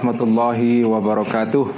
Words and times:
warahmatullahi 0.00 0.80
wabarakatuh. 0.80 1.76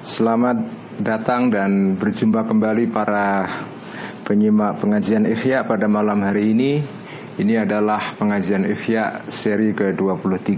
Selamat 0.00 0.64
datang 0.96 1.52
dan 1.52 1.92
berjumpa 2.00 2.40
kembali 2.40 2.88
para 2.88 3.44
penyimak 4.24 4.80
pengajian 4.80 5.28
Ikhya 5.28 5.68
pada 5.68 5.84
malam 5.92 6.24
hari 6.24 6.56
ini. 6.56 6.80
Ini 7.36 7.68
adalah 7.68 8.00
pengajian 8.16 8.64
Ikhya 8.64 9.28
seri 9.28 9.76
ke-23 9.76 10.54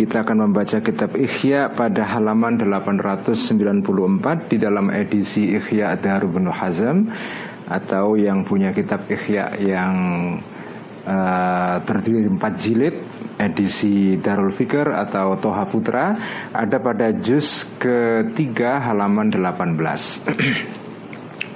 Kita 0.00 0.24
akan 0.24 0.48
membaca 0.48 0.80
kitab 0.80 1.12
Ikhya 1.12 1.74
pada 1.76 2.08
halaman 2.08 2.56
894 2.56 4.48
di 4.48 4.56
dalam 4.62 4.88
edisi 4.94 5.52
Ikhya 5.58 5.98
Darubun 6.00 6.48
Hazam 6.48 7.10
Atau 7.66 8.14
yang 8.14 8.46
punya 8.48 8.70
kitab 8.70 9.10
Ikhya 9.10 9.58
yang 9.58 9.94
uh, 11.04 11.82
terdiri 11.82 12.30
empat 12.30 12.52
jilid 12.54 12.94
edisi 13.42 14.22
Darul 14.22 14.54
Fikr 14.54 14.94
atau 14.94 15.34
Toha 15.42 15.66
Putra 15.66 16.14
ada 16.54 16.78
pada 16.78 17.10
juz 17.10 17.66
ketiga 17.82 18.78
halaman 18.78 19.34
18 19.34 19.74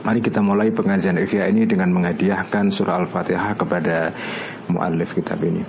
Mari 0.07 0.23
kita 0.23 0.39
mulai 0.39 0.71
pengajian 0.71 1.19
Ikhya 1.19 1.51
ini 1.51 1.67
dengan 1.67 1.91
menghadiahkan 1.91 2.71
surah 2.71 3.03
Al-Fatihah 3.03 3.59
kepada 3.59 4.15
muallif 4.71 5.19
kitab 5.19 5.43
ini. 5.43 5.67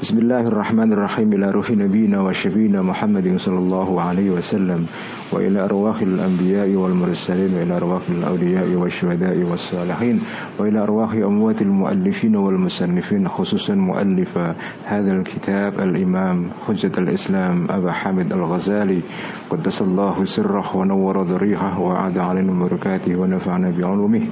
Bismillahirrahmanirrahim. 0.00 1.28
Ila 1.36 1.52
ruhi 1.52 1.76
nabiyina 1.76 2.24
wa 2.24 2.32
syafiina 2.32 2.80
Muhammadin 2.80 3.36
sallallahu 3.36 4.00
alaihi 4.00 4.32
wasallam 4.32 4.88
wa 5.34 5.42
ila 5.42 5.66
arwahil 5.66 6.22
anbiya'i 6.22 6.78
wal 6.78 6.94
mursalin 6.94 7.50
wa 7.50 7.66
ila 7.66 7.74
arwahil 7.82 8.22
awliya'i 8.22 8.78
wasyuhada'i 8.78 9.42
was 9.42 9.66
salihin 9.66 10.22
wa 10.54 10.62
ila 10.62 10.86
arwahi 10.86 11.26
amwatil 11.26 11.74
muallifin 11.74 12.38
wal 12.38 12.54
musannifin 12.54 13.26
khususan 13.26 13.82
muallifa 13.82 14.54
hadzal 14.86 15.26
kitab 15.26 15.82
al 15.82 15.90
imam 15.98 16.54
hujjat 16.62 16.94
al 17.02 17.10
islam 17.10 17.66
Abu 17.66 17.90
Hamid 17.90 18.30
al 18.30 18.46
Ghazali 18.46 19.02
qaddasallahu 19.50 20.22
sirrah 20.22 20.70
wa 20.70 20.86
nawwara 20.86 21.26
dharihah 21.26 21.74
wa 21.82 22.06
ada 22.06 22.30
alaina 22.30 22.54
barakatihi 22.54 23.18
wa 23.18 23.26
nafa'na 23.26 23.74
bi 23.74 23.82
ulumihi 23.82 24.30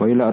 wa 0.00 0.08
ila 0.08 0.32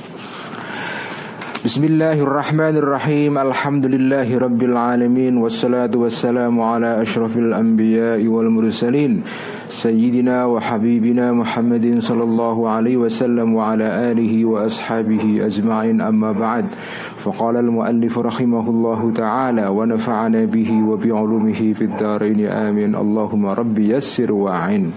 Bismillahirrahmanirrahim. 1.61 3.37
Alhamdulillahi 3.37 4.33
Rabbil 4.33 4.73
Alamin. 4.73 5.37
Wassalatu 5.37 6.01
wassalamu 6.01 6.65
ala 6.65 6.97
ashrafil 6.97 7.53
anbiya 7.53 8.17
wal 8.25 8.49
mursalin. 8.49 9.21
Sayyidina 9.69 10.49
wa 10.49 10.57
habibina 10.57 11.29
Muhammadin 11.29 12.01
sallallahu 12.01 12.65
alaihi 12.65 12.97
wasallam 12.97 13.53
Wa 13.53 13.77
ala 13.77 14.09
alihi 14.09 14.41
wa 14.41 14.65
ashabihi 14.65 15.45
ajma'in. 15.45 16.01
Amma 16.01 16.33
ba'd. 16.33 16.73
Faqala 17.21 17.61
al-muallif 17.61 18.17
rahimahullahu 18.17 19.13
ta'ala 19.13 19.69
Wa 19.69 19.85
nafa'ana 19.85 20.49
bihi 20.49 20.81
wa 20.81 20.97
bi'ulumihi 20.97 21.77
fid 21.77 21.93
daraini 21.93 22.49
amin. 22.49 22.97
Allahumma 22.97 23.53
rabbi 23.53 23.93
yassir 23.93 24.33
wa'in. 24.33 24.89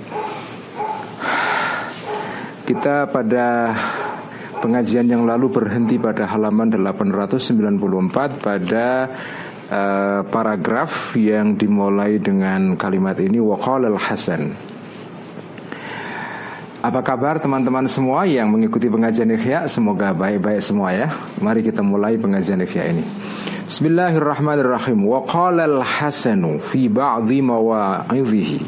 Kita 2.65 3.05
pada 3.12 3.77
pengajian 4.64 5.05
yang 5.05 5.29
lalu 5.29 5.52
berhenti 5.52 6.01
pada 6.01 6.25
halaman 6.25 6.73
894 6.73 8.41
pada 8.41 9.13
uh, 9.69 10.25
paragraf 10.25 11.13
yang 11.20 11.61
dimulai 11.61 12.17
dengan 12.17 12.73
kalimat 12.80 13.20
ini 13.20 13.36
waqala 13.45 13.92
al-hasan. 13.92 14.57
Apa 16.80 17.01
kabar 17.05 17.41
teman-teman 17.41 17.85
semua 17.89 18.25
yang 18.25 18.48
mengikuti 18.48 18.89
pengajian 18.89 19.29
Ikhya? 19.36 19.69
Semoga 19.69 20.17
baik-baik 20.17 20.61
semua 20.64 20.92
ya. 20.96 21.13
Mari 21.45 21.64
kita 21.64 21.85
mulai 21.85 22.17
pengajian 22.17 22.61
Ikhya 22.64 22.92
ini. 22.92 23.05
Bismillahirrahmanirrahim. 23.69 25.01
Waqala 25.05 25.64
al-hasanu 25.64 26.61
fi 26.61 26.89
ba'dhi 26.89 27.41
mawa'idhihi. 27.41 28.61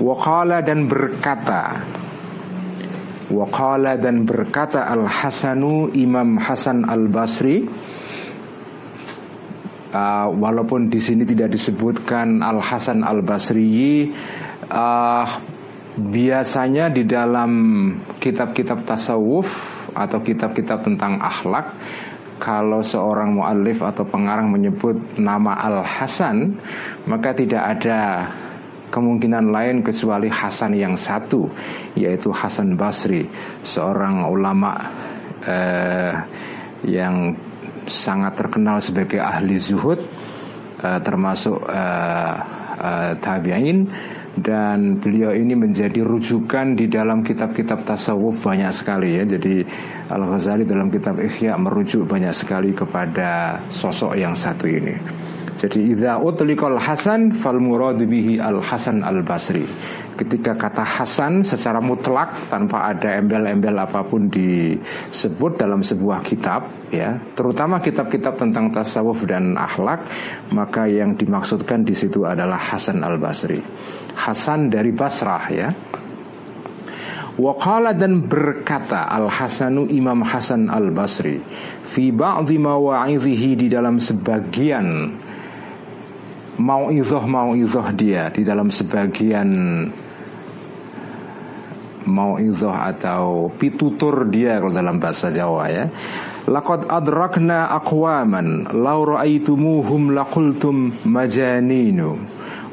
Waqala 0.00 0.60
dan 0.60 0.84
berkata 0.84 1.80
Waqala 3.28 4.00
dan 4.00 4.24
berkata 4.24 4.88
Al-Hasanu 4.88 5.92
Imam 5.92 6.40
Hasan 6.40 6.88
Al-Basri 6.88 7.68
uh, 9.92 10.26
Walaupun 10.32 10.88
di 10.88 10.96
sini 10.96 11.28
tidak 11.28 11.52
disebutkan 11.52 12.40
Al-Hasan 12.40 13.04
Al-Basri 13.04 14.08
uh, 14.72 15.26
Biasanya 15.98 16.88
di 16.88 17.04
dalam 17.04 17.52
kitab-kitab 18.16 18.88
tasawuf 18.88 19.48
Atau 19.92 20.24
kitab-kitab 20.24 20.88
tentang 20.88 21.20
akhlak 21.20 21.76
kalau 22.38 22.86
seorang 22.86 23.34
muallif 23.34 23.82
atau 23.82 24.06
pengarang 24.06 24.46
menyebut 24.46 25.18
nama 25.18 25.58
Al 25.58 25.82
Hasan, 25.82 26.54
maka 27.10 27.34
tidak 27.34 27.58
ada 27.66 28.30
kemungkinan 28.88 29.52
lain 29.52 29.76
kecuali 29.84 30.28
Hasan 30.28 30.76
yang 30.76 30.96
satu 30.96 31.48
yaitu 31.94 32.32
Hasan 32.32 32.74
Basri 32.74 33.28
seorang 33.62 34.26
ulama 34.28 34.76
eh, 35.44 36.12
yang 36.88 37.36
sangat 37.88 38.36
terkenal 38.36 38.78
sebagai 38.84 39.18
ahli 39.18 39.56
zuhud 39.56 39.98
eh, 40.84 41.00
termasuk 41.00 41.64
eh, 41.68 42.34
eh, 42.78 43.12
tabi'in 43.18 43.78
dan 44.38 45.02
beliau 45.02 45.34
ini 45.34 45.58
menjadi 45.58 46.06
rujukan 46.06 46.78
di 46.78 46.86
dalam 46.86 47.26
kitab-kitab 47.26 47.82
tasawuf 47.82 48.46
banyak 48.46 48.70
sekali 48.70 49.18
ya. 49.18 49.26
Jadi 49.26 49.66
Al 50.06 50.22
Ghazali 50.22 50.62
dalam 50.62 50.94
kitab 50.94 51.18
Ikhya 51.18 51.58
merujuk 51.58 52.06
banyak 52.06 52.30
sekali 52.30 52.70
kepada 52.70 53.58
sosok 53.68 54.14
yang 54.14 54.38
satu 54.38 54.70
ini. 54.70 54.94
Jadi 55.58 55.90
idza 55.90 56.22
utliqal 56.22 56.78
Hasan 56.78 57.34
fal 57.34 57.58
murad 57.58 57.98
bihi 57.98 58.38
Al 58.38 58.62
Hasan 58.62 59.02
Al 59.02 59.26
Basri. 59.26 59.66
Ketika 60.14 60.54
kata 60.54 60.86
Hasan 60.86 61.42
secara 61.42 61.82
mutlak 61.82 62.46
tanpa 62.46 62.86
ada 62.86 63.18
embel-embel 63.18 63.74
apa 63.74 64.06
pun 64.06 64.30
disebut 64.30 65.58
dalam 65.58 65.82
sebuah 65.82 66.22
kitab 66.22 66.90
ya, 66.94 67.18
terutama 67.34 67.82
kitab-kitab 67.82 68.38
tentang 68.38 68.70
tasawuf 68.70 69.26
dan 69.26 69.58
akhlak, 69.58 70.06
maka 70.54 70.86
yang 70.86 71.18
dimaksudkan 71.18 71.82
di 71.82 71.94
situ 71.94 72.22
adalah 72.22 72.58
Hasan 72.58 73.02
Al 73.02 73.18
Basri. 73.18 73.58
Hasan 74.14 74.70
dari 74.70 74.94
Basrah 74.94 75.44
ya. 75.50 75.70
Waqala 77.38 77.94
dan 77.94 78.26
berkata 78.26 79.06
Al-Hasanu 79.06 79.86
Imam 79.94 80.26
Hasan 80.26 80.66
Al-Basri 80.66 81.38
Fi 81.86 82.10
ba'dhi 82.10 82.58
mawa'idhihi 82.58 83.50
di 83.54 83.66
dalam 83.70 84.02
sebagian 84.02 85.14
mau 86.58 86.90
izoh 86.90 87.22
mau 87.24 87.54
izoh 87.54 87.86
dia 87.94 88.30
di 88.34 88.42
dalam 88.42 88.68
sebagian 88.68 89.48
mau 92.08 92.40
izoh 92.40 92.72
atau 92.72 93.52
pitutur 93.54 94.26
dia 94.26 94.58
kalau 94.58 94.74
dalam 94.74 94.96
bahasa 94.98 95.30
Jawa 95.30 95.64
ya. 95.70 95.86
Laqad 96.48 96.88
adrakna 96.88 97.68
aqwaman 97.76 98.72
law 98.72 99.04
ra'aitumuhum 99.04 100.16
laqultum 100.16 100.96
majaninu 101.04 102.16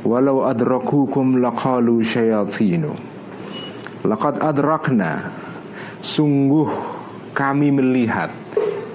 walau 0.08 0.48
adrakukum 0.48 1.44
laqalu 1.44 2.00
syayatinu. 2.00 2.96
Laqad 4.08 4.40
adrakna 4.40 5.36
sungguh 6.00 6.72
kami 7.36 7.76
melihat 7.76 8.32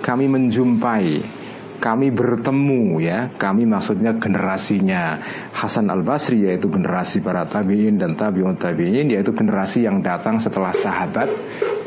kami 0.00 0.32
menjumpai 0.32 1.39
kami 1.80 2.12
bertemu 2.12 3.00
ya. 3.00 3.32
Kami 3.34 3.64
maksudnya 3.64 4.12
generasinya. 4.20 5.18
Hasan 5.56 5.88
Al 5.88 6.04
Basri 6.04 6.44
yaitu 6.44 6.68
generasi 6.68 7.24
para 7.24 7.48
tabiin 7.48 7.96
dan 7.96 8.14
tabiun 8.14 8.60
tabiin 8.60 9.08
yaitu 9.08 9.32
generasi 9.32 9.88
yang 9.88 10.04
datang 10.04 10.36
setelah 10.36 10.70
sahabat 10.76 11.32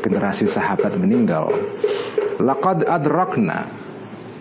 generasi 0.04 0.44
sahabat 0.44 1.00
meninggal. 1.00 1.48
Laqad 2.42 2.84
adrakna 2.84 3.70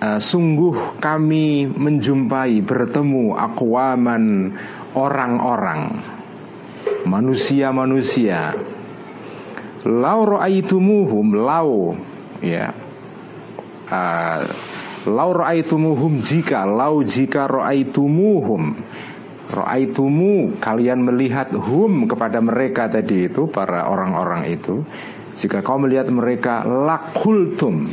uh, 0.04 0.20
sungguh 0.20 1.00
kami 1.00 1.70
menjumpai 1.72 2.60
bertemu 2.60 3.38
akwaman 3.38 4.52
orang-orang 4.98 6.04
manusia-manusia. 7.08 8.58
Lau 9.84 10.20
ra'aitumuhum 10.36 11.28
lau 11.36 11.96
ya 12.40 12.72
uh, 13.88 14.44
Lau 15.08 15.36
ra'aitumuhum 15.36 16.24
jika 16.24 16.64
Lau 16.64 17.04
jika 17.04 17.48
ra'aitumuhum. 17.48 18.64
Ra'aitumu 19.52 20.58
Kalian 20.58 21.04
melihat 21.04 21.52
hum 21.52 22.08
kepada 22.08 22.40
mereka 22.40 22.88
tadi 22.88 23.28
itu 23.28 23.52
Para 23.52 23.92
orang-orang 23.92 24.48
itu. 24.48 24.82
Jika 25.36 25.60
kau 25.60 25.82
melihat 25.82 26.08
mereka 26.08 26.64
Lakultum 26.64 27.90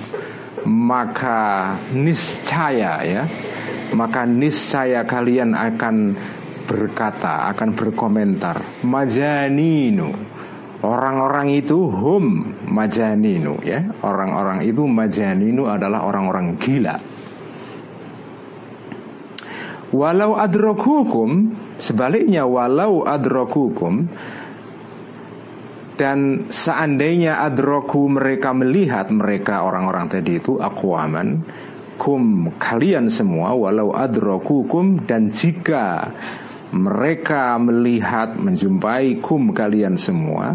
Maka 0.66 1.74
niscaya 1.90 3.02
ya. 3.02 3.24
Maka 3.90 4.22
niscaya 4.22 5.02
kalian 5.02 5.58
akan 5.58 6.14
berkata 6.70 7.50
Akan 7.50 7.74
berkomentar. 7.74 8.86
Majaninu 8.86 10.39
Orang-orang 10.80 11.52
itu 11.52 11.76
hum 11.92 12.56
majaninu 12.64 13.60
ya. 13.60 13.84
Orang-orang 14.00 14.64
itu 14.64 14.88
majaninu 14.88 15.68
adalah 15.68 16.08
orang-orang 16.08 16.56
gila. 16.56 16.96
Walau 19.90 20.38
adrokukum 20.38 21.50
Sebaliknya 21.82 22.46
walau 22.46 23.02
adrokukum 23.02 24.06
Dan 25.98 26.46
seandainya 26.46 27.42
adroku 27.42 28.06
mereka 28.06 28.54
melihat 28.54 29.10
Mereka 29.10 29.66
orang-orang 29.66 30.06
tadi 30.06 30.38
itu 30.38 30.62
Akwaman 30.62 31.42
Kum 31.98 32.54
kalian 32.56 33.10
semua 33.10 33.50
Walau 33.50 33.90
adrokukum 33.90 35.02
Dan 35.10 35.26
jika 35.34 36.14
mereka 36.70 37.58
melihat 37.58 38.38
menjumpai 38.38 39.18
kum 39.18 39.50
kalian 39.50 39.98
semua 39.98 40.54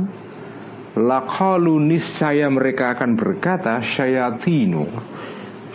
lakalu 0.96 1.76
niscaya 1.84 2.48
mereka 2.48 2.96
akan 2.96 3.20
berkata 3.20 3.84
syayatinu. 3.84 4.88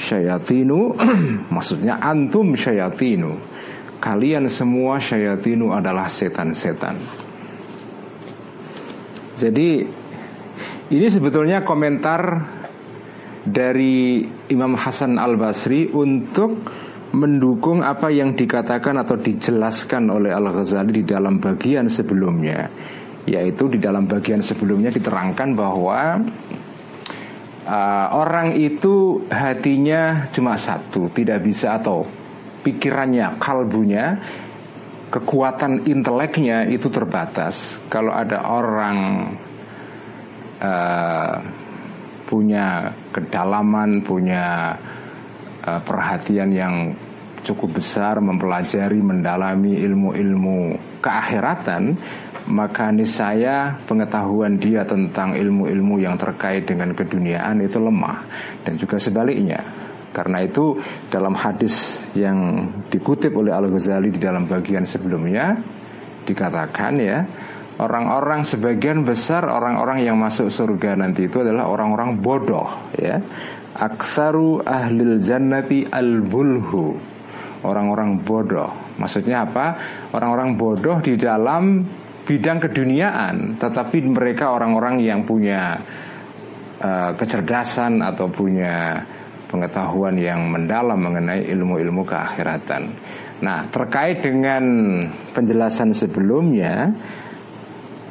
Syayatinu 0.01 0.97
maksudnya 1.55 2.01
antum 2.01 2.57
syayatinu. 2.57 3.37
Kalian 4.01 4.49
semua 4.49 4.97
syayatinu 4.97 5.77
adalah 5.77 6.09
setan-setan. 6.09 6.97
Jadi 9.37 9.85
ini 10.89 11.07
sebetulnya 11.13 11.61
komentar 11.69 12.49
dari 13.45 14.25
Imam 14.49 14.73
Hasan 14.73 15.21
Al 15.21 15.37
Basri 15.37 15.85
untuk 15.93 16.65
mendukung 17.11 17.83
apa 17.83 18.11
yang 18.11 18.39
dikatakan 18.39 19.03
atau 19.03 19.19
dijelaskan 19.19 20.11
oleh 20.15 20.31
Al-Ghazali 20.31 21.03
di 21.03 21.05
dalam 21.07 21.43
bagian 21.43 21.91
sebelumnya 21.91 22.71
yaitu 23.29 23.69
di 23.69 23.79
dalam 23.79 24.09
bagian 24.09 24.41
sebelumnya 24.41 24.89
diterangkan 24.91 25.53
bahwa 25.53 26.25
uh, 27.69 28.07
orang 28.17 28.57
itu 28.57 29.27
hatinya 29.29 30.31
cuma 30.33 30.57
satu 30.57 31.13
tidak 31.13 31.45
bisa 31.45 31.77
atau 31.77 32.07
pikirannya 32.65 33.37
kalbunya 33.37 34.19
kekuatan 35.11 35.91
inteleknya 35.91 36.71
itu 36.71 36.87
terbatas. 36.87 37.83
Kalau 37.91 38.15
ada 38.15 38.47
orang 38.47 38.99
uh, 40.63 41.35
punya 42.31 42.95
kedalaman 43.11 44.07
punya 44.07 44.79
uh, 45.65 45.81
perhatian 45.83 46.51
yang 46.53 46.75
cukup 47.41 47.81
besar 47.81 48.21
mempelajari 48.21 49.01
mendalami 49.01 49.81
ilmu-ilmu 49.81 50.77
keakhiratan 51.01 51.97
maka 52.51 52.91
niscaya 52.91 53.79
pengetahuan 53.87 54.59
dia 54.59 54.83
tentang 54.83 55.39
ilmu-ilmu 55.39 56.03
yang 56.03 56.19
terkait 56.19 56.67
dengan 56.67 56.91
keduniaan 56.97 57.63
itu 57.63 57.79
lemah 57.79 58.27
dan 58.67 58.75
juga 58.75 58.99
sebaliknya. 58.99 59.61
Karena 60.11 60.43
itu 60.43 60.75
dalam 61.07 61.39
hadis 61.39 62.03
yang 62.19 62.67
dikutip 62.91 63.31
oleh 63.31 63.55
Al-Ghazali 63.55 64.11
di 64.11 64.19
dalam 64.19 64.51
bagian 64.51 64.83
sebelumnya 64.83 65.55
dikatakan 66.27 66.93
ya 66.99 67.19
orang-orang 67.79 68.43
sebagian 68.43 69.07
besar 69.07 69.47
orang-orang 69.47 70.03
yang 70.03 70.19
masuk 70.19 70.51
surga 70.51 70.99
nanti 70.99 71.31
itu 71.31 71.41
adalah 71.41 71.71
orang-orang 71.71 72.19
bodoh 72.19 72.69
ya 72.99 73.23
Aktsaru 73.81 74.61
ahlil 74.61 75.17
jannati 75.25 75.89
al-bulhu. 75.89 77.01
Orang-orang 77.65 78.21
bodoh. 78.21 78.97
Maksudnya 79.01 79.49
apa? 79.49 79.67
Orang-orang 80.13 80.57
bodoh 80.57 81.01
di 81.01 81.17
dalam 81.17 81.85
bidang 82.25 82.61
keduniaan 82.61 83.57
Tetapi 83.61 84.01
mereka 84.07 84.53
orang-orang 84.53 85.01
yang 85.01 85.25
punya 85.29 85.77
uh, 86.81 87.11
kecerdasan 87.17 88.01
Atau 88.01 88.33
punya 88.33 89.05
pengetahuan 89.51 90.15
yang 90.15 90.47
mendalam 90.47 90.95
mengenai 90.95 91.51
ilmu-ilmu 91.51 92.07
keakhiratan. 92.07 92.95
Nah 93.43 93.67
terkait 93.67 94.23
dengan 94.23 94.63
penjelasan 95.35 95.91
sebelumnya 95.91 96.95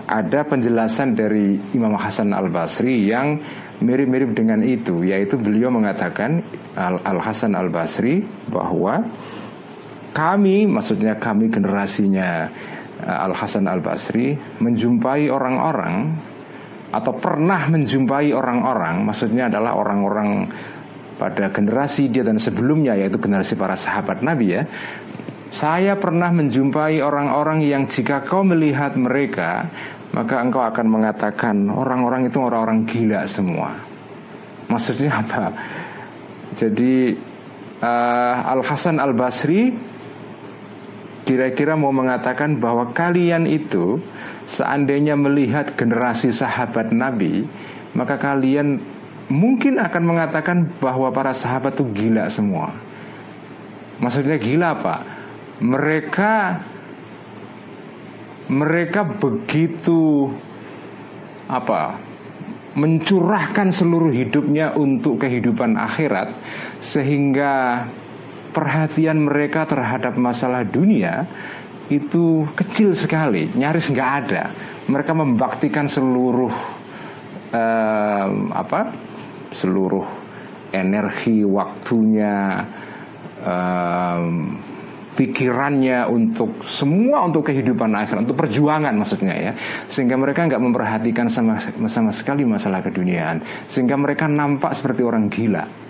Ada 0.09 0.41
penjelasan 0.41 1.13
dari 1.13 1.61
Imam 1.77 1.93
Hasan 1.93 2.33
al-Basri 2.33 3.05
yang 3.05 3.37
mirip-mirip 3.79 4.33
dengan 4.35 4.59
itu 4.65 5.05
yaitu 5.05 5.39
beliau 5.39 5.71
mengatakan 5.71 6.43
Al, 6.75 7.19
Hasan 7.21 7.55
Al 7.55 7.71
Basri 7.71 8.25
bahwa 8.49 9.05
kami 10.11 10.65
maksudnya 10.65 11.15
kami 11.15 11.53
generasinya 11.53 12.49
uh, 13.05 13.25
Al 13.29 13.33
Hasan 13.37 13.69
Al 13.69 13.79
Basri 13.79 14.35
menjumpai 14.35 15.31
orang-orang 15.31 16.17
atau 16.89 17.13
pernah 17.15 17.69
menjumpai 17.69 18.33
orang-orang 18.33 19.05
maksudnya 19.05 19.47
adalah 19.47 19.77
orang-orang 19.77 20.49
pada 21.21 21.51
generasi 21.51 22.09
dia 22.09 22.23
dan 22.23 22.39
sebelumnya 22.39 22.95
yaitu 22.95 23.19
generasi 23.19 23.59
para 23.59 23.75
sahabat 23.75 24.23
Nabi 24.23 24.55
ya. 24.55 24.63
Saya 25.49 25.97
pernah 25.97 26.29
menjumpai 26.29 27.01
orang-orang 27.01 27.65
yang 27.65 27.89
jika 27.89 28.21
kau 28.21 28.45
melihat 28.45 28.93
mereka 28.93 29.65
maka 30.19 30.43
engkau 30.43 30.59
akan 30.59 30.87
mengatakan 30.91 31.71
orang-orang 31.71 32.27
itu 32.27 32.43
orang-orang 32.43 32.83
gila 32.83 33.23
semua. 33.23 33.71
Maksudnya 34.67 35.15
apa? 35.15 35.55
Jadi 36.59 37.15
uh, 37.79 38.35
Al 38.51 38.59
Hasan 38.59 38.99
Al 38.99 39.15
Basri 39.15 39.71
kira-kira 41.23 41.79
mau 41.79 41.95
mengatakan 41.95 42.59
bahwa 42.59 42.91
kalian 42.91 43.47
itu 43.47 44.03
seandainya 44.43 45.15
melihat 45.15 45.71
generasi 45.79 46.35
sahabat 46.35 46.91
Nabi, 46.91 47.47
maka 47.95 48.19
kalian 48.19 48.83
mungkin 49.31 49.79
akan 49.79 50.03
mengatakan 50.03 50.67
bahwa 50.83 51.15
para 51.15 51.31
sahabat 51.31 51.79
itu 51.79 51.87
gila 51.95 52.27
semua. 52.27 52.75
Maksudnya 54.03 54.35
gila 54.35 54.75
pak? 54.83 54.99
Mereka 55.63 56.59
mereka 58.49 59.05
begitu 59.05 60.29
apa 61.49 61.97
mencurahkan 62.77 63.73
seluruh 63.73 64.13
hidupnya 64.13 64.73
untuk 64.77 65.25
kehidupan 65.25 65.77
akhirat 65.77 66.33
sehingga 66.81 67.85
perhatian 68.53 69.25
mereka 69.25 69.65
terhadap 69.65 70.17
masalah 70.17 70.65
dunia 70.65 71.25
itu 71.89 72.45
kecil 72.53 72.93
sekali 72.93 73.49
nyaris 73.57 73.89
nggak 73.89 74.11
ada. 74.25 74.53
Mereka 74.89 75.13
membaktikan 75.13 75.89
seluruh 75.89 76.53
um, 77.53 78.33
apa 78.53 78.93
seluruh 79.53 80.05
energi 80.69 81.41
waktunya 81.41 82.65
um, 83.41 84.61
pikirannya 85.19 86.07
untuk 86.07 86.63
semua 86.63 87.27
untuk 87.27 87.51
kehidupan 87.51 87.91
akhirat 87.91 88.23
untuk 88.23 88.39
perjuangan 88.39 88.95
maksudnya 88.95 89.35
ya. 89.35 89.51
Sehingga 89.91 90.15
mereka 90.15 90.47
nggak 90.47 90.63
memperhatikan 90.63 91.27
sama 91.27 91.59
sama 91.91 92.15
sekali 92.15 92.47
masalah 92.47 92.79
keduniaan. 92.79 93.43
Sehingga 93.67 93.99
mereka 93.99 94.31
nampak 94.31 94.71
seperti 94.71 95.03
orang 95.03 95.27
gila. 95.27 95.89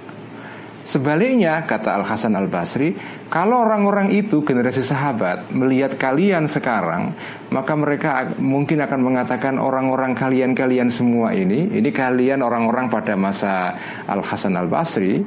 Sebaliknya 0.90 1.70
kata 1.70 2.02
Al 2.02 2.02
Hasan 2.02 2.34
Al 2.34 2.50
Basri, 2.50 2.98
kalau 3.30 3.62
orang-orang 3.62 4.10
itu 4.10 4.42
generasi 4.42 4.82
sahabat 4.82 5.54
melihat 5.54 6.02
kalian 6.02 6.50
sekarang, 6.50 7.14
maka 7.54 7.78
mereka 7.78 8.34
mungkin 8.42 8.82
akan 8.82 8.98
mengatakan 8.98 9.62
orang-orang 9.62 10.18
kalian-kalian 10.18 10.90
semua 10.90 11.38
ini, 11.38 11.78
ini 11.78 11.94
kalian 11.94 12.42
orang-orang 12.42 12.90
pada 12.90 13.14
masa 13.14 13.78
Al 14.10 14.26
Hasan 14.26 14.58
Al 14.58 14.66
Basri, 14.66 15.22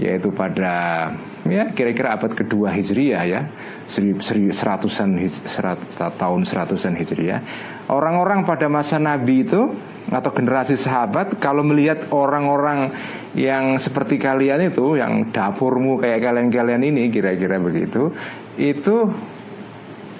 yaitu 0.00 0.32
pada 0.32 1.08
ya 1.44 1.68
kira-kira 1.76 2.16
abad 2.16 2.32
kedua 2.32 2.72
hijriah 2.72 3.24
ya 3.28 3.40
seratusan 3.88 5.20
seratus, 5.44 5.92
tahun 6.16 6.48
seratusan 6.48 6.96
hijriah 6.96 7.44
orang-orang 7.92 8.48
pada 8.48 8.72
masa 8.72 8.96
nabi 8.96 9.44
itu 9.44 9.68
atau 10.08 10.30
generasi 10.32 10.80
sahabat 10.80 11.36
kalau 11.36 11.60
melihat 11.60 12.08
orang-orang 12.08 12.92
yang 13.36 13.76
seperti 13.76 14.16
kalian 14.16 14.72
itu 14.72 14.96
yang 14.96 15.28
dapurmu 15.28 16.00
kayak 16.00 16.24
kalian-kalian 16.24 16.82
ini 16.88 17.12
kira-kira 17.12 17.60
begitu 17.60 18.16
itu 18.56 19.12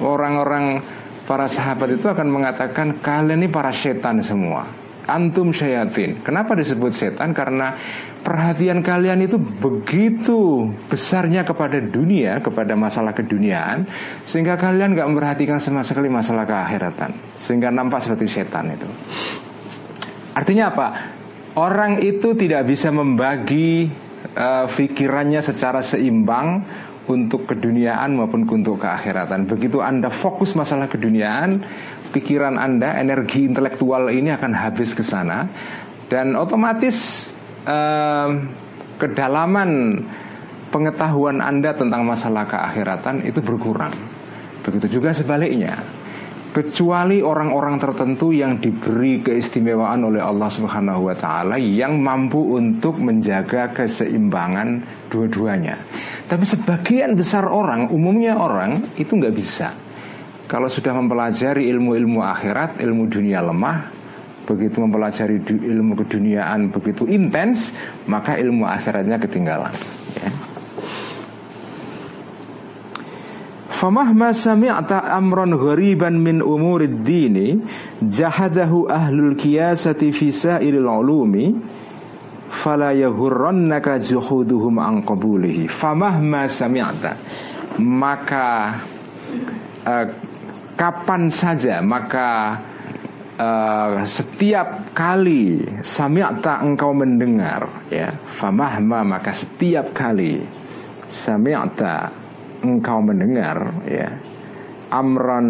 orang-orang 0.05 0.85
para 1.25 1.49
sahabat 1.49 1.97
itu 1.97 2.13
akan 2.13 2.29
mengatakan 2.29 3.01
kalian 3.01 3.41
ini 3.41 3.49
para 3.49 3.73
setan 3.73 4.21
semua 4.21 4.83
antum 5.07 5.51
syayatin. 5.51 6.23
Kenapa 6.23 6.55
disebut 6.55 6.95
setan? 6.95 7.35
Karena 7.35 7.75
perhatian 8.23 8.81
kalian 8.81 9.27
itu 9.27 9.37
begitu 9.37 10.71
besarnya 10.87 11.43
kepada 11.43 11.83
dunia, 11.83 12.39
kepada 12.39 12.79
masalah 12.79 13.13
keduniaan, 13.13 13.85
sehingga 14.23 14.55
kalian 14.57 14.95
nggak 14.95 15.09
memperhatikan 15.11 15.59
sama 15.59 15.83
sekali 15.83 16.07
masalah 16.07 16.47
keakhiratan, 16.47 17.13
sehingga 17.37 17.69
nampak 17.75 18.01
seperti 18.01 18.31
setan 18.31 18.73
itu. 18.73 18.89
Artinya 20.33 20.73
apa? 20.73 20.89
Orang 21.53 22.01
itu 22.01 22.33
tidak 22.33 22.65
bisa 22.65 22.89
membagi 22.89 23.93
uh, 24.33 24.65
secara 25.45 25.85
seimbang 25.85 26.65
untuk 27.11 27.51
keduniaan 27.51 28.17
maupun 28.17 28.47
untuk 28.47 28.81
keakhiratan. 28.81 29.45
Begitu 29.45 29.83
Anda 29.83 30.09
fokus 30.09 30.55
masalah 30.55 30.89
keduniaan, 30.89 31.61
pikiran 32.15 32.57
Anda, 32.57 32.97
energi 32.97 33.45
intelektual 33.45 34.09
ini 34.09 34.31
akan 34.31 34.53
habis 34.55 34.95
ke 34.95 35.03
sana 35.03 35.51
dan 36.07 36.39
otomatis 36.39 37.29
eh, 37.67 38.29
kedalaman 38.99 40.01
pengetahuan 40.73 41.45
Anda 41.45 41.77
tentang 41.77 42.09
masalah 42.09 42.49
keakhiratan 42.49 43.27
itu 43.29 43.45
berkurang. 43.45 43.93
Begitu 44.63 44.99
juga 45.01 45.11
sebaliknya 45.11 45.77
kecuali 46.53 47.25
orang-orang 47.25 47.81
tertentu 47.81 48.29
yang 48.29 48.61
diberi 48.61 49.25
keistimewaan 49.25 50.05
oleh 50.05 50.21
Allah 50.21 50.53
Subhanahu 50.53 51.09
wa 51.09 51.17
taala 51.17 51.57
yang 51.57 51.97
mampu 51.97 52.61
untuk 52.61 53.01
menjaga 53.01 53.73
keseimbangan 53.73 54.85
dua-duanya. 55.09 55.81
Tapi 56.29 56.45
sebagian 56.45 57.17
besar 57.17 57.49
orang, 57.49 57.89
umumnya 57.89 58.37
orang 58.37 58.85
itu 59.01 59.17
nggak 59.17 59.35
bisa. 59.35 59.73
Kalau 60.45 60.69
sudah 60.69 60.93
mempelajari 60.93 61.73
ilmu-ilmu 61.73 62.21
akhirat, 62.21 62.85
ilmu 62.85 63.09
dunia 63.09 63.41
lemah, 63.41 63.89
begitu 64.47 64.83
mempelajari 64.83 65.43
ilmu 65.47 65.95
keduniaan 66.03 66.75
begitu 66.75 67.07
intens, 67.07 67.71
maka 68.11 68.39
ilmu 68.39 68.67
akhiratnya 68.67 69.17
ketinggalan. 69.23 69.75
Ya. 70.19 70.31
Famahma 73.83 74.31
sami'ta 74.31 75.11
amron 75.11 75.59
ghariban 75.59 76.15
min 76.15 76.39
umurid 76.39 77.03
dini 77.03 77.59
Jahadahu 77.99 78.87
ahlul 78.87 79.35
kiyasati 79.35 80.15
fi 80.15 80.31
sairil 80.31 80.87
ulumi 80.87 81.51
Fala 82.47 82.95
yahurrannaka 82.95 83.99
juhuduhum 83.99 84.79
an 84.79 85.03
qabulihi 85.03 85.67
Famahma 85.67 86.47
sami'ta 86.47 87.19
Maka 87.83 88.79
uh, 89.83 90.07
Kapan 90.79 91.27
saja 91.27 91.83
Maka 91.83 92.63
uh, 93.43 94.07
Setiap 94.07 94.95
kali 94.95 95.67
Sami'ta 95.83 96.63
engkau 96.63 96.95
mendengar 96.95 97.91
ya 97.91 98.15
Famahma 98.39 99.03
maka 99.03 99.35
setiap 99.35 99.91
kali 99.91 100.39
Sami'ta 101.11 102.23
engkau 102.63 103.03
mendengar 103.03 103.83
ya 103.85 104.09
amran 104.95 105.49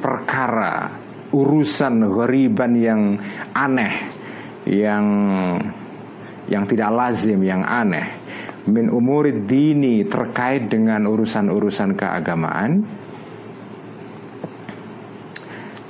perkara 0.00 0.88
urusan 1.34 2.08
ghariban 2.08 2.72
yang 2.78 3.02
aneh 3.52 3.94
yang 4.64 5.06
yang 6.48 6.64
tidak 6.64 6.90
lazim 6.94 7.44
yang 7.44 7.60
aneh 7.66 8.06
min 8.68 8.88
umurid 8.88 9.44
dini 9.44 10.04
terkait 10.08 10.68
dengan 10.72 11.04
urusan-urusan 11.08 11.96
keagamaan 11.96 12.84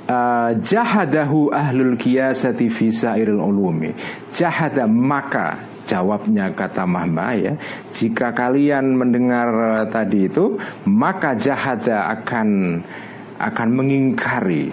uh, 0.09 0.51
jahadahu 0.57 1.53
ahlul 1.53 1.93
kiyasati 1.93 2.67
fi 2.67 2.89
sairil 2.89 3.37
ulumi. 3.37 3.93
Jahada 4.33 4.89
maka 4.89 5.69
Jawabnya 5.89 6.53
kata 6.53 6.85
Mahma 6.85 7.33
ya. 7.33 7.53
Jika 7.89 8.37
kalian 8.37 8.93
mendengar 8.93 9.49
eh, 9.81 9.85
tadi 9.89 10.29
itu 10.29 10.61
Maka 10.85 11.33
jahada 11.33 12.05
akan 12.13 12.77
Akan 13.41 13.69
mengingkari 13.73 14.69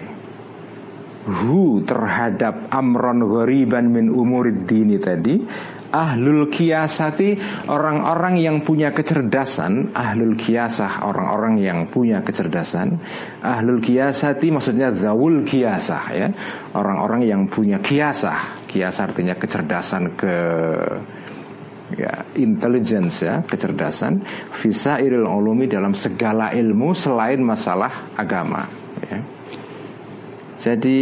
Hu 1.27 1.83
terhadap 1.83 2.71
amron 2.71 3.19
ghoriban 3.25 3.91
min 3.91 4.07
umurid 4.13 4.63
dini 4.63 4.95
tadi 4.95 5.43
Ahlul 5.91 6.51
kiasati 6.51 7.37
Orang-orang 7.67 8.39
yang 8.39 8.63
punya 8.63 8.91
kecerdasan. 8.91 9.95
Ahlul 9.95 10.35
kiasah 10.35 11.07
Orang-orang 11.07 11.59
yang 11.59 11.87
punya 11.87 12.23
kecerdasan. 12.23 12.99
Ahlul 13.43 13.79
kiasati 13.79 14.51
maksudnya 14.51 14.91
Zawul 14.91 15.47
kiasah 15.47 16.03
ya. 16.11 16.27
Orang-orang 16.75 17.27
yang 17.27 17.47
punya 17.47 17.79
kiasah 17.79 18.67
Kiasah 18.67 19.03
artinya 19.07 19.35
kecerdasan 19.39 20.17
ke 20.19 20.35
ya 21.95 22.27
intelligence 22.35 23.23
ya 23.23 23.39
kecerdasan. 23.47 24.25
Visa 24.59 24.99
iril 24.99 25.23
ulumi 25.23 25.71
dalam 25.71 25.95
segala 25.95 26.51
ilmu 26.51 26.91
selain 26.91 27.39
masalah 27.39 28.11
agama 28.19 28.67
ya. 29.07 29.19
jadi 30.59 30.99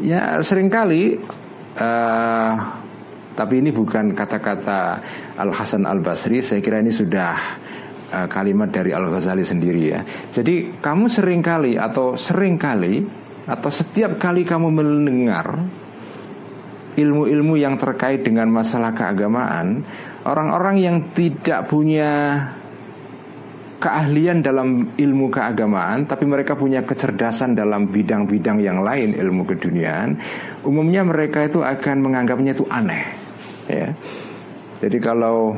ya 0.00 0.40
sering 0.40 0.72
kali 0.72 1.20
uh, 1.76 2.83
tapi 3.34 3.58
ini 3.58 3.74
bukan 3.74 4.14
kata-kata 4.14 5.02
Al 5.34 5.50
Hasan 5.50 5.84
Al 5.84 5.98
Basri. 5.98 6.38
Saya 6.38 6.62
kira 6.62 6.78
ini 6.78 6.94
sudah 6.94 7.34
uh, 8.14 8.26
kalimat 8.30 8.70
dari 8.70 8.94
Al 8.94 9.10
Ghazali 9.10 9.42
sendiri 9.42 9.82
ya. 9.90 10.00
Jadi 10.30 10.78
kamu 10.78 11.10
sering 11.10 11.42
kali 11.42 11.74
atau 11.74 12.14
sering 12.14 12.54
kali 12.56 13.02
atau 13.44 13.70
setiap 13.70 14.16
kali 14.16 14.46
kamu 14.46 14.70
mendengar 14.70 15.60
ilmu-ilmu 16.94 17.58
yang 17.58 17.74
terkait 17.74 18.22
dengan 18.22 18.46
masalah 18.54 18.94
keagamaan, 18.94 19.82
orang-orang 20.22 20.78
yang 20.78 20.96
tidak 21.10 21.66
punya 21.66 22.38
keahlian 23.84 24.40
dalam 24.40 24.96
ilmu 24.96 25.28
keagamaan 25.28 26.08
tapi 26.08 26.24
mereka 26.24 26.56
punya 26.56 26.88
kecerdasan 26.88 27.52
dalam 27.52 27.92
bidang-bidang 27.92 28.64
yang 28.64 28.80
lain 28.80 29.12
ilmu 29.12 29.44
keduniaan 29.44 30.16
umumnya 30.64 31.04
mereka 31.04 31.44
itu 31.44 31.60
akan 31.60 32.00
menganggapnya 32.00 32.56
itu 32.56 32.64
aneh 32.72 33.23
ya. 33.68 33.88
Jadi 34.82 34.98
kalau 35.00 35.56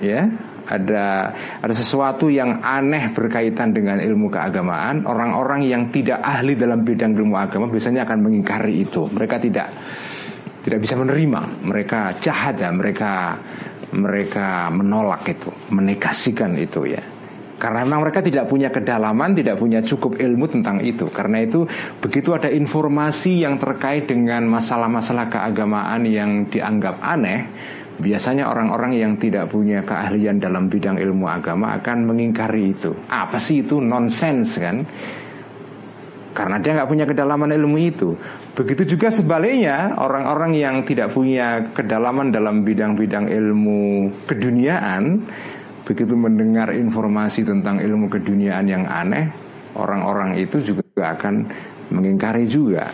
ya 0.00 0.26
ada 0.70 1.34
ada 1.60 1.74
sesuatu 1.74 2.30
yang 2.30 2.62
aneh 2.62 3.10
berkaitan 3.10 3.74
dengan 3.74 3.98
ilmu 3.98 4.30
keagamaan 4.30 5.02
orang-orang 5.02 5.66
yang 5.66 5.90
tidak 5.90 6.22
ahli 6.22 6.54
dalam 6.54 6.86
bidang 6.86 7.18
ilmu 7.18 7.34
agama 7.34 7.66
biasanya 7.66 8.06
akan 8.06 8.18
mengingkari 8.22 8.86
itu. 8.86 9.10
Mereka 9.10 9.36
tidak 9.42 9.68
tidak 10.62 10.78
bisa 10.78 10.94
menerima. 10.94 11.66
Mereka 11.66 12.22
jahat 12.22 12.62
ya 12.62 12.70
mereka 12.70 13.34
mereka 13.90 14.70
menolak 14.70 15.26
itu 15.26 15.50
menegasikan 15.74 16.54
itu 16.54 16.86
ya 16.86 17.02
karena 17.60 17.84
mereka 17.84 18.24
tidak 18.24 18.48
punya 18.48 18.72
kedalaman, 18.72 19.36
tidak 19.36 19.60
punya 19.60 19.84
cukup 19.84 20.16
ilmu 20.16 20.48
tentang 20.48 20.80
itu. 20.80 21.04
Karena 21.12 21.44
itu 21.44 21.68
begitu 22.00 22.32
ada 22.32 22.48
informasi 22.48 23.44
yang 23.44 23.60
terkait 23.60 24.08
dengan 24.08 24.48
masalah-masalah 24.48 25.28
keagamaan 25.28 26.08
yang 26.08 26.48
dianggap 26.48 27.04
aneh, 27.04 27.52
biasanya 28.00 28.48
orang-orang 28.48 28.96
yang 28.96 29.12
tidak 29.20 29.52
punya 29.52 29.84
keahlian 29.84 30.40
dalam 30.40 30.72
bidang 30.72 30.96
ilmu 30.96 31.28
agama 31.28 31.76
akan 31.76 32.08
mengingkari 32.08 32.72
itu. 32.72 32.96
Apa 33.12 33.36
sih 33.36 33.60
itu 33.60 33.76
nonsens 33.84 34.56
kan? 34.56 34.80
Karena 36.32 36.56
dia 36.62 36.80
nggak 36.80 36.88
punya 36.88 37.04
kedalaman 37.04 37.52
ilmu 37.52 37.76
itu. 37.76 38.16
Begitu 38.56 38.96
juga 38.96 39.12
sebaliknya 39.12 40.00
orang-orang 40.00 40.56
yang 40.56 40.80
tidak 40.88 41.12
punya 41.12 41.74
kedalaman 41.76 42.32
dalam 42.32 42.64
bidang-bidang 42.64 43.28
ilmu 43.28 44.08
keduniaan 44.24 45.28
begitu 45.90 46.14
mendengar 46.14 46.70
informasi 46.70 47.42
tentang 47.42 47.82
ilmu 47.82 48.06
keduniaan 48.06 48.70
yang 48.70 48.86
aneh, 48.86 49.26
orang-orang 49.74 50.38
itu 50.38 50.62
juga 50.62 51.18
akan 51.18 51.50
mengingkari 51.90 52.46
juga. 52.46 52.86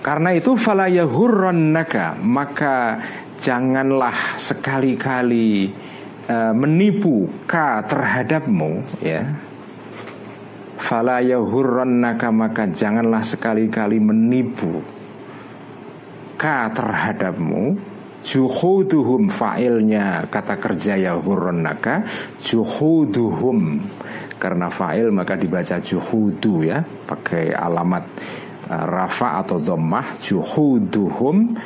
Karena 0.00 0.32
itu 0.32 0.56
fala 0.56 0.88
naka 1.52 2.16
maka 2.16 2.96
janganlah 3.36 4.40
sekali-kali 4.40 5.68
menipu 6.56 7.28
ka 7.44 7.84
terhadapmu 7.84 8.80
ya. 9.04 9.36
Fala 10.80 11.20
naka 11.84 12.32
maka 12.32 12.72
janganlah 12.72 13.20
sekali-kali 13.20 14.00
menipu 14.00 14.80
ka 16.40 16.72
terhadapmu 16.72 17.95
Juhuduhum 18.26 19.30
fa'ilnya 19.30 20.26
kata 20.26 20.58
kerja 20.58 20.98
ya 20.98 21.14
hurronnaka 21.14 22.02
Juhuduhum. 22.42 23.78
Karena 24.36 24.66
fa'il 24.66 25.14
maka 25.14 25.38
dibaca 25.38 25.80
juhudu 25.80 26.66
ya 26.66 26.84
Pakai 26.84 27.56
alamat 27.56 28.04
uh, 28.68 28.84
rafa 28.84 29.40
atau 29.40 29.62
dhammah 29.62 30.20
Juhuduhum 30.20 31.56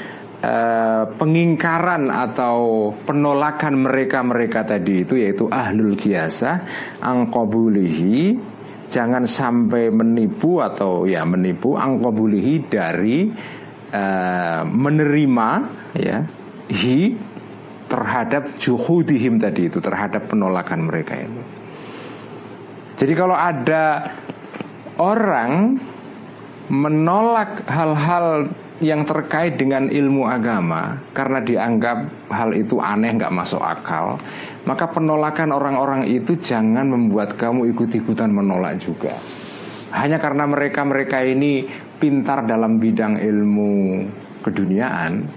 uh, 0.45 1.05
Pengingkaran 1.19 2.13
atau 2.15 2.93
penolakan 2.95 3.75
mereka-mereka 3.75 4.63
tadi 4.63 5.03
itu 5.03 5.19
Yaitu 5.19 5.51
ahlul 5.51 5.99
kiasa 5.99 6.63
Angkobulihi 7.03 8.53
jangan 8.91 9.23
sampai 9.25 9.89
menipu 9.95 10.59
atau 10.59 11.07
ya 11.07 11.23
menipu 11.23 11.79
angkobulihi 11.79 12.67
dari 12.67 13.31
uh, 13.95 14.63
menerima 14.67 15.49
ya 15.95 16.27
hi 16.71 17.19
terhadap 17.91 18.55
juhudihim 18.57 19.43
tadi 19.43 19.67
itu 19.67 19.83
terhadap 19.83 20.31
penolakan 20.31 20.87
mereka 20.87 21.19
itu. 21.19 21.43
Jadi 23.03 23.13
kalau 23.19 23.35
ada 23.35 24.15
orang 25.01 25.81
menolak 26.71 27.67
hal-hal 27.67 28.47
yang 28.81 29.05
terkait 29.05 29.61
dengan 29.61 29.93
ilmu 29.93 30.25
agama 30.25 30.97
karena 31.13 31.45
dianggap 31.45 32.09
hal 32.33 32.57
itu 32.57 32.81
aneh 32.81 33.13
nggak 33.13 33.35
masuk 33.35 33.61
akal 33.61 34.17
maka 34.65 34.89
penolakan 34.89 35.53
orang-orang 35.53 36.09
itu 36.09 36.33
jangan 36.41 36.89
membuat 36.89 37.37
kamu 37.37 37.77
ikut-ikutan 37.77 38.33
menolak 38.33 38.81
juga 38.81 39.13
hanya 39.93 40.17
karena 40.17 40.49
mereka-mereka 40.49 41.21
ini 41.27 41.69
pintar 42.01 42.49
dalam 42.49 42.81
bidang 42.81 43.21
ilmu 43.21 44.07
keduniaan 44.41 45.29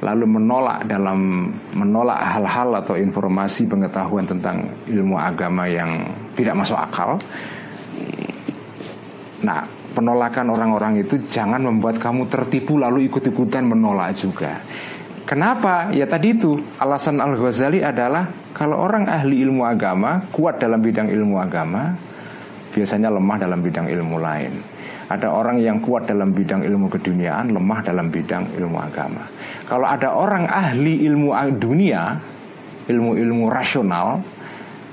lalu 0.00 0.24
menolak 0.24 0.88
dalam 0.88 1.52
menolak 1.76 2.16
hal-hal 2.16 2.72
atau 2.80 2.96
informasi 2.96 3.68
pengetahuan 3.68 4.24
tentang 4.24 4.68
ilmu 4.88 5.16
agama 5.20 5.68
yang 5.68 6.08
tidak 6.32 6.56
masuk 6.56 6.76
akal 6.80 7.20
nah 9.40 9.64
penolakan 9.92 10.54
orang-orang 10.54 11.02
itu 11.02 11.18
jangan 11.28 11.60
membuat 11.60 11.98
kamu 11.98 12.30
tertipu 12.30 12.78
lalu 12.78 13.10
ikut-ikutan 13.10 13.66
menolak 13.66 14.14
juga. 14.14 14.62
Kenapa? 15.26 15.94
Ya 15.94 16.10
tadi 16.10 16.34
itu 16.34 16.58
alasan 16.80 17.22
Al 17.22 17.38
Ghazali 17.38 17.84
adalah 17.84 18.26
kalau 18.50 18.82
orang 18.82 19.06
ahli 19.06 19.46
ilmu 19.46 19.62
agama 19.62 20.26
kuat 20.34 20.58
dalam 20.58 20.82
bidang 20.82 21.06
ilmu 21.06 21.38
agama, 21.38 21.94
biasanya 22.74 23.14
lemah 23.14 23.36
dalam 23.38 23.62
bidang 23.62 23.86
ilmu 23.86 24.16
lain. 24.18 24.52
Ada 25.10 25.26
orang 25.26 25.58
yang 25.58 25.82
kuat 25.82 26.06
dalam 26.06 26.30
bidang 26.30 26.62
ilmu 26.62 26.86
keduniaan, 26.86 27.50
lemah 27.50 27.82
dalam 27.82 28.14
bidang 28.14 28.54
ilmu 28.54 28.78
agama. 28.78 29.26
Kalau 29.66 29.82
ada 29.82 30.14
orang 30.14 30.46
ahli 30.46 31.02
ilmu 31.02 31.34
dunia, 31.58 32.14
ilmu-ilmu 32.86 33.50
rasional, 33.50 34.22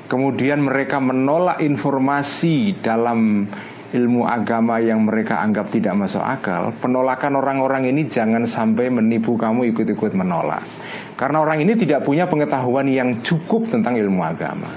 kemudian 0.09 0.65
mereka 0.65 0.97
menolak 0.97 1.61
informasi 1.61 2.81
dalam 2.81 3.45
ilmu 3.93 4.27
agama 4.27 4.81
yang 4.83 5.05
mereka 5.07 5.39
anggap 5.39 5.71
tidak 5.71 5.95
masuk 5.95 6.19
akal, 6.19 6.75
penolakan 6.81 7.39
orang-orang 7.39 7.87
ini 7.87 8.09
jangan 8.09 8.43
sampai 8.43 8.91
menipu 8.91 9.39
kamu 9.39 9.71
ikut-ikut 9.71 10.11
menolak. 10.17 10.65
Karena 11.13 11.45
orang 11.45 11.61
ini 11.61 11.77
tidak 11.77 12.03
punya 12.03 12.27
pengetahuan 12.27 12.89
yang 12.89 13.21
cukup 13.23 13.69
tentang 13.71 13.95
ilmu 13.95 14.21
agama. 14.21 14.69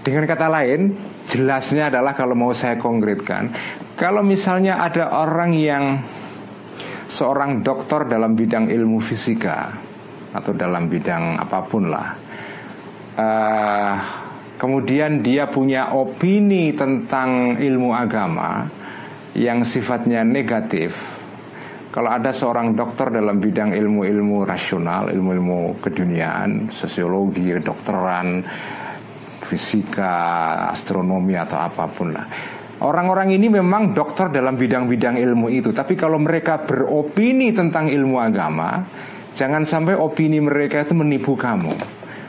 Dengan 0.00 0.22
kata 0.22 0.46
lain, 0.46 0.94
jelasnya 1.26 1.90
adalah 1.90 2.14
kalau 2.14 2.38
mau 2.38 2.54
saya 2.54 2.78
konkretkan, 2.78 3.50
kalau 3.96 4.20
misalnya 4.20 4.76
ada 4.76 5.08
orang 5.24 5.56
yang 5.56 5.84
seorang 7.08 7.64
dokter 7.64 8.04
dalam 8.04 8.36
bidang 8.36 8.68
ilmu 8.68 9.00
fisika 9.00 9.72
atau 10.36 10.52
dalam 10.52 10.84
bidang 10.84 11.40
apa 11.40 11.64
pun 11.64 11.88
lah, 11.88 12.08
uh, 13.16 13.94
kemudian 14.60 15.24
dia 15.24 15.48
punya 15.48 15.96
opini 15.96 16.76
tentang 16.76 17.56
ilmu 17.56 17.96
agama 17.96 18.68
yang 19.32 19.64
sifatnya 19.64 20.20
negatif. 20.28 21.16
Kalau 21.88 22.12
ada 22.12 22.28
seorang 22.28 22.76
dokter 22.76 23.08
dalam 23.08 23.40
bidang 23.40 23.72
ilmu-ilmu 23.72 24.44
rasional, 24.44 25.08
ilmu-ilmu 25.08 25.80
keduniaan, 25.80 26.68
sosiologi, 26.68 27.56
dokteran, 27.64 28.44
fisika, 29.40 30.12
astronomi 30.68 31.40
atau 31.40 31.56
apa 31.56 31.88
pun 31.88 32.12
lah. 32.12 32.26
Orang-orang 32.86 33.34
ini 33.34 33.50
memang 33.50 33.90
dokter 33.90 34.30
dalam 34.30 34.54
bidang-bidang 34.54 35.18
ilmu 35.18 35.50
itu, 35.50 35.74
tapi 35.74 35.98
kalau 35.98 36.22
mereka 36.22 36.62
beropini 36.62 37.50
tentang 37.50 37.90
ilmu 37.90 38.22
agama, 38.22 38.86
jangan 39.34 39.66
sampai 39.66 39.98
opini 39.98 40.38
mereka 40.38 40.86
itu 40.86 40.94
menipu 40.94 41.34
kamu 41.34 41.74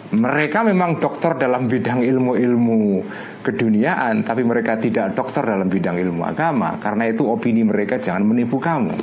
mereka 0.07 0.63
memang 0.63 1.03
dokter 1.03 1.35
dalam 1.35 1.67
bidang 1.67 1.99
ilmu-ilmu 1.99 3.03
keduniaan, 3.43 4.23
tapi 4.23 4.39
mereka 4.47 4.79
tidak 4.79 5.11
dokter 5.11 5.43
dalam 5.43 5.67
bidang 5.67 5.99
ilmu 5.99 6.23
agama. 6.23 6.79
Karena 6.79 7.11
itu 7.11 7.27
opini 7.27 7.67
mereka 7.67 7.99
jangan 7.99 8.23
menipu 8.23 8.55
kamu. 8.55 8.95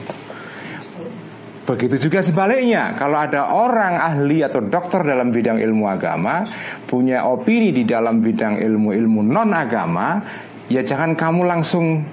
Begitu 1.65 2.09
juga 2.09 2.21
sebaliknya, 2.21 2.93
kalau 2.97 3.17
ada 3.17 3.57
orang 3.57 3.97
ahli 3.97 4.45
atau 4.45 4.61
dokter 4.61 5.01
dalam 5.01 5.33
bidang 5.33 5.57
ilmu 5.61 5.89
agama 5.89 6.45
punya 6.85 7.25
opini 7.25 7.73
di 7.73 7.89
dalam 7.89 8.21
bidang 8.21 8.61
ilmu-ilmu 8.61 9.21
non 9.25 9.49
agama, 9.57 10.21
ya 10.69 10.81
jangan 10.85 11.17
kamu 11.17 11.45
langsung 11.45 12.05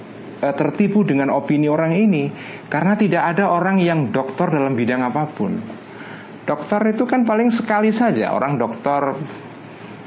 uh, 0.42 0.54
tertipu 0.56 1.04
dengan 1.04 1.32
opini 1.32 1.68
orang 1.68 1.96
ini, 1.96 2.32
karena 2.68 2.96
tidak 2.96 3.36
ada 3.36 3.52
orang 3.52 3.80
yang 3.80 4.10
dokter 4.10 4.52
dalam 4.52 4.74
bidang 4.74 5.04
apa 5.04 5.24
pun. 5.30 5.60
Dokter 6.42 6.82
itu 6.90 7.06
kan 7.06 7.24
paling 7.24 7.54
sekali 7.54 7.94
saja. 7.94 8.34
Orang 8.34 8.58
dokter 8.58 9.14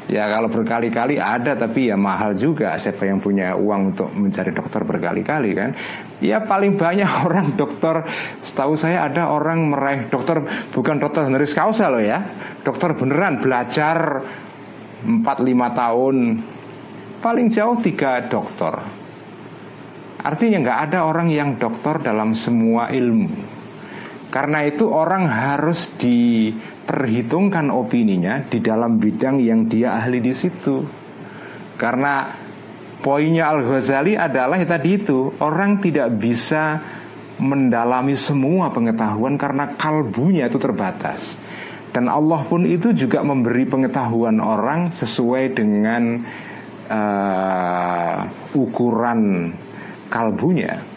Ya 0.05 0.29
kalau 0.29 0.53
berkali-kali 0.53 1.17
ada 1.17 1.57
tapi 1.57 1.89
ya 1.89 1.97
mahal 1.97 2.37
juga. 2.37 2.77
Siapa 2.77 3.09
yang 3.09 3.25
punya 3.25 3.57
uang 3.57 3.97
untuk 3.97 4.13
mencari 4.13 4.53
dokter 4.53 4.85
berkali-kali 4.85 5.57
kan? 5.57 5.73
Ya 6.21 6.45
paling 6.45 6.77
banyak 6.77 7.09
orang 7.27 7.57
dokter 7.57 8.05
Setahu 8.45 8.77
saya 8.77 9.09
ada 9.09 9.33
orang 9.33 9.73
meraih 9.73 10.13
dokter 10.13 10.45
Bukan 10.77 11.01
dokter 11.01 11.25
honoris 11.25 11.57
causa 11.57 11.89
loh 11.89 12.05
ya. 12.05 12.21
Dokter 12.61 12.93
beneran 12.93 13.41
belajar 13.41 14.21
4-5 15.09 15.25
tahun 15.73 16.17
Paling 17.25 17.49
jauh 17.49 17.81
tiga 17.81 18.21
dokter 18.29 18.77
Artinya 20.21 20.61
nggak 20.61 20.81
ada 20.93 21.09
orang 21.09 21.33
yang 21.33 21.57
dokter 21.57 22.05
dalam 22.05 22.37
semua 22.37 22.93
ilmu 22.93 23.55
karena 24.35 24.67
itu 24.67 24.91
orang 24.91 25.31
harus 25.31 25.95
diperhitungkan 25.95 27.71
opininya 27.71 28.43
di 28.43 28.59
dalam 28.59 28.99
bidang 28.99 29.39
yang 29.39 29.71
dia 29.71 29.95
ahli 29.95 30.19
di 30.19 30.35
situ. 30.35 30.83
Karena 31.79 32.35
poinnya 32.99 33.55
Al 33.55 33.63
Ghazali 33.63 34.19
adalah 34.19 34.59
ya 34.59 34.67
tadi 34.67 34.99
itu 34.99 35.39
orang 35.39 35.79
tidak 35.79 36.19
bisa 36.19 36.83
mendalami 37.39 38.19
semua 38.19 38.75
pengetahuan 38.75 39.39
karena 39.39 39.79
kalbunya 39.79 40.51
itu 40.51 40.59
terbatas. 40.59 41.39
Dan 41.95 42.11
Allah 42.11 42.43
pun 42.43 42.67
itu 42.67 42.91
juga 42.91 43.23
memberi 43.23 43.71
pengetahuan 43.71 44.43
orang 44.43 44.91
sesuai 44.91 45.55
dengan 45.55 46.27
uh, 46.91 48.19
ukuran 48.57 49.53
kalbunya 50.09 50.95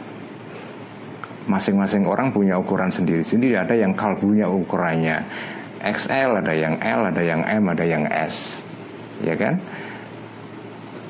masing-masing 1.48 2.04
orang 2.04 2.30
punya 2.30 2.60
ukuran 2.60 2.92
sendiri-sendiri. 2.92 3.56
Ada 3.58 3.74
yang 3.80 3.96
kalbunya 3.96 4.46
ukurannya 4.46 5.24
XL, 5.82 6.44
ada 6.44 6.54
yang 6.54 6.76
L, 6.84 7.02
ada 7.10 7.24
yang 7.24 7.42
M, 7.48 7.64
ada 7.72 7.86
yang 7.88 8.04
S. 8.12 8.60
Ya 9.24 9.34
kan? 9.40 9.64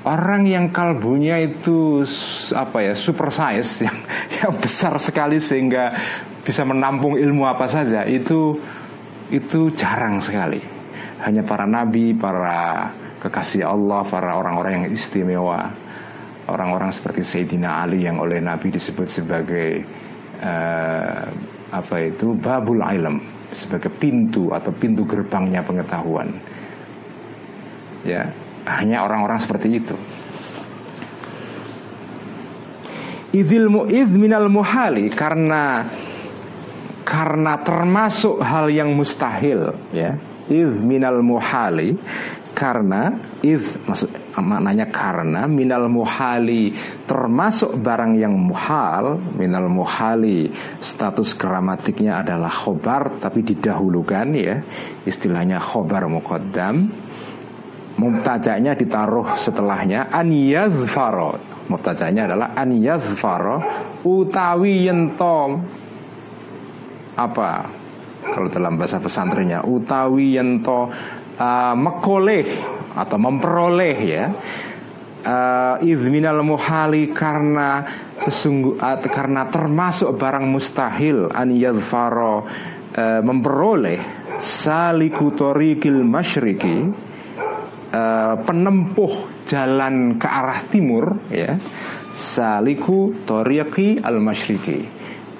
Orang 0.07 0.47
yang 0.47 0.71
kalbunya 0.71 1.43
itu 1.43 2.05
apa 2.55 2.79
ya 2.79 2.93
super 2.95 3.27
size 3.27 3.81
yang, 3.85 3.97
yang 4.39 4.53
besar 4.55 4.95
sekali 5.03 5.43
sehingga 5.43 5.91
bisa 6.47 6.63
menampung 6.63 7.19
ilmu 7.19 7.43
apa 7.43 7.67
saja 7.67 8.07
itu 8.07 8.55
itu 9.27 9.73
jarang 9.75 10.23
sekali. 10.23 10.63
Hanya 11.19 11.43
para 11.43 11.67
nabi, 11.67 12.15
para 12.15 12.87
kekasih 13.21 13.65
Allah, 13.65 14.05
para 14.05 14.37
orang-orang 14.37 14.83
yang 14.83 14.87
istimewa, 14.93 15.73
orang-orang 16.47 16.89
seperti 16.93 17.21
Sayyidina 17.21 17.83
Ali 17.83 18.07
yang 18.07 18.21
oleh 18.23 18.39
Nabi 18.39 18.71
disebut 18.71 19.07
sebagai 19.09 19.83
uh, 20.41 21.25
apa 21.67 21.95
itu 21.99 22.31
babul 22.37 22.79
ilm 22.79 23.19
sebagai 23.51 23.91
pintu 23.91 24.51
atau 24.55 24.71
pintu 24.71 25.03
gerbangnya 25.03 25.63
pengetahuan. 25.63 26.31
Ya, 28.07 28.31
hanya 28.67 29.03
orang-orang 29.03 29.39
seperti 29.39 29.67
itu. 29.83 29.95
Idil 33.35 33.67
mu'idh 33.67 34.07
minal 34.15 34.47
muhali 34.47 35.11
karena 35.11 35.83
karena 37.03 37.59
termasuk 37.59 38.39
hal 38.39 38.71
yang 38.71 38.95
mustahil 38.95 39.75
ya. 39.91 40.15
Idh 40.47 40.79
minal 40.79 41.19
muhali 41.19 41.99
karena 42.57 43.13
if 43.45 43.77
maksud 43.85 44.09
maknanya 44.33 44.89
karena 44.89 45.45
minal 45.45 45.85
muhali 45.85 46.73
termasuk 47.05 47.77
barang 47.77 48.17
yang 48.17 48.33
muhal 48.33 49.21
minal 49.37 49.69
muhali 49.69 50.49
status 50.81 51.37
gramatiknya 51.37 52.25
adalah 52.25 52.49
khobar 52.49 53.21
tapi 53.21 53.45
didahulukan 53.45 54.27
ya 54.33 54.65
istilahnya 55.05 55.61
khobar 55.61 56.09
muqaddam 56.09 56.89
mubtada'nya 58.01 58.73
ditaruh 58.73 59.37
setelahnya 59.37 60.09
an 60.09 60.33
yadhfaro 60.33 61.37
mubtada'nya 61.69 62.25
adalah 62.25 62.57
an 62.57 62.73
yadhfaro 62.73 63.57
utawi 64.01 64.89
yentom 64.89 65.61
apa? 67.17 67.65
Kalau 68.27 68.47
dalam 68.53 68.77
bahasa 68.77 69.01
pesantrennya 69.01 69.65
utawi 69.65 70.37
yento 70.37 70.93
uh, 71.37 71.73
mekoleh 71.77 72.47
atau 72.97 73.17
memperoleh 73.21 73.97
ya. 74.01 74.25
Uh, 75.27 75.75
izminal 75.83 76.39
muhali 76.39 77.11
karena 77.11 77.83
sesungguh 78.15 78.79
uh, 78.79 78.95
karena 79.11 79.51
termasuk 79.51 80.15
barang 80.15 80.47
mustahil 80.47 81.27
an 81.35 81.51
yadfaro 81.51 82.47
uh, 82.95 83.19
memperoleh 83.19 83.99
saliku 84.39 85.35
tariqil 85.35 85.99
masyriki 86.05 86.87
uh, 87.91 88.39
penempuh 88.39 89.43
jalan 89.43 90.15
ke 90.15 90.27
arah 90.31 90.63
timur 90.71 91.19
ya 91.27 91.59
saliku 92.15 93.11
tariqi 93.27 93.99
al 93.99 94.23
masyriki 94.23 94.87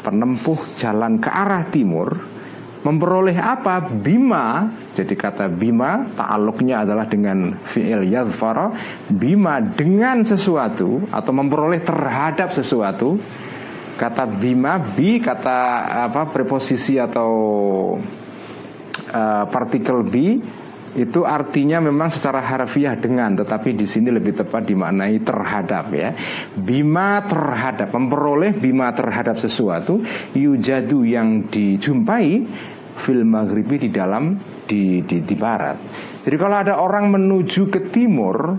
penempuh 0.04 0.76
jalan 0.76 1.24
ke 1.24 1.30
arah 1.32 1.64
timur 1.72 2.37
memperoleh 2.86 3.38
apa? 3.38 3.82
Bima. 3.82 4.70
Jadi 4.94 5.14
kata 5.18 5.50
bima 5.50 6.06
ta'aluknya 6.14 6.86
adalah 6.86 7.06
dengan 7.10 7.58
fi'il 7.66 8.06
yadfara 8.10 8.74
bima 9.10 9.62
dengan 9.62 10.22
sesuatu 10.26 11.10
atau 11.10 11.32
memperoleh 11.34 11.82
terhadap 11.82 12.54
sesuatu. 12.54 13.18
Kata 13.98 14.30
bima 14.30 14.78
bi 14.78 15.18
kata 15.18 15.90
apa 16.06 16.30
preposisi 16.30 17.02
atau 17.02 17.32
uh, 19.10 19.44
partikel 19.50 20.06
bi 20.06 20.38
itu 20.98 21.22
artinya 21.22 21.78
memang 21.78 22.10
secara 22.10 22.42
harfiah 22.42 22.98
dengan 22.98 23.38
tetapi 23.38 23.78
di 23.78 23.86
sini 23.86 24.10
lebih 24.10 24.34
tepat 24.42 24.66
dimaknai 24.66 25.22
terhadap 25.22 25.94
ya 25.94 26.18
bima 26.58 27.22
terhadap 27.22 27.94
memperoleh 27.94 28.58
bima 28.58 28.90
terhadap 28.98 29.38
sesuatu 29.38 30.02
yujadu 30.34 31.06
yang 31.06 31.46
dijumpai 31.54 32.50
fil 32.98 33.22
maghribi 33.22 33.88
di 33.88 33.90
dalam 33.94 34.34
di, 34.66 35.06
di 35.06 35.22
di 35.22 35.36
barat. 35.38 35.78
Jadi 36.26 36.36
kalau 36.36 36.58
ada 36.58 36.82
orang 36.82 37.14
menuju 37.14 37.70
ke 37.70 37.94
timur, 37.94 38.58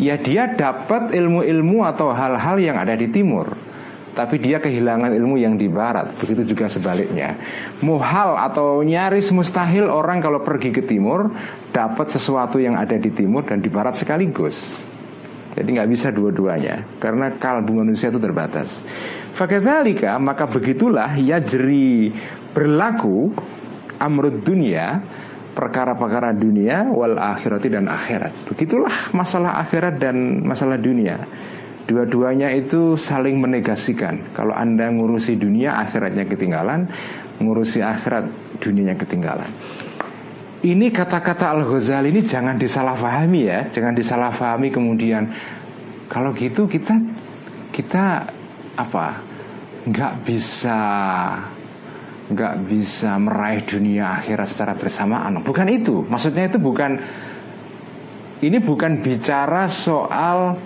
ya 0.00 0.16
dia 0.16 0.50
dapat 0.56 1.12
ilmu-ilmu 1.12 1.84
atau 1.84 2.10
hal-hal 2.10 2.56
yang 2.58 2.80
ada 2.80 2.96
di 2.96 3.12
timur. 3.12 3.75
Tapi 4.16 4.40
dia 4.40 4.56
kehilangan 4.64 5.12
ilmu 5.12 5.36
yang 5.36 5.60
di 5.60 5.68
barat 5.68 6.08
Begitu 6.16 6.56
juga 6.56 6.72
sebaliknya 6.72 7.36
Muhal 7.84 8.40
atau 8.40 8.80
nyaris 8.80 9.28
mustahil 9.28 9.92
orang 9.92 10.24
kalau 10.24 10.40
pergi 10.40 10.72
ke 10.72 10.80
timur 10.88 11.28
Dapat 11.68 12.16
sesuatu 12.16 12.56
yang 12.56 12.80
ada 12.80 12.96
di 12.96 13.12
timur 13.12 13.44
dan 13.44 13.60
di 13.60 13.68
barat 13.68 13.92
sekaligus 13.92 14.80
jadi 15.56 15.80
nggak 15.80 15.88
bisa 15.88 16.12
dua-duanya 16.12 16.84
karena 17.00 17.32
kalbu 17.32 17.80
manusia 17.80 18.12
itu 18.12 18.20
terbatas. 18.20 18.84
Fakadzalika 19.32 20.12
maka 20.20 20.44
begitulah 20.44 21.16
ya 21.16 21.40
jeri 21.40 22.12
berlaku 22.52 23.32
amrud 23.96 24.44
dunia 24.44 25.00
perkara-perkara 25.56 26.36
dunia 26.36 26.84
wal 26.92 27.16
akhirati 27.16 27.72
dan 27.72 27.88
akhirat. 27.88 28.36
Begitulah 28.52 28.92
masalah 29.16 29.56
akhirat 29.64 29.96
dan 29.96 30.44
masalah 30.44 30.76
dunia. 30.76 31.24
Dua-duanya 31.86 32.50
itu 32.50 32.98
saling 32.98 33.38
menegasikan. 33.38 34.34
Kalau 34.34 34.50
Anda 34.50 34.90
ngurusi 34.90 35.38
dunia, 35.38 35.78
akhiratnya 35.86 36.26
ketinggalan. 36.26 36.90
Ngurusi 37.38 37.78
akhirat, 37.78 38.26
dunianya 38.58 38.98
ketinggalan. 38.98 39.46
Ini 40.66 40.90
kata-kata 40.90 41.54
Al-Ghazali 41.54 42.10
ini 42.10 42.26
jangan 42.26 42.58
disalahfahami 42.58 43.40
ya. 43.46 43.60
Jangan 43.70 43.94
disalahfahami 43.94 44.74
kemudian. 44.74 45.30
Kalau 46.10 46.34
gitu 46.34 46.66
kita 46.66 46.98
kita 47.70 48.34
apa? 48.74 49.22
Nggak 49.86 50.26
bisa 50.26 50.80
nggak 52.26 52.54
bisa 52.66 53.14
meraih 53.22 53.62
dunia 53.62 54.18
akhirat 54.18 54.48
secara 54.50 54.74
bersamaan. 54.74 55.38
Bukan 55.46 55.70
itu. 55.70 56.02
Maksudnya 56.02 56.50
itu 56.50 56.58
bukan 56.58 56.98
ini 58.42 58.58
bukan 58.58 58.98
bicara 58.98 59.70
soal 59.70 60.58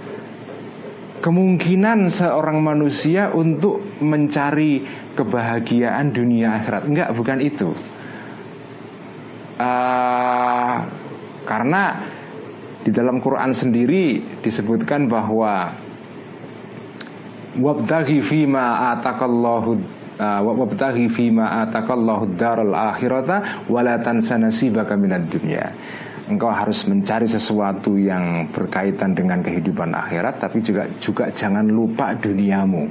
kemungkinan 1.20 2.09
seorang 2.09 2.59
manusia 2.61 3.30
untuk 3.30 3.85
mencari 4.00 4.85
kebahagiaan 5.14 6.12
dunia 6.12 6.56
akhirat. 6.61 6.83
Enggak, 6.88 7.09
bukan 7.12 7.38
itu. 7.44 7.70
Uh, 9.61 10.76
karena 11.44 12.00
di 12.80 12.90
dalam 12.90 13.20
Quran 13.20 13.52
sendiri 13.52 14.24
disebutkan 14.40 15.04
bahwa 15.04 15.76
wabtaghi 17.61 18.24
fima 18.24 18.96
atakallahu 18.96 20.00
Ah, 20.20 20.44
wabtaghi 20.44 21.09
fima 21.09 21.64
atakallahu 21.64 22.37
daral 22.37 22.76
akhirata 22.76 23.64
wala 23.72 23.96
tansa 24.04 24.37
nasibaka 24.37 24.92
minad 24.92 25.33
dunya. 25.33 25.72
Engkau 26.31 26.49
harus 26.49 26.87
mencari 26.87 27.27
sesuatu 27.27 27.99
yang 27.99 28.47
berkaitan 28.55 29.19
dengan 29.19 29.43
kehidupan 29.43 29.90
akhirat 29.90 30.38
tapi 30.38 30.62
juga 30.62 30.87
juga 31.03 31.29
jangan 31.35 31.66
lupa 31.66 32.14
duniamu. 32.14 32.87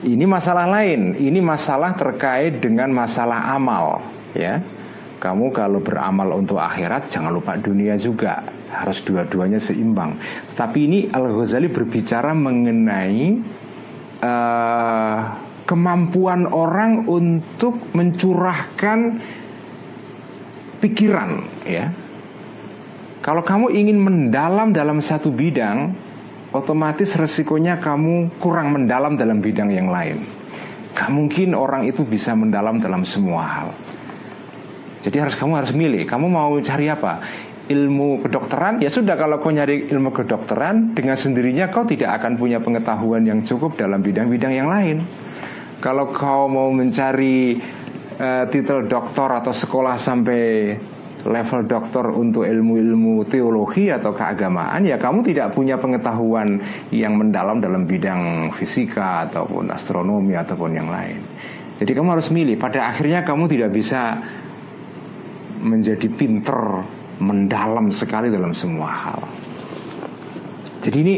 Ini 0.00 0.24
masalah 0.24 0.64
lain, 0.64 1.12
ini 1.18 1.44
masalah 1.44 1.92
terkait 1.92 2.56
dengan 2.62 2.88
masalah 2.88 3.52
amal, 3.52 4.00
ya. 4.32 4.62
Kamu 5.20 5.52
kalau 5.52 5.84
beramal 5.84 6.40
untuk 6.40 6.56
akhirat 6.56 7.12
jangan 7.12 7.28
lupa 7.28 7.52
dunia 7.60 7.92
juga 8.00 8.40
Harus 8.72 9.04
dua-duanya 9.04 9.60
seimbang 9.60 10.16
Tapi 10.56 10.88
ini 10.88 10.98
Al-Ghazali 11.12 11.68
berbicara 11.68 12.32
mengenai 12.32 13.36
uh, 14.24 15.18
kemampuan 15.68 16.50
orang 16.50 17.06
untuk 17.06 17.94
mencurahkan 17.94 19.22
pikiran 20.82 21.46
ya. 21.62 21.94
Kalau 23.20 23.44
kamu 23.44 23.68
ingin 23.76 24.00
mendalam 24.00 24.72
dalam 24.72 25.04
satu 25.04 25.28
bidang, 25.28 25.92
otomatis 26.56 27.12
resikonya 27.20 27.76
kamu 27.76 28.32
kurang 28.40 28.72
mendalam 28.72 29.12
dalam 29.12 29.44
bidang 29.44 29.68
yang 29.68 29.92
lain. 29.92 30.24
Gak 30.96 31.12
mungkin 31.12 31.52
orang 31.52 31.84
itu 31.84 32.00
bisa 32.02 32.32
mendalam 32.32 32.80
dalam 32.80 33.04
semua 33.04 33.44
hal. 33.44 33.68
Jadi 35.04 35.16
harus 35.20 35.36
kamu 35.36 35.52
harus 35.52 35.72
milih. 35.76 36.08
Kamu 36.08 36.32
mau 36.32 36.56
cari 36.64 36.88
apa? 36.88 37.20
Ilmu 37.70 38.24
kedokteran? 38.24 38.80
Ya 38.80 38.88
sudah 38.88 39.14
kalau 39.14 39.38
kau 39.38 39.52
nyari 39.52 39.92
ilmu 39.92 40.10
kedokteran 40.16 40.96
dengan 40.96 41.14
sendirinya 41.14 41.68
kau 41.68 41.84
tidak 41.84 42.20
akan 42.20 42.40
punya 42.40 42.58
pengetahuan 42.58 43.22
yang 43.22 43.44
cukup 43.46 43.76
dalam 43.76 44.00
bidang-bidang 44.00 44.52
yang 44.52 44.68
lain. 44.68 45.04
Kalau 45.80 46.12
kau 46.12 46.48
mau 46.48 46.68
mencari 46.72 47.56
uh, 48.20 48.44
titel 48.48 48.84
doktor 48.90 49.32
atau 49.32 49.52
sekolah 49.54 49.96
sampai 49.96 50.76
level 51.26 51.68
doktor 51.68 52.12
untuk 52.16 52.48
ilmu-ilmu 52.48 53.28
teologi 53.28 53.92
atau 53.92 54.16
keagamaan 54.16 54.84
ya 54.86 54.96
kamu 54.96 55.20
tidak 55.26 55.52
punya 55.52 55.76
pengetahuan 55.76 56.60
yang 56.88 57.16
mendalam 57.16 57.60
dalam 57.60 57.84
bidang 57.84 58.52
fisika 58.56 59.28
ataupun 59.28 59.68
astronomi 59.68 60.32
ataupun 60.36 60.70
yang 60.72 60.88
lain. 60.88 61.20
Jadi 61.80 61.96
kamu 61.96 62.08
harus 62.12 62.28
milih. 62.28 62.60
Pada 62.60 62.92
akhirnya 62.92 63.24
kamu 63.24 63.48
tidak 63.48 63.72
bisa 63.72 64.20
menjadi 65.64 66.08
pinter 66.12 66.84
mendalam 67.20 67.88
sekali 67.92 68.28
dalam 68.28 68.52
semua 68.52 68.88
hal. 68.88 69.20
Jadi 70.80 70.96
ini 71.00 71.16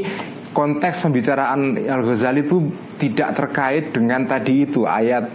konteks 0.51 1.07
pembicaraan 1.07 1.79
Al 1.87 2.03
Ghazali 2.03 2.43
itu 2.43 2.71
tidak 2.99 3.39
terkait 3.39 3.95
dengan 3.95 4.27
tadi 4.27 4.67
itu 4.67 4.83
ayat 4.87 5.31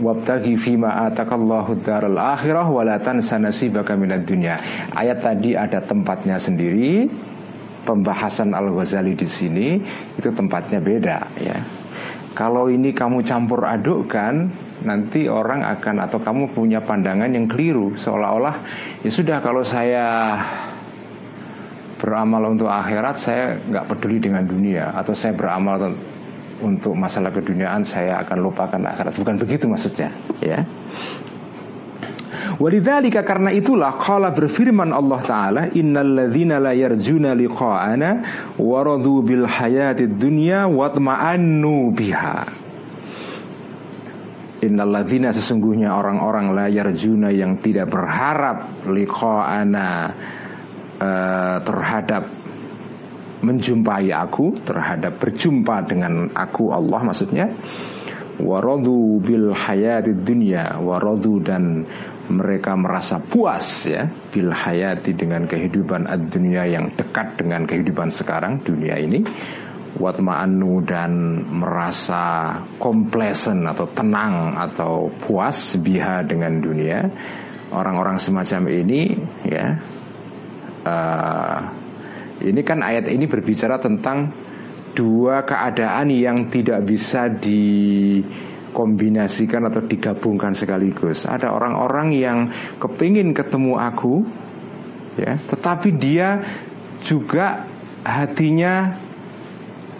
wabtaghi 0.00 0.56
fima 0.56 1.04
atakallahu 1.08 1.84
daral 1.84 2.16
akhirah 2.16 2.64
wala 2.64 2.96
tansa 2.96 3.36
nasibaka 3.36 3.92
minad 3.92 4.24
dunya. 4.24 4.56
Ayat 4.96 5.20
tadi 5.20 5.52
ada 5.52 5.84
tempatnya 5.84 6.40
sendiri. 6.40 7.08
Pembahasan 7.86 8.50
Al-Ghazali 8.50 9.14
di 9.14 9.30
sini 9.30 9.78
itu 10.18 10.28
tempatnya 10.34 10.82
beda 10.82 11.18
ya. 11.38 11.54
Kalau 12.34 12.66
ini 12.66 12.90
kamu 12.90 13.22
campur 13.22 13.62
adukkan 13.62 14.50
nanti 14.82 15.30
orang 15.30 15.62
akan 15.62 16.02
atau 16.02 16.18
kamu 16.18 16.50
punya 16.50 16.82
pandangan 16.82 17.30
yang 17.30 17.46
keliru 17.46 17.94
seolah-olah 17.94 18.56
ya 19.06 19.10
sudah 19.10 19.38
kalau 19.40 19.62
saya 19.64 20.36
beramal 21.96 22.52
untuk 22.52 22.68
akhirat 22.68 23.16
saya 23.16 23.56
nggak 23.56 23.86
peduli 23.88 24.20
dengan 24.20 24.44
dunia 24.44 24.92
atau 24.92 25.16
saya 25.16 25.32
beramal 25.32 25.96
untuk 26.62 26.96
masalah 26.96 27.32
keduniaan 27.32 27.84
saya 27.84 28.22
akan 28.24 28.38
lupakan 28.40 28.80
akhirat. 28.80 29.12
Bukan 29.16 29.36
begitu 29.36 29.68
maksudnya 29.68 30.12
ya. 30.40 30.64
Walidzalika 32.56 33.20
karena 33.20 33.52
itulah 33.52 34.00
qala 34.00 34.32
berfirman 34.32 34.88
Allah 34.88 35.20
taala 35.20 35.62
innalladzina 35.76 36.56
la 36.56 36.72
yarjuna 36.72 37.36
liqa'ana 37.36 38.10
waradu 38.56 39.20
bil 39.20 39.44
hayatid 39.44 40.16
dunya 40.16 40.64
watma'annu 40.64 41.92
biha. 41.92 42.40
Innalladzina 44.64 45.36
sesungguhnya 45.36 45.92
orang-orang 45.92 46.56
la 46.56 46.66
yarjuna 46.72 47.28
yang 47.28 47.60
tidak 47.60 47.92
berharap 47.92 48.88
liqa'ana 48.88 49.88
uh, 50.96 51.56
terhadap 51.60 52.45
menjumpai 53.44 54.12
aku 54.12 54.56
terhadap 54.64 55.20
berjumpa 55.20 55.84
dengan 55.84 56.32
aku 56.32 56.72
Allah 56.72 57.00
maksudnya. 57.04 57.52
Waradu 58.36 59.16
bil 59.24 59.56
hayati 59.56 60.12
dunia 60.12 60.76
waradu 60.76 61.40
dan 61.40 61.88
mereka 62.28 62.76
merasa 62.76 63.16
puas 63.16 63.88
ya 63.88 64.04
bil 64.28 64.52
hayati 64.52 65.16
dengan 65.16 65.48
kehidupan 65.48 66.04
dunia 66.28 66.68
yang 66.68 66.92
dekat 66.92 67.40
dengan 67.40 67.64
kehidupan 67.64 68.12
sekarang 68.12 68.60
dunia 68.60 69.00
ini. 69.00 69.24
Watma'annu 69.96 70.84
dan 70.84 71.40
merasa 71.56 72.52
komplesen 72.76 73.64
atau 73.64 73.88
tenang 73.96 74.52
atau 74.60 75.08
puas 75.08 75.80
biha 75.80 76.20
dengan 76.20 76.60
dunia. 76.60 77.08
Orang-orang 77.72 78.20
semacam 78.20 78.68
ini 78.68 79.16
ya 79.48 79.80
uh, 80.84 81.85
ini 82.42 82.60
kan 82.64 82.84
ayat 82.84 83.08
ini 83.08 83.24
berbicara 83.24 83.80
tentang 83.80 84.32
dua 84.96 85.44
keadaan 85.44 86.08
yang 86.08 86.48
tidak 86.48 86.84
bisa 86.88 87.28
di 87.28 87.64
dikombinasikan 88.76 89.64
atau 89.72 89.80
digabungkan 89.88 90.52
sekaligus. 90.52 91.24
Ada 91.24 91.48
orang-orang 91.48 92.12
yang 92.12 92.52
kepingin 92.76 93.32
ketemu 93.32 93.80
aku, 93.80 94.20
ya, 95.16 95.40
tetapi 95.48 95.96
dia 95.96 96.44
juga 97.00 97.64
hatinya 98.04 98.92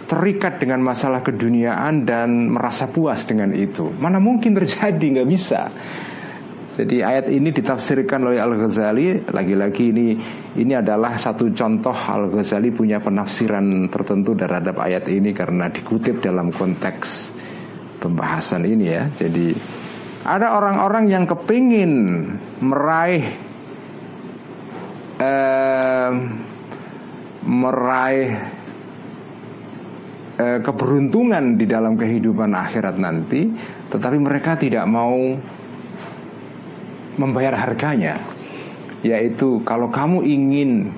terikat 0.05 0.61
dengan 0.61 0.85
masalah 0.85 1.25
keduniaan 1.25 2.05
dan 2.05 2.53
merasa 2.53 2.85
puas 2.85 3.25
dengan 3.25 3.49
itu. 3.57 3.89
Mana 3.97 4.21
mungkin 4.21 4.53
terjadi, 4.53 5.01
nggak 5.01 5.29
bisa. 5.33 5.73
Jadi 6.77 7.01
ayat 7.01 7.25
ini 7.33 7.49
ditafsirkan 7.49 8.29
oleh 8.29 8.37
Al 8.37 8.53
Ghazali. 8.53 9.25
Lagi-lagi 9.25 9.89
ini 9.89 10.13
ini 10.61 10.73
adalah 10.77 11.17
satu 11.17 11.49
contoh 11.49 11.97
Al 11.97 12.29
Ghazali 12.29 12.69
punya 12.69 13.01
penafsiran 13.01 13.89
tertentu 13.89 14.37
terhadap 14.37 14.77
ayat 14.77 15.09
ini 15.09 15.33
karena 15.33 15.73
dikutip 15.73 16.21
dalam 16.21 16.53
konteks 16.53 17.33
pembahasan 17.97 18.69
ini 18.69 18.93
ya. 18.93 19.09
Jadi 19.09 19.57
ada 20.21 20.53
orang-orang 20.53 21.09
yang 21.09 21.25
kepingin 21.25 21.93
meraih 22.61 23.25
eh, 25.17 26.11
meraih 27.41 28.29
eh, 30.37 30.59
keberuntungan 30.61 31.57
di 31.57 31.65
dalam 31.65 31.97
kehidupan 31.97 32.53
akhirat 32.53 33.01
nanti, 33.01 33.49
tetapi 33.89 34.17
mereka 34.21 34.53
tidak 34.61 34.85
mau 34.85 35.33
membayar 37.17 37.57
harganya. 37.57 38.21
Yaitu 39.05 39.61
kalau 39.61 39.89
kamu 39.93 40.25
ingin 40.25 40.89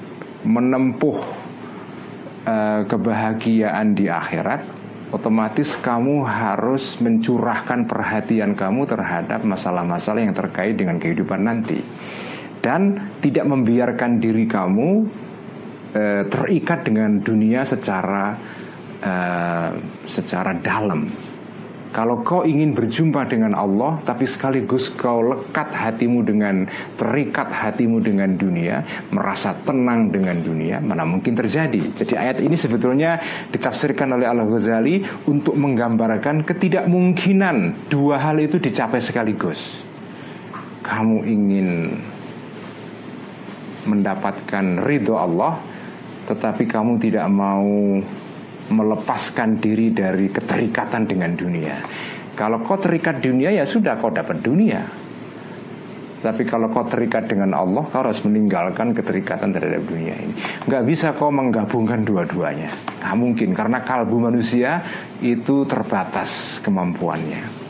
menempuh 0.47 1.19
eh, 2.47 2.81
kebahagiaan 2.87 3.95
di 3.97 4.07
akhirat, 4.07 4.79
otomatis 5.09 5.73
kamu 5.81 6.21
harus 6.21 7.01
mencurahkan 7.01 7.89
perhatian 7.89 8.53
kamu 8.53 8.85
terhadap 8.85 9.41
masalah-masalah 9.41 10.21
yang 10.21 10.37
terkait 10.37 10.77
dengan 10.77 11.01
kehidupan 11.01 11.41
nanti 11.41 11.81
dan 12.61 13.09
tidak 13.23 13.47
membiarkan 13.47 14.19
diri 14.21 14.45
kamu 14.45 15.07
e, 15.95 16.03
terikat 16.27 16.85
dengan 16.85 17.17
dunia 17.23 17.65
secara 17.65 18.35
e, 19.01 19.13
secara 20.05 20.53
dalam 20.59 21.09
kalau 21.89 22.21
kau 22.21 22.45
ingin 22.45 22.77
berjumpa 22.77 23.25
dengan 23.25 23.57
Allah 23.57 23.97
Tapi 24.05 24.29
sekaligus 24.29 24.93
kau 24.93 25.25
lekat 25.25 25.73
hatimu 25.73 26.21
dengan 26.21 26.69
Terikat 26.93 27.49
hatimu 27.49 27.97
dengan 27.97 28.29
dunia 28.37 28.85
Merasa 29.09 29.57
tenang 29.65 30.13
dengan 30.13 30.37
dunia 30.37 30.77
Mana 30.77 31.01
mungkin 31.01 31.33
terjadi. 31.33 31.81
Jadi 31.81 32.13
ayat 32.13 32.45
ini 32.45 32.53
sebetulnya 32.53 33.17
ditafsirkan 33.49 34.13
oleh 34.13 34.29
Al-Ghazali 34.29 35.01
Untuk 35.25 35.57
menggambarkan 35.57 36.45
ketidakmungkinan 36.45 37.89
Dua 37.89 38.21
hal 38.21 38.37
itu 38.37 38.61
dicapai 38.61 39.01
sekaligus. 39.01 39.81
Kamu 40.85 41.25
ingin 41.25 41.69
Mendapatkan 43.89 44.85
ridho 44.85 45.17
Allah 45.17 45.57
Tetapi 46.29 46.69
kamu 46.69 47.01
tidak 47.01 47.25
mau 47.33 47.97
melepaskan 48.69 49.59
diri 49.61 49.91
dari 49.91 50.29
keterikatan 50.29 51.05
dengan 51.09 51.35
dunia. 51.35 51.75
Kalau 52.37 52.63
kau 52.63 52.79
terikat 52.79 53.19
dunia 53.19 53.51
ya 53.51 53.67
sudah 53.67 53.99
kau 53.99 54.13
dapat 54.13 54.39
dunia. 54.39 54.81
Tapi 56.19 56.43
kalau 56.43 56.67
kau 56.75 56.83
terikat 56.83 57.31
dengan 57.31 57.55
Allah 57.55 57.87
Kau 57.87 58.03
harus 58.03 58.19
meninggalkan 58.27 58.91
keterikatan 58.91 59.55
terhadap 59.55 59.87
dunia 59.87 60.19
ini 60.19 60.35
Gak 60.67 60.83
bisa 60.83 61.15
kau 61.15 61.31
menggabungkan 61.31 62.03
dua-duanya 62.03 62.67
Gak 62.99 63.15
mungkin 63.15 63.55
Karena 63.55 63.79
kalbu 63.79 64.27
manusia 64.27 64.83
itu 65.23 65.63
terbatas 65.63 66.59
kemampuannya 66.59 67.68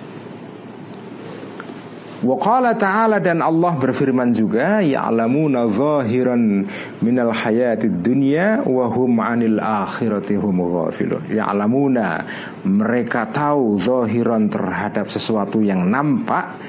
Waqala 2.19 2.75
ta'ala 2.75 3.23
dan 3.23 3.39
Allah 3.39 3.79
berfirman 3.79 4.35
juga 4.35 4.83
Ya'lamuna 4.83 5.71
zahiran 5.71 6.67
minal 6.99 7.31
hayatid 7.31 8.03
dunya 8.03 8.59
Wahum 8.67 9.23
anil 9.23 9.55
akhirati 9.55 10.35
hum 10.35 10.59
ghafilun. 10.59 11.31
Ya'lamuna 11.31 12.27
Mereka 12.67 13.31
tahu 13.31 13.79
zahiran 13.79 14.51
terhadap 14.51 15.07
sesuatu 15.07 15.63
yang 15.63 15.87
nampak 15.87 16.59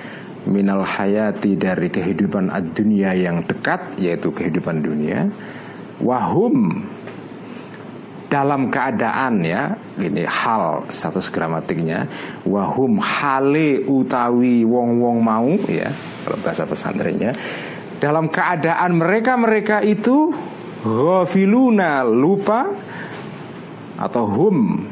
Minal 0.46 0.86
hayati 0.86 1.58
dari 1.58 1.90
kehidupan 1.90 2.48
ad-dunya 2.48 3.10
yang 3.18 3.42
dekat 3.42 3.98
Yaitu 3.98 4.30
kehidupan 4.30 4.86
dunia. 4.86 5.26
Wahum 5.98 6.86
dalam 8.30 8.70
keadaan 8.70 9.42
ya 9.42 9.74
ini 9.98 10.22
hal 10.22 10.86
status 10.86 11.34
gramatiknya 11.34 12.06
wahum 12.46 13.02
hale 13.02 13.82
utawi 13.90 14.62
wong 14.62 15.02
wong 15.02 15.18
mau 15.18 15.50
ya 15.66 15.90
kalau 16.22 16.38
bahasa 16.38 16.62
pesantrennya 16.62 17.34
dalam 17.98 18.30
keadaan 18.30 19.02
mereka 19.02 19.34
mereka 19.34 19.82
itu 19.82 20.30
ghafiluna 20.86 22.06
lupa 22.06 22.70
atau 23.98 24.24
hum 24.30 24.88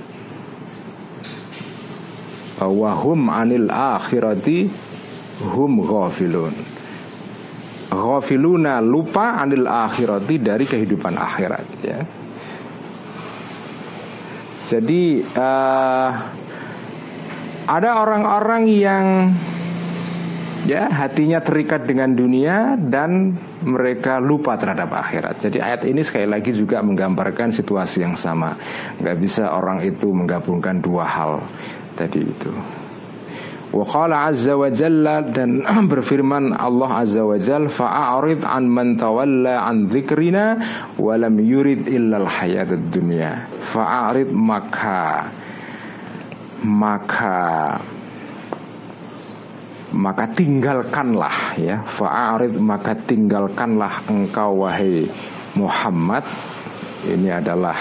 wahum 2.59 3.31
anil 3.31 3.71
akhirati 3.71 4.67
hum 5.47 5.79
ghafilun. 5.87 6.55
Ghafiluna 7.89 8.85
lupa 8.85 9.41
anil 9.41 9.65
akhirati 9.65 10.43
dari 10.43 10.69
kehidupan 10.69 11.15
akhirat 11.17 11.67
ya 11.81 12.18
jadi 14.69 15.25
uh, 15.33 16.11
ada 17.65 17.91
orang-orang 18.05 18.69
yang 18.69 19.07
ya 20.69 20.93
hatinya 20.93 21.41
terikat 21.41 21.89
dengan 21.89 22.13
dunia 22.13 22.77
dan 22.77 23.33
mereka 23.65 24.21
lupa 24.21 24.61
terhadap 24.61 24.93
akhirat. 24.93 25.41
Jadi 25.41 25.65
ayat 25.65 25.89
ini 25.89 26.05
sekali 26.05 26.29
lagi 26.29 26.53
juga 26.53 26.85
menggambarkan 26.85 27.49
situasi 27.49 28.05
yang 28.05 28.13
sama. 28.13 28.61
Gak 29.01 29.17
bisa 29.17 29.49
orang 29.57 29.81
itu 29.81 30.13
menggabungkan 30.13 30.85
dua 30.85 31.09
hal 31.09 31.41
tadi 31.97 32.29
itu. 32.29 32.53
Wa 33.69 33.85
qala 33.85 34.33
azza 34.33 34.57
wa 34.57 34.73
jalla 34.73 35.21
dan 35.21 35.61
berfirman 35.93 36.57
Allah 36.57 37.05
azza 37.05 37.21
wa 37.25 37.37
jalla 37.37 37.69
fa'arid 37.69 38.41
an 38.45 38.65
man 38.65 38.97
tawalla 38.97 39.69
an 39.69 39.89
dzikrina 39.89 40.57
yurid 40.97 41.85
illa 41.89 42.25
al 42.25 42.29
hayatad 42.29 42.89
dunya. 42.89 43.45
Fa'arid 43.61 44.33
maka 44.33 45.29
maka 46.65 47.79
maka 49.95 50.25
tinggalkanlah 50.37 51.57
ya 51.57 51.81
fa'arid 51.87 52.61
maka 52.61 52.93
tinggalkanlah 52.93 54.05
engkau 54.11 54.69
wahai 54.69 55.09
Muhammad 55.57 56.27
ini 57.09 57.33
adalah 57.33 57.77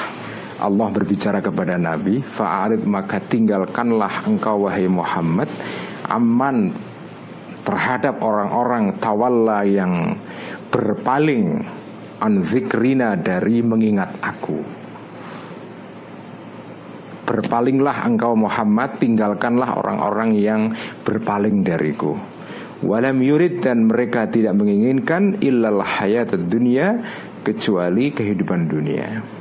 Allah 0.58 0.88
berbicara 0.89 1.38
kepada 1.38 1.78
Nabi 1.78 2.22
Fa'arid 2.26 2.82
maka 2.86 3.22
tinggalkanlah 3.22 4.26
engkau 4.26 4.65
wahai 4.65 4.89
Muhammad 4.89 5.50
Aman 6.08 6.74
terhadap 7.67 8.24
orang-orang 8.24 8.96
tawalla 8.96 9.67
yang 9.67 10.15
berpaling 10.72 11.67
An 12.17 12.41
dari 13.22 13.62
mengingat 13.62 14.17
aku. 14.26 14.58
Berpalinglah 17.30 18.10
engkau 18.10 18.34
Muhammad 18.34 18.98
Tinggalkanlah 18.98 19.78
orang-orang 19.78 20.34
yang 20.34 20.74
berpaling 21.06 21.62
dariku. 21.62 22.17
Walam 22.82 23.22
yurid 23.22 23.62
dan 23.62 23.86
mereka 23.86 24.26
tidak 24.32 24.58
menginginkan 24.58 25.38
Illal 25.41 25.82
hayat 25.82 26.34
dunia 26.50 27.02
Kecuali 27.41 28.13
kehidupan 28.13 28.70
dunia 28.70 29.37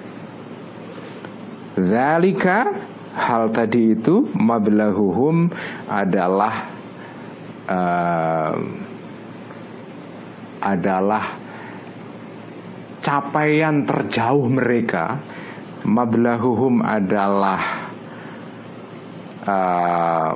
Zalika 1.77 2.73
hal 3.13 3.53
tadi 3.53 3.93
itu 3.93 4.29
mablahuhum 4.33 5.53
adalah 5.89 6.73
uh, 7.69 8.57
adalah 10.65 11.25
capaian 13.05 13.85
terjauh 13.85 14.49
mereka 14.49 15.21
mablahuhum 15.87 16.83
adalah 16.83 17.61
uh, 19.47 20.35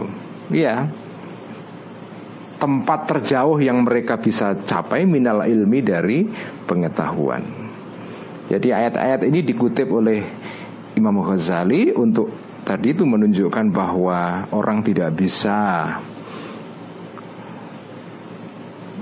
ya 0.55 0.87
tempat 2.61 3.11
terjauh 3.11 3.59
yang 3.59 3.83
mereka 3.83 4.21
bisa 4.21 4.55
capai 4.63 5.09
minal 5.09 5.43
ilmi 5.43 5.81
dari 5.81 6.29
pengetahuan. 6.69 7.41
Jadi 8.53 8.69
ayat-ayat 8.71 9.25
ini 9.25 9.41
dikutip 9.41 9.89
oleh 9.89 10.21
Imam 11.01 11.25
Ghazali 11.25 11.97
untuk 11.97 12.29
tadi 12.61 12.93
itu 12.93 13.09
menunjukkan 13.09 13.73
bahwa 13.73 14.45
orang 14.53 14.85
tidak 14.85 15.17
bisa 15.17 15.89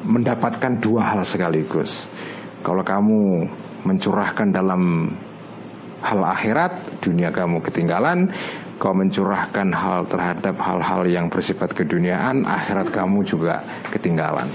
mendapatkan 0.06 0.78
dua 0.78 1.12
hal 1.12 1.26
sekaligus. 1.26 2.06
Kalau 2.62 2.86
kamu 2.86 3.50
mencurahkan 3.82 4.54
dalam 4.54 5.10
hal 6.00 6.20
akhirat, 6.22 7.02
dunia 7.02 7.34
kamu 7.34 7.58
ketinggalan 7.66 8.30
kau 8.78 8.94
mencurahkan 8.94 9.74
hal 9.74 10.06
terhadap 10.06 10.54
hal-hal 10.62 11.02
yang 11.10 11.26
bersifat 11.26 11.74
keduniaan, 11.74 12.46
akhirat 12.46 12.94
kamu 12.94 13.26
juga 13.26 13.66
ketinggalan. 13.90 14.46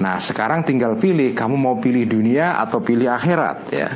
Nah, 0.00 0.16
sekarang 0.16 0.64
tinggal 0.64 0.96
pilih 0.96 1.36
kamu 1.36 1.56
mau 1.60 1.76
pilih 1.76 2.08
dunia 2.08 2.56
atau 2.56 2.80
pilih 2.80 3.12
akhirat 3.12 3.58
ya. 3.68 3.88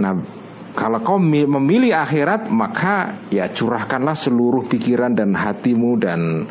Nah, 0.00 0.37
kalau 0.78 1.02
kau 1.02 1.18
memilih 1.18 1.90
akhirat, 1.90 2.54
maka 2.54 3.26
ya 3.34 3.50
curahkanlah 3.50 4.14
seluruh 4.14 4.62
pikiran 4.70 5.10
dan 5.10 5.34
hatimu 5.34 5.98
dan 5.98 6.46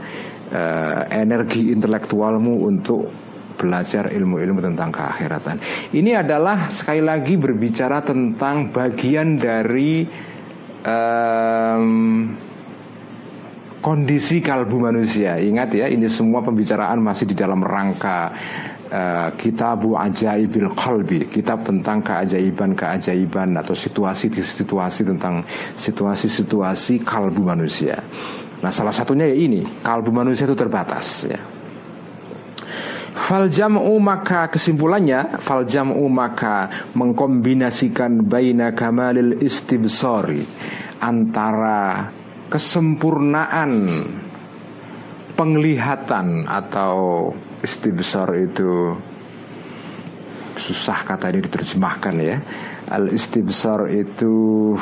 uh, 0.52 1.08
energi 1.08 1.72
intelektualmu 1.72 2.68
untuk 2.68 3.08
belajar 3.56 4.12
ilmu-ilmu 4.12 4.60
tentang 4.60 4.92
keakhiratan. 4.92 5.64
Ini 5.96 6.28
adalah 6.28 6.68
sekali 6.68 7.00
lagi 7.00 7.40
berbicara 7.40 8.04
tentang 8.04 8.68
bagian 8.76 9.40
dari 9.40 10.04
um, 10.84 11.88
kondisi 13.80 14.44
kalbu 14.44 14.92
manusia. 14.92 15.40
Ingat 15.40 15.72
ya, 15.72 15.88
ini 15.88 16.12
semua 16.12 16.44
pembicaraan 16.44 17.00
masih 17.00 17.32
di 17.32 17.36
dalam 17.40 17.64
rangka 17.64 18.36
uh, 18.92 19.30
kitabu 19.36 19.96
ajaibil 19.96 20.72
qalbi, 20.76 21.28
kitab 21.28 21.64
tentang 21.64 22.04
keajaiban-keajaiban 22.04 23.56
atau 23.60 23.76
situasi-situasi 23.76 25.02
tentang 25.08 25.44
situasi-situasi 25.76 27.04
kalbu 27.04 27.44
manusia. 27.44 28.00
Nah, 28.58 28.74
salah 28.74 28.96
satunya 28.96 29.30
ya 29.30 29.38
ini, 29.38 29.62
kalbu 29.86 30.10
manusia 30.10 30.50
itu 30.50 30.58
terbatas 30.58 31.30
ya. 31.30 31.40
Fal 33.18 33.50
jam'u 33.50 33.98
maka 33.98 34.46
kesimpulannya 34.46 35.42
Fal 35.42 35.66
jam'u 35.66 36.06
maka 36.06 36.70
mengkombinasikan 36.94 38.24
baina 38.24 38.78
kamalil 38.78 39.42
istibsori 39.42 40.46
Antara 41.02 42.14
kesempurnaan 42.48 43.74
penglihatan 45.38 46.50
atau 46.50 47.30
istibsor 47.64 48.30
itu 48.38 48.98
susah 50.58 51.06
kata 51.06 51.30
ini 51.30 51.46
diterjemahkan 51.46 52.16
ya 52.18 52.38
al 52.90 53.14
istibsor 53.14 53.92
itu 53.94 54.74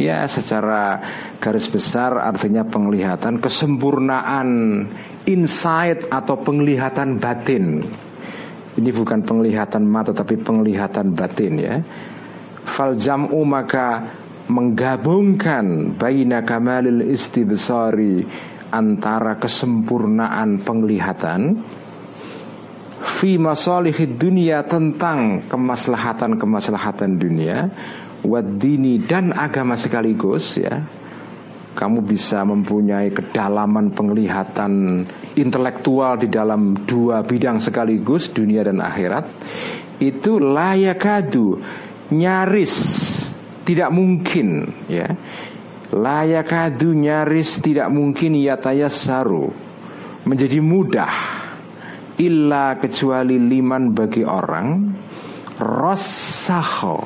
ya 0.00 0.24
secara 0.24 1.00
garis 1.36 1.68
besar 1.68 2.16
artinya 2.16 2.64
penglihatan 2.64 3.36
kesempurnaan 3.40 4.48
insight 5.28 6.08
atau 6.08 6.40
penglihatan 6.40 7.20
batin. 7.20 7.84
Ini 8.80 8.90
bukan 8.96 9.26
penglihatan 9.26 9.84
mata 9.84 10.16
tapi 10.16 10.40
penglihatan 10.40 11.12
batin 11.12 11.54
ya. 11.60 11.76
Fal 12.64 12.96
jam'u 12.96 13.44
maka 13.44 14.08
menggabungkan 14.48 15.94
baina 16.00 16.42
kamalil 16.42 17.04
istibsari 17.12 18.24
antara 18.70 19.36
kesempurnaan 19.36 20.62
penglihatan 20.62 21.62
fi 23.00 23.36
masalihid 23.36 24.16
dunia 24.16 24.64
tentang 24.64 25.44
kemaslahatan-kemaslahatan 25.50 27.18
dunia 27.18 27.68
wadini 28.24 29.02
dan 29.04 29.32
agama 29.32 29.76
sekaligus 29.76 30.60
ya. 30.60 30.80
Kamu 31.70 32.02
bisa 32.02 32.42
mempunyai 32.42 33.14
kedalaman 33.14 33.94
penglihatan 33.94 35.06
intelektual 35.38 36.18
di 36.18 36.26
dalam 36.26 36.74
dua 36.82 37.22
bidang 37.22 37.62
sekaligus 37.62 38.34
dunia 38.34 38.66
dan 38.66 38.82
akhirat. 38.82 39.24
Itu 40.02 40.42
layakadu 40.42 41.62
nyaris 42.10 42.74
tidak 43.62 43.94
mungkin 43.94 44.66
ya 44.90 45.06
layakadu 45.90 46.94
nyaris 46.94 47.58
tidak 47.58 47.90
mungkin 47.90 48.38
saru 48.90 49.50
menjadi 50.22 50.58
mudah 50.62 51.12
illa 52.20 52.76
kecuali 52.76 53.40
liman 53.40 53.96
bagi 53.96 54.22
orang? 54.22 54.68
Rosaho 55.60 57.04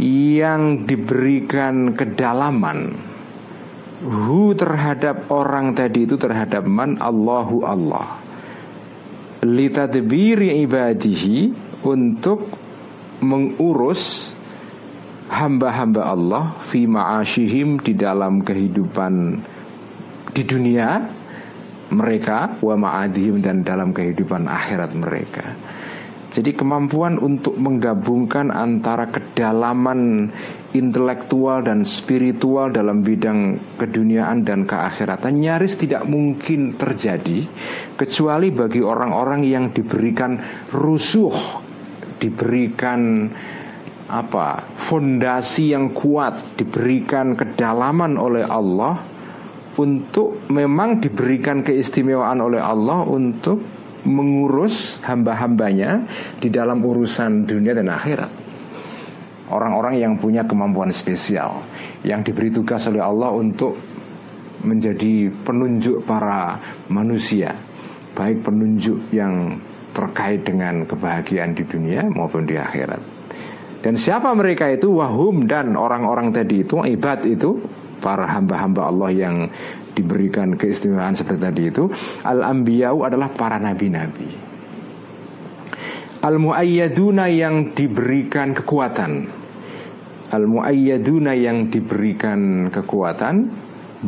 yang 0.00 0.88
diberikan 0.88 1.92
kedalaman. 1.92 3.08
Hu 4.00 4.56
terhadap 4.56 5.28
orang 5.28 5.76
tadi 5.76 6.08
itu 6.08 6.16
terhadap 6.16 6.64
man? 6.64 6.96
Allahu 6.96 7.68
Allah. 7.68 8.16
Litadbiri 9.44 10.56
ibadihi 10.64 11.52
untuk 11.84 12.48
mengurus 13.20 14.32
hamba-hamba 15.30 16.02
Allah 16.10 16.58
fi 16.58 16.90
ma'ashihim 16.90 17.78
di 17.80 17.94
dalam 17.94 18.42
kehidupan 18.42 19.14
di 20.34 20.42
dunia 20.42 21.06
mereka 21.90 22.58
wa 22.62 22.74
ma'adihim 22.74 23.42
dan 23.42 23.62
dalam 23.62 23.94
kehidupan 23.94 24.46
akhirat 24.46 24.90
mereka. 24.94 25.46
Jadi 26.30 26.54
kemampuan 26.54 27.18
untuk 27.18 27.58
menggabungkan 27.58 28.54
antara 28.54 29.10
kedalaman 29.10 30.30
intelektual 30.70 31.66
dan 31.66 31.82
spiritual 31.82 32.70
dalam 32.70 33.02
bidang 33.02 33.58
keduniaan 33.74 34.46
dan 34.46 34.62
keakhiratan 34.62 35.42
nyaris 35.42 35.74
tidak 35.74 36.06
mungkin 36.06 36.78
terjadi 36.78 37.50
kecuali 37.98 38.54
bagi 38.54 38.78
orang-orang 38.78 39.42
yang 39.42 39.74
diberikan 39.74 40.38
rusuh, 40.70 41.34
diberikan 42.22 43.26
apa? 44.10 44.66
fondasi 44.74 45.70
yang 45.70 45.94
kuat, 45.94 46.58
diberikan 46.58 47.38
kedalaman 47.38 48.18
oleh 48.18 48.42
Allah 48.42 48.98
untuk 49.78 50.50
memang 50.50 50.98
diberikan 50.98 51.62
keistimewaan 51.62 52.42
oleh 52.42 52.58
Allah 52.58 53.06
untuk 53.06 53.62
mengurus 54.04 54.98
hamba-hambanya 55.04 56.08
di 56.40 56.48
dalam 56.48 56.80
urusan 56.80 57.46
dunia 57.46 57.76
dan 57.76 57.92
akhirat. 57.92 58.32
Orang-orang 59.50 59.98
yang 59.98 60.14
punya 60.18 60.46
kemampuan 60.46 60.94
spesial 60.94 61.66
yang 62.06 62.22
diberi 62.22 62.54
tugas 62.54 62.86
oleh 62.86 63.02
Allah 63.02 63.34
untuk 63.34 63.74
menjadi 64.62 65.32
penunjuk 65.42 66.06
para 66.06 66.60
manusia, 66.86 67.56
baik 68.14 68.46
penunjuk 68.46 69.10
yang 69.10 69.58
terkait 69.90 70.46
dengan 70.46 70.86
kebahagiaan 70.86 71.50
di 71.56 71.66
dunia 71.66 72.06
maupun 72.06 72.46
di 72.46 72.54
akhirat. 72.54 73.19
Dan 73.80 73.96
siapa 73.96 74.28
mereka 74.36 74.68
itu? 74.68 75.00
Wahum 75.00 75.48
dan 75.48 75.72
orang-orang 75.72 76.32
tadi 76.36 76.64
itu 76.64 76.80
ibad 76.84 77.24
itu 77.24 77.60
para 78.00 78.28
hamba-hamba 78.28 78.88
Allah 78.92 79.10
yang 79.12 79.36
diberikan 79.92 80.54
keistimewaan 80.56 81.12
seperti 81.12 81.40
tadi 81.40 81.62
itu 81.68 81.84
al-anbiya'u 82.24 83.04
adalah 83.04 83.28
para 83.32 83.60
nabi-nabi. 83.60 84.28
Al-muayyaduna 86.20 87.32
yang 87.32 87.72
diberikan 87.72 88.52
kekuatan. 88.52 89.28
Al-muayyaduna 90.30 91.32
yang 91.32 91.72
diberikan 91.72 92.68
kekuatan 92.68 93.48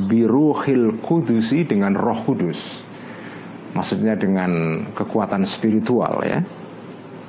biruhil 0.08 1.00
kudusi 1.00 1.64
dengan 1.64 1.96
roh 1.96 2.20
kudus. 2.28 2.84
Maksudnya 3.72 4.20
dengan 4.20 4.84
kekuatan 4.92 5.48
spiritual 5.48 6.20
ya. 6.20 6.44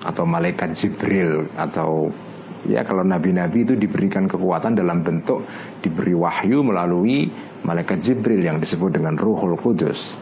Atau 0.03 0.27
malaikat 0.27 0.75
Jibril 0.75 1.47
atau 1.55 2.11
Ya 2.63 2.87
kalau 2.87 3.03
nabi-nabi 3.03 3.67
itu 3.67 3.75
diberikan 3.75 4.27
kekuatan 4.31 4.79
dalam 4.79 5.03
bentuk 5.03 5.43
diberi 5.83 6.15
wahyu 6.15 6.63
melalui 6.63 7.27
malaikat 7.67 7.99
Jibril 7.99 8.39
yang 8.39 8.63
disebut 8.63 8.95
dengan 8.95 9.19
Ruhul 9.19 9.59
Kudus. 9.59 10.15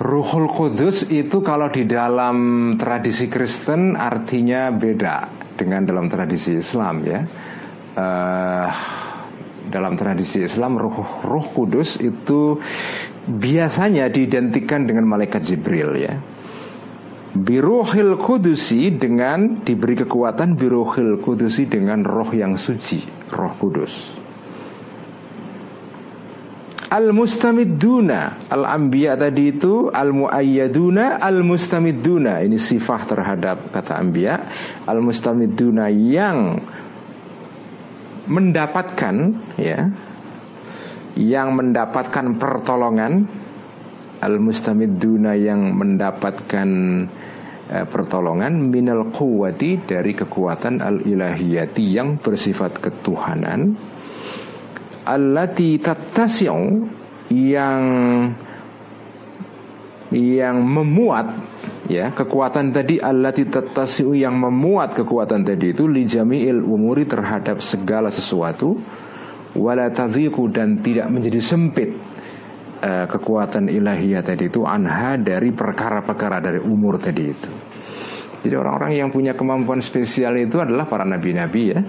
Ruhul 0.00 0.48
Kudus 0.48 1.06
itu 1.12 1.44
kalau 1.44 1.68
di 1.68 1.84
dalam 1.84 2.36
tradisi 2.80 3.28
Kristen 3.28 3.94
artinya 3.94 4.72
beda 4.72 5.28
dengan 5.60 5.84
dalam 5.84 6.08
tradisi 6.08 6.56
Islam 6.56 7.04
ya. 7.04 7.20
Uh, 7.94 8.68
dalam 9.64 9.96
tradisi 9.96 10.44
Islam 10.44 10.76
ruh, 10.76 11.24
ruh 11.24 11.46
kudus 11.56 11.96
itu 11.96 12.60
biasanya 13.24 14.12
diidentikan 14.12 14.84
dengan 14.84 15.08
malaikat 15.08 15.40
Jibril 15.40 15.96
ya 15.96 16.20
Birohil 17.34 18.14
kudusi 18.14 18.94
dengan 18.94 19.66
diberi 19.66 19.98
kekuatan 19.98 20.54
Birohil 20.54 21.18
kudusi 21.18 21.66
dengan 21.66 22.06
roh 22.06 22.30
yang 22.30 22.54
suci 22.54 23.02
Roh 23.34 23.50
kudus. 23.58 24.14
Al-mustamidduna 26.94 28.46
Al-anbiya 28.54 29.18
tadi 29.18 29.50
itu 29.50 29.90
Al-muayyaduna 29.90 31.18
Al-mustamidduna. 31.18 32.38
Ini 32.46 32.54
sifah 32.54 33.02
terhadap 33.02 33.74
kata 33.74 33.98
anbiya. 33.98 34.46
Al-mustamidduna 34.86 35.90
yang 35.90 36.62
Mendapatkan 38.30 39.14
ya 39.58 39.90
Yang 41.18 41.48
mendapatkan 41.50 42.38
pertolongan. 42.38 43.26
Al-mustamidduna 44.22 45.34
yang 45.34 45.74
mendapatkan 45.74 46.70
eh, 47.70 47.86
pertolongan 47.88 48.56
minal 48.68 49.08
quwati 49.12 49.84
dari 49.84 50.12
kekuatan 50.12 50.80
al-ilahiyati 50.80 51.84
yang 51.94 52.20
bersifat 52.20 52.80
ketuhanan. 52.80 53.76
Allati 55.04 55.76
tattasi'u 55.80 56.64
yang 57.32 57.82
yang 60.14 60.56
memuat 60.62 61.26
ya 61.90 62.14
kekuatan 62.14 62.70
tadi 62.70 63.02
allati 63.02 63.44
tattasi'u 63.44 64.14
yang 64.16 64.38
memuat 64.38 64.94
kekuatan 64.94 65.44
tadi 65.44 65.74
itu 65.76 65.84
li 65.90 66.08
jami'il 66.08 66.64
umuri 66.64 67.04
terhadap 67.04 67.60
segala 67.60 68.08
sesuatu. 68.08 68.80
Wala 69.54 69.86
tadhiqu 69.86 70.50
dan 70.50 70.82
tidak 70.82 71.06
menjadi 71.14 71.38
sempit 71.38 71.94
uh, 72.84 73.06
kekuatan 73.08 73.72
ilahiyah 73.72 74.20
tadi 74.20 74.52
itu 74.52 74.68
anha 74.68 75.16
dari 75.16 75.50
perkara-perkara 75.50 76.44
dari 76.44 76.60
umur 76.60 77.00
tadi 77.00 77.24
itu. 77.24 77.52
Jadi 78.44 78.54
orang-orang 78.60 78.92
yang 78.92 79.08
punya 79.08 79.32
kemampuan 79.32 79.80
spesial 79.80 80.36
itu 80.36 80.60
adalah 80.60 80.84
para 80.84 81.08
nabi-nabi 81.08 81.62
ya 81.72 81.80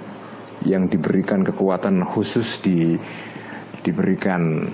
yang 0.64 0.88
diberikan 0.88 1.43
kekuatan 1.43 2.00
khusus 2.08 2.64
di 2.64 2.96
diberikan 3.84 4.66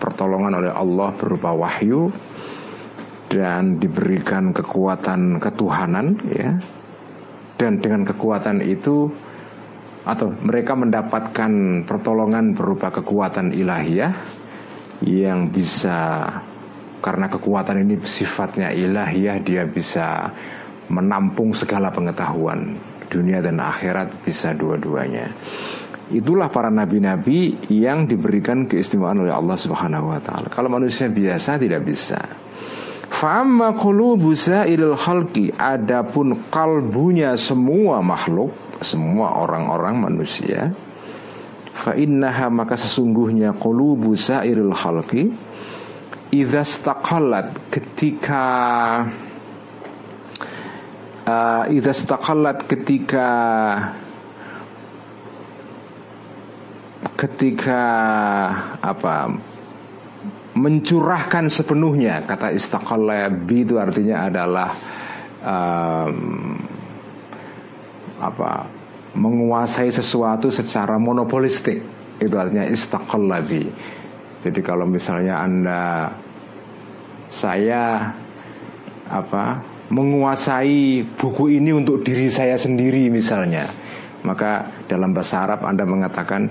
pertolongan 0.00 0.64
oleh 0.64 0.72
Allah 0.72 1.12
berupa 1.14 1.52
wahyu 1.52 2.08
dan 3.28 3.76
diberikan 3.76 4.56
kekuatan 4.56 5.36
ketuhanan 5.38 6.16
ya 6.32 6.56
dan 7.60 7.78
dengan 7.78 8.02
kekuatan 8.08 8.64
itu 8.64 9.12
atau 10.04 10.28
mereka 10.44 10.76
mendapatkan 10.76 11.84
pertolongan 11.88 12.52
berupa 12.52 12.92
kekuatan 12.92 13.56
ilahiyah 13.56 14.12
yang 15.02 15.50
bisa 15.50 16.28
karena 17.02 17.26
kekuatan 17.28 17.84
ini 17.84 18.00
sifatnya 18.06 18.70
ilahiyah 18.72 19.38
dia 19.42 19.66
bisa 19.66 20.30
menampung 20.88 21.52
segala 21.52 21.92
pengetahuan 21.92 22.76
dunia 23.08 23.44
dan 23.44 23.60
akhirat 23.60 24.24
bisa 24.24 24.56
dua-duanya. 24.56 25.28
Itulah 26.12 26.52
para 26.52 26.68
nabi-nabi 26.68 27.56
yang 27.72 28.04
diberikan 28.04 28.68
keistimewaan 28.68 29.24
oleh 29.24 29.32
Allah 29.32 29.56
Subhanahu 29.56 30.12
wa 30.12 30.20
taala. 30.20 30.52
Kalau 30.52 30.68
manusia 30.68 31.08
biasa 31.08 31.56
tidak 31.56 31.80
bisa. 31.84 32.20
Fa'amma 33.08 33.72
qulubu 33.78 34.36
sa'ilil 34.36 34.98
khalqi 34.98 35.54
adapun 35.56 36.50
kalbunya 36.52 37.32
semua 37.40 38.04
makhluk, 38.04 38.52
semua 38.84 39.40
orang-orang 39.40 39.96
manusia, 39.96 40.76
fa 41.74 41.92
innaha 41.98 42.46
maka 42.54 42.78
sesungguhnya 42.78 43.58
qulubu 43.58 44.14
sa'iril 44.14 44.70
khalqi 44.70 45.26
idza 46.30 46.62
ketika 47.70 48.42
uh, 51.26 51.64
idza 51.66 51.92
istaqallat 51.92 52.66
ketika 52.70 53.28
ketika 57.14 57.82
apa 58.82 59.34
mencurahkan 60.54 61.50
sepenuhnya 61.50 62.22
kata 62.22 62.54
istaqalla 62.54 63.26
itu 63.50 63.74
artinya 63.78 64.30
adalah 64.30 64.70
um, 65.42 66.54
apa 68.22 68.50
menguasai 69.14 69.90
sesuatu 69.90 70.50
secara 70.50 70.98
monopolistik. 70.98 71.80
Itu 72.18 72.38
artinya 72.38 72.66
istaqalla 72.66 73.42
jadi 74.44 74.60
kalau 74.60 74.84
misalnya 74.84 75.40
anda 75.40 76.12
saya 77.32 78.12
apa 79.08 79.64
menguasai 79.88 81.00
buku 81.16 81.56
ini 81.56 81.72
untuk 81.72 82.04
diri 82.04 82.28
saya 82.28 82.60
sendiri 82.60 83.08
misalnya 83.08 83.64
maka 84.20 84.68
dalam 84.84 85.16
bahasa 85.16 85.48
Arab 85.48 85.64
Anda 85.64 85.88
mengatakan 85.88 86.48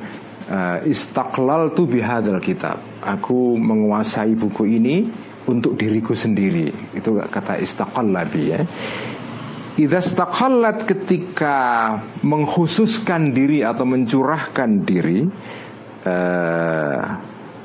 uh, 0.50 0.78
istaklal 0.86 1.74
tu 1.74 1.90
bihadal 1.90 2.38
kitab. 2.38 2.78
Aku 3.02 3.58
menguasai 3.58 4.38
buku 4.38 4.78
ini 4.78 5.10
untuk 5.50 5.74
diriku 5.74 6.14
sendiri. 6.14 6.70
Itu 6.94 7.18
kata 7.18 7.58
istaqallabi 7.58 8.44
ya 8.46 8.62
Idza 9.74 10.06
ketika 10.86 11.58
mengkhususkan 12.22 13.34
diri 13.34 13.66
atau 13.66 13.90
mencurahkan 13.90 14.70
diri 14.86 15.26
uh, 16.06 17.02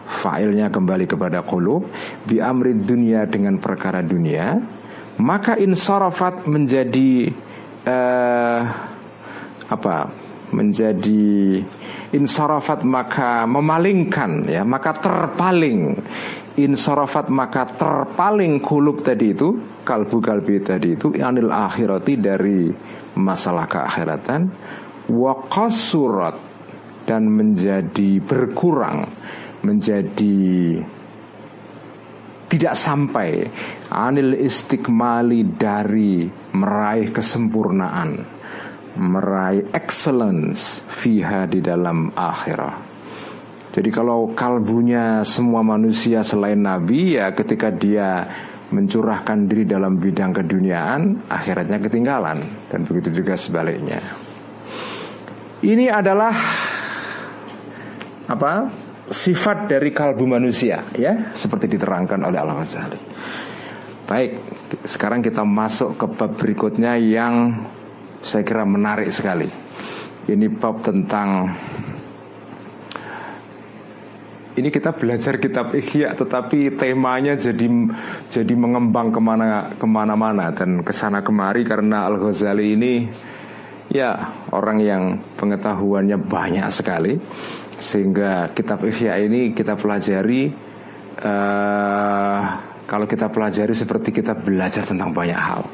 Failnya 0.09 0.73
kembali 0.73 1.05
kepada 1.05 1.45
qulub 1.45 1.85
Bi 2.25 2.41
amrid 2.41 2.89
dunia 2.89 3.29
dengan 3.29 3.61
perkara 3.61 4.01
dunia 4.01 4.57
maka 5.19 5.59
insarafat 5.59 6.47
menjadi 6.47 7.29
uh, 7.85 8.61
apa 9.69 10.09
menjadi 10.49 11.61
insarafat 12.15 12.87
maka 12.89 13.45
memalingkan 13.45 14.49
ya 14.49 14.65
maka 14.65 14.97
terpaling 14.97 16.01
insarafat 16.59 17.31
maka 17.31 17.71
terpaling 17.71 18.59
kulub 18.59 19.03
tadi 19.07 19.31
itu 19.31 19.83
kalbu 19.87 20.19
kalbi 20.19 20.59
tadi 20.59 20.99
itu 20.99 21.15
anil 21.23 21.55
akhirati 21.55 22.15
dari 22.19 22.69
masalah 23.15 23.71
keakhiratan 23.71 24.51
wa 25.15 25.47
qasurat 25.47 26.35
dan 27.07 27.31
menjadi 27.31 28.21
berkurang 28.21 29.09
menjadi 29.63 30.79
tidak 32.49 32.75
sampai 32.81 33.45
anil 33.93 34.33
istiqmali 34.33 35.61
dari 35.61 36.25
meraih 36.57 37.13
kesempurnaan, 37.13 38.25
meraih 38.97 39.69
excellence 39.77 40.81
fiha 40.89 41.45
di 41.45 41.61
dalam 41.61 42.09
akhirat. 42.17 42.88
Jadi 43.69 43.89
kalau 43.93 44.33
kalbunya 44.33 45.23
semua 45.23 45.61
manusia 45.61 46.25
selain 46.25 46.59
Nabi 46.59 47.21
ya 47.21 47.33
ketika 47.37 47.69
dia 47.69 48.25
mencurahkan 48.69 49.49
diri 49.49 49.65
dalam 49.65 49.97
bidang 49.97 50.33
keduniaan 50.33 51.29
akhiratnya 51.29 51.81
ketinggalan 51.81 52.39
dan 52.69 52.85
begitu 52.85 53.23
juga 53.23 53.37
sebaliknya. 53.37 54.01
Ini 55.65 55.91
adalah 55.91 56.35
apa? 58.29 58.53
sifat 59.09 59.73
dari 59.73 59.89
kalbu 59.89 60.29
manusia 60.29 60.85
ya 60.93 61.33
seperti 61.33 61.65
diterangkan 61.65 62.29
oleh 62.29 62.39
Al 62.45 62.53
Ghazali. 62.53 63.01
Baik, 64.09 64.41
sekarang 64.85 65.21
kita 65.25 65.45
masuk 65.45 65.97
ke 65.97 66.07
bab 66.13 66.37
berikutnya 66.37 66.97
yang 66.97 67.65
saya 68.21 68.45
kira 68.45 68.65
menarik 68.65 69.09
sekali. 69.13 69.49
Ini 70.29 70.49
bab 70.61 70.85
tentang 70.85 71.57
ini 74.59 74.69
kita 74.75 74.95
belajar 74.95 75.39
kitab 75.39 75.73
Ihya 75.73 76.13
tetapi 76.19 76.75
temanya 76.75 77.39
jadi 77.39 77.67
jadi 78.29 78.55
mengembang 78.59 79.15
ke 79.15 79.21
mana 79.23 79.73
ke 79.79 79.87
mana-mana 79.87 80.51
dan 80.51 80.83
ke 80.83 80.93
sana 80.93 81.23
kemari 81.23 81.63
karena 81.63 82.05
Al 82.05 82.19
Ghazali 82.19 82.75
ini 82.75 82.95
ya 83.89 84.15
orang 84.53 84.79
yang 84.83 85.03
pengetahuannya 85.39 86.19
banyak 86.21 86.69
sekali 86.75 87.17
sehingga 87.79 88.51
kitab 88.53 88.83
Ihya 88.83 89.17
ini 89.23 89.55
kita 89.55 89.79
pelajari 89.79 90.51
uh, 91.23 92.41
kalau 92.89 93.05
kita 93.05 93.29
pelajari 93.29 93.77
seperti 93.77 94.17
kita 94.17 94.33
belajar 94.33 94.81
tentang 94.89 95.13
banyak 95.13 95.37
hal. 95.37 95.69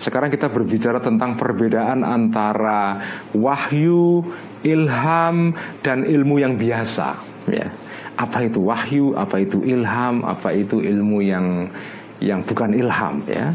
Sekarang 0.00 0.32
kita 0.32 0.48
berbicara 0.48 0.98
tentang 0.98 1.36
perbedaan 1.36 2.00
antara 2.02 3.04
wahyu, 3.36 4.24
ilham 4.64 5.52
dan 5.84 6.08
ilmu 6.08 6.40
yang 6.40 6.56
biasa, 6.56 7.20
ya. 7.52 7.68
Apa 8.24 8.48
itu 8.48 8.64
wahyu, 8.64 9.12
apa 9.12 9.36
itu 9.44 9.60
ilham, 9.60 10.24
apa 10.24 10.48
itu 10.56 10.80
ilmu 10.80 11.20
yang 11.20 11.68
yang 12.24 12.40
bukan 12.40 12.72
ilham, 12.72 13.20
ya. 13.28 13.52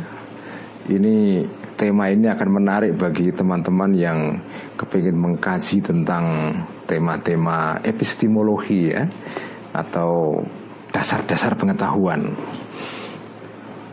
Ini 0.85 1.45
tema 1.79 2.11
ini 2.11 2.27
akan 2.27 2.49
menarik 2.59 2.93
bagi 2.99 3.31
teman-teman 3.31 3.91
yang 3.95 4.19
kepingin 4.75 5.15
mengkaji 5.15 5.79
tentang 5.79 6.53
tema-tema 6.83 7.79
epistemologi 7.87 8.91
ya 8.91 9.07
atau 9.71 10.43
dasar-dasar 10.91 11.55
pengetahuan. 11.55 12.35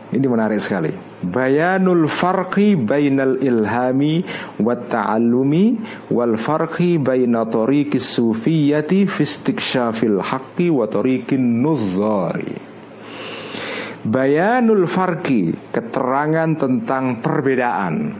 Ini 0.07 0.23
menarik 0.23 0.63
sekali. 0.63 1.07
bayanul 1.17 2.05
farqi 2.05 2.77
bainal 2.77 3.41
ilhami 3.41 4.21
wa 4.61 4.77
ta'allumi 4.77 5.65
wal 6.13 6.37
farqi 6.37 7.01
baina 7.01 7.49
tariqis 7.49 8.21
sufiyyati 8.21 9.09
fi 9.09 9.25
istiksyafil 9.25 10.21
haqqi 10.21 10.69
wa 10.69 10.85
tariqin 10.85 11.65
nuzzari 11.65 12.53
bayanul 14.05 14.85
farqi 14.85 15.57
keterangan 15.73 16.53
tentang 16.53 17.17
perbedaan 17.25 18.13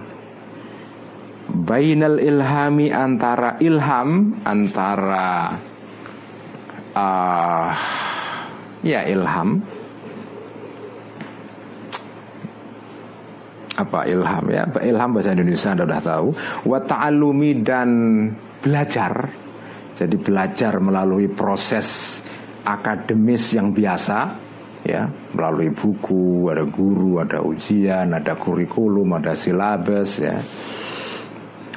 bainal 1.54 2.18
ilhami 2.18 2.90
antara 2.90 3.62
ilham 3.62 4.42
antara 4.42 5.54
uh, 6.98 7.72
ya 8.82 9.06
ilham 9.06 9.62
apa 13.78 14.10
ilham 14.10 14.46
ya? 14.50 14.66
Ilham 14.82 15.10
bahasa 15.14 15.38
Indonesia 15.38 15.70
anda 15.78 15.86
sudah 15.86 16.02
tahu. 16.02 16.28
Wa 16.66 16.80
ta'alumi 16.82 17.52
dan 17.62 17.90
belajar. 18.60 19.30
Jadi 19.98 20.16
belajar 20.18 20.78
melalui 20.82 21.30
proses 21.30 22.20
akademis 22.66 23.54
yang 23.54 23.72
biasa 23.72 24.18
ya. 24.86 25.06
Melalui 25.34 25.74
buku 25.74 26.50
ada 26.50 26.66
guru 26.66 27.22
ada 27.22 27.42
ujian 27.42 28.14
ada 28.14 28.34
kurikulum 28.34 29.18
ada 29.18 29.38
silabus 29.38 30.22
ya. 30.22 30.38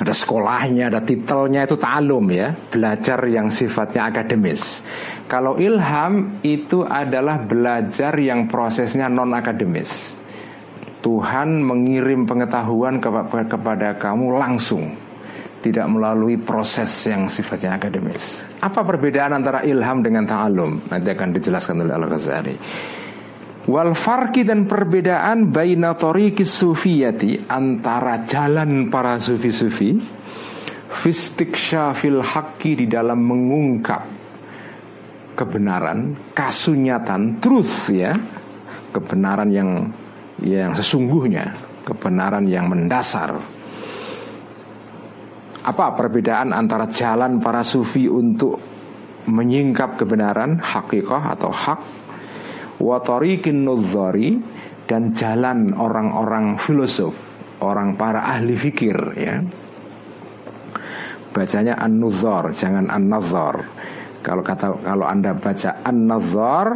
Ada 0.00 0.16
sekolahnya, 0.16 0.88
ada 0.88 1.04
titelnya 1.04 1.68
itu 1.68 1.76
ta'alum 1.76 2.24
ya, 2.32 2.56
belajar 2.72 3.20
yang 3.28 3.52
sifatnya 3.52 4.08
akademis. 4.08 4.80
Kalau 5.28 5.60
ilham 5.60 6.40
itu 6.40 6.88
adalah 6.88 7.36
belajar 7.36 8.16
yang 8.16 8.48
prosesnya 8.48 9.12
non 9.12 9.36
akademis. 9.36 10.16
Tuhan 11.00 11.64
mengirim 11.64 12.28
pengetahuan 12.28 13.00
kepada 13.00 13.96
kamu 13.96 14.36
langsung 14.36 14.92
tidak 15.60 15.86
melalui 15.92 16.40
proses 16.40 16.88
yang 17.04 17.28
sifatnya 17.28 17.76
akademis. 17.76 18.40
Apa 18.64 18.80
perbedaan 18.84 19.36
antara 19.36 19.60
ilham 19.64 20.00
dengan 20.00 20.24
ta'alum? 20.24 20.88
Nanti 20.88 21.08
akan 21.12 21.28
dijelaskan 21.36 21.84
oleh 21.84 21.94
Al-Ghazali. 21.96 22.56
Wal 23.68 23.92
farki 23.92 24.44
dan 24.44 24.64
perbedaan 24.64 25.52
baina 25.52 25.92
tariqis 25.92 26.48
sufiyati 26.48 27.44
antara 27.44 28.24
jalan 28.24 28.88
para 28.88 29.20
sufi-sufi 29.20 30.00
fistiksyafil 30.90 32.24
haqqi 32.24 32.82
di 32.82 32.86
dalam 32.88 33.20
mengungkap 33.20 34.02
kebenaran, 35.36 36.32
kasunyatan, 36.34 37.38
truth 37.38 37.92
ya, 37.92 38.16
kebenaran 38.90 39.48
yang 39.52 39.70
yang 40.40 40.72
sesungguhnya, 40.72 41.52
kebenaran 41.84 42.48
yang 42.48 42.68
mendasar. 42.68 43.36
Apa 45.60 45.92
perbedaan 45.92 46.56
antara 46.56 46.88
jalan 46.88 47.36
para 47.36 47.60
sufi 47.60 48.08
untuk 48.08 48.56
menyingkap 49.28 50.00
kebenaran, 50.00 50.56
hakikah 50.56 51.36
atau 51.36 51.52
hak, 51.52 51.80
watarikin 52.80 53.68
nudzari 53.68 54.40
dan 54.88 55.12
jalan 55.12 55.76
orang-orang 55.76 56.56
filosof, 56.56 57.12
orang 57.60 57.94
para 58.00 58.24
ahli 58.24 58.56
fikir 58.56 58.96
ya. 59.20 59.44
Bacanya 61.30 61.78
an-nudzar, 61.78 62.50
jangan 62.56 62.90
an-nazar. 62.90 63.62
Kalau 64.20 64.42
kata 64.42 64.82
kalau 64.82 65.06
Anda 65.06 65.32
baca 65.38 65.78
an-nazar 65.86 66.74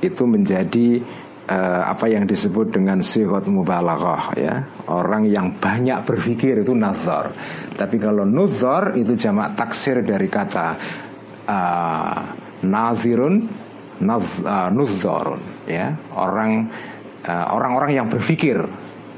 itu 0.00 0.24
menjadi 0.24 1.04
uh, 1.48 1.82
apa 1.88 2.06
yang 2.06 2.28
disebut 2.28 2.76
dengan 2.76 3.00
sihot 3.00 3.48
mubalaghah 3.48 4.36
ya. 4.36 4.54
Orang 4.86 5.26
yang 5.26 5.56
banyak 5.56 6.04
berpikir 6.04 6.62
itu 6.62 6.76
nazar. 6.76 7.32
Tapi 7.74 7.96
kalau 7.96 8.28
nuzar 8.28 8.94
itu 8.94 9.16
jamak 9.16 9.56
taksir 9.56 10.04
dari 10.04 10.28
kata 10.28 10.66
uh, 11.48 12.20
nazirun 12.62 13.48
naz, 14.04 14.38
uh, 14.44 14.68
nuzarun 14.68 15.40
ya. 15.64 15.96
Orang 16.14 16.68
uh, 17.24 17.46
orang-orang 17.56 18.04
yang 18.04 18.06
berpikir 18.06 18.60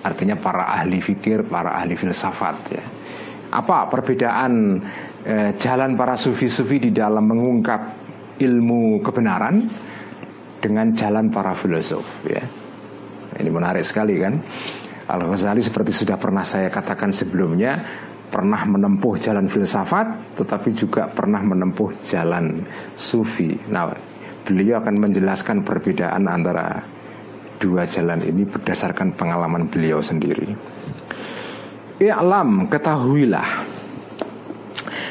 artinya 0.01 0.39
para 0.41 0.65
ahli 0.81 1.03
fikir 1.03 1.45
para 1.51 1.77
ahli 1.77 1.99
filsafat 1.99 2.57
ya. 2.73 2.85
Apa 3.51 3.91
perbedaan 3.91 4.79
uh, 5.27 5.51
jalan 5.59 5.99
para 5.99 6.15
sufi-sufi 6.15 6.79
di 6.79 6.91
dalam 6.95 7.27
mengungkap 7.27 7.99
ilmu 8.41 9.05
kebenaran 9.05 9.69
dengan 10.61 10.93
jalan 10.93 11.33
para 11.33 11.57
filosof 11.57 12.05
ya. 12.29 12.45
Ini 13.41 13.49
menarik 13.49 13.83
sekali 13.83 14.21
kan. 14.21 14.37
Al 15.11 15.27
Ghazali 15.27 15.59
seperti 15.65 15.91
sudah 15.91 16.21
pernah 16.21 16.47
saya 16.47 16.71
katakan 16.71 17.11
sebelumnya 17.11 17.83
pernah 18.31 18.63
menempuh 18.63 19.19
jalan 19.19 19.51
filsafat 19.51 20.39
tetapi 20.39 20.71
juga 20.71 21.11
pernah 21.11 21.43
menempuh 21.43 21.99
jalan 22.05 22.63
sufi. 22.95 23.59
Nah, 23.67 23.91
beliau 24.47 24.79
akan 24.79 24.95
menjelaskan 25.03 25.67
perbedaan 25.67 26.31
antara 26.31 26.79
dua 27.59 27.89
jalan 27.91 28.23
ini 28.23 28.47
berdasarkan 28.47 29.19
pengalaman 29.19 29.67
beliau 29.67 29.99
sendiri. 29.99 30.55
I'lam 32.01 32.71
ketahuilah 32.71 33.81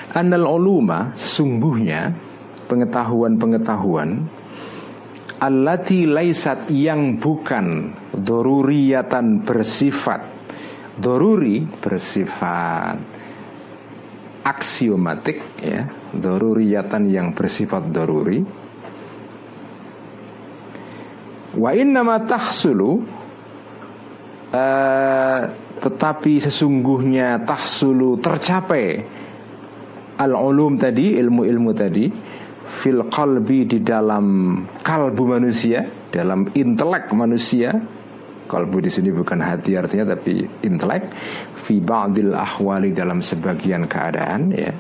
Anal 0.09 0.49
uluma 0.49 1.13
sesungguhnya 1.13 2.09
pengetahuan-pengetahuan 2.65 4.25
allati 5.39 6.03
laisat 6.05 6.67
yang 6.69 7.17
bukan. 7.17 7.95
Doruriyatan 8.11 9.47
bersifat. 9.47 10.21
Doruri 10.99 11.63
bersifat. 11.63 12.99
Aksiomatik 14.43 15.39
ya. 15.63 15.87
Doruriyatan 16.11 17.07
yang 17.07 17.31
bersifat 17.31 17.87
doruri. 17.89 18.39
Wa 21.49 21.73
innama 21.73 22.21
tahsulu 22.29 23.01
uh, 24.53 25.39
tetapi 25.79 26.33
sesungguhnya 26.43 27.41
tahsulu 27.47 28.19
tercapai. 28.19 29.17
Al 30.19 30.35
ulum 30.35 30.75
tadi 30.75 31.15
ilmu-ilmu 31.15 31.71
tadi 31.71 32.11
fil 32.70 33.09
qalbi 33.09 33.65
di 33.65 33.82
dalam 33.82 34.61
kalbu 34.86 35.24
manusia, 35.26 35.82
dalam 36.13 36.53
intelek 36.53 37.09
manusia. 37.17 37.74
Kalbu 38.49 38.82
di 38.82 38.89
sini 38.89 39.13
bukan 39.13 39.45
hati 39.45 39.78
artinya 39.78 40.13
tapi 40.17 40.41
intelek. 40.65 41.09
Fi 41.57 41.82
ba'dil 41.82 42.34
ahwali 42.34 42.93
dalam 42.93 43.22
sebagian 43.22 43.86
keadaan 43.86 44.41
ya. 44.53 44.74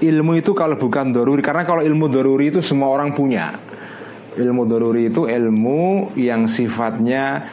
Ilmu 0.00 0.32
itu 0.40 0.56
kalau 0.56 0.80
bukan 0.80 1.12
doruri 1.12 1.44
Karena 1.44 1.60
kalau 1.60 1.84
ilmu 1.84 2.08
doruri 2.08 2.48
itu 2.48 2.64
semua 2.64 2.88
orang 2.88 3.12
punya 3.12 3.52
Ilmu 4.32 4.64
doruri 4.64 5.12
itu 5.12 5.28
ilmu 5.28 6.16
yang 6.16 6.48
sifatnya 6.48 7.44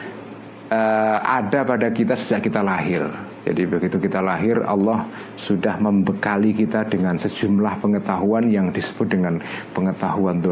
uh, 0.72 1.18
Ada 1.20 1.68
pada 1.68 1.92
kita 1.92 2.16
sejak 2.16 2.48
kita 2.48 2.64
lahir 2.64 3.27
jadi 3.48 3.64
begitu 3.64 3.96
kita 3.96 4.20
lahir 4.20 4.60
Allah 4.60 5.08
sudah 5.40 5.80
membekali 5.80 6.52
kita 6.52 6.84
dengan 6.84 7.16
sejumlah 7.16 7.80
pengetahuan 7.80 8.44
yang 8.52 8.68
disebut 8.68 9.08
dengan 9.08 9.40
pengetahuan 9.72 10.44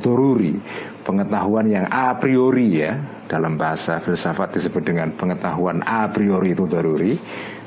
doruri, 0.00 0.56
pengetahuan 1.04 1.68
yang 1.68 1.84
a 1.92 2.16
priori 2.16 2.80
ya 2.80 2.96
dalam 3.28 3.60
bahasa 3.60 4.00
filsafat 4.00 4.56
disebut 4.56 4.80
dengan 4.80 5.12
pengetahuan 5.12 5.84
a 5.84 6.08
priori 6.08 6.56
itu 6.56 6.64
doruri. 6.64 7.20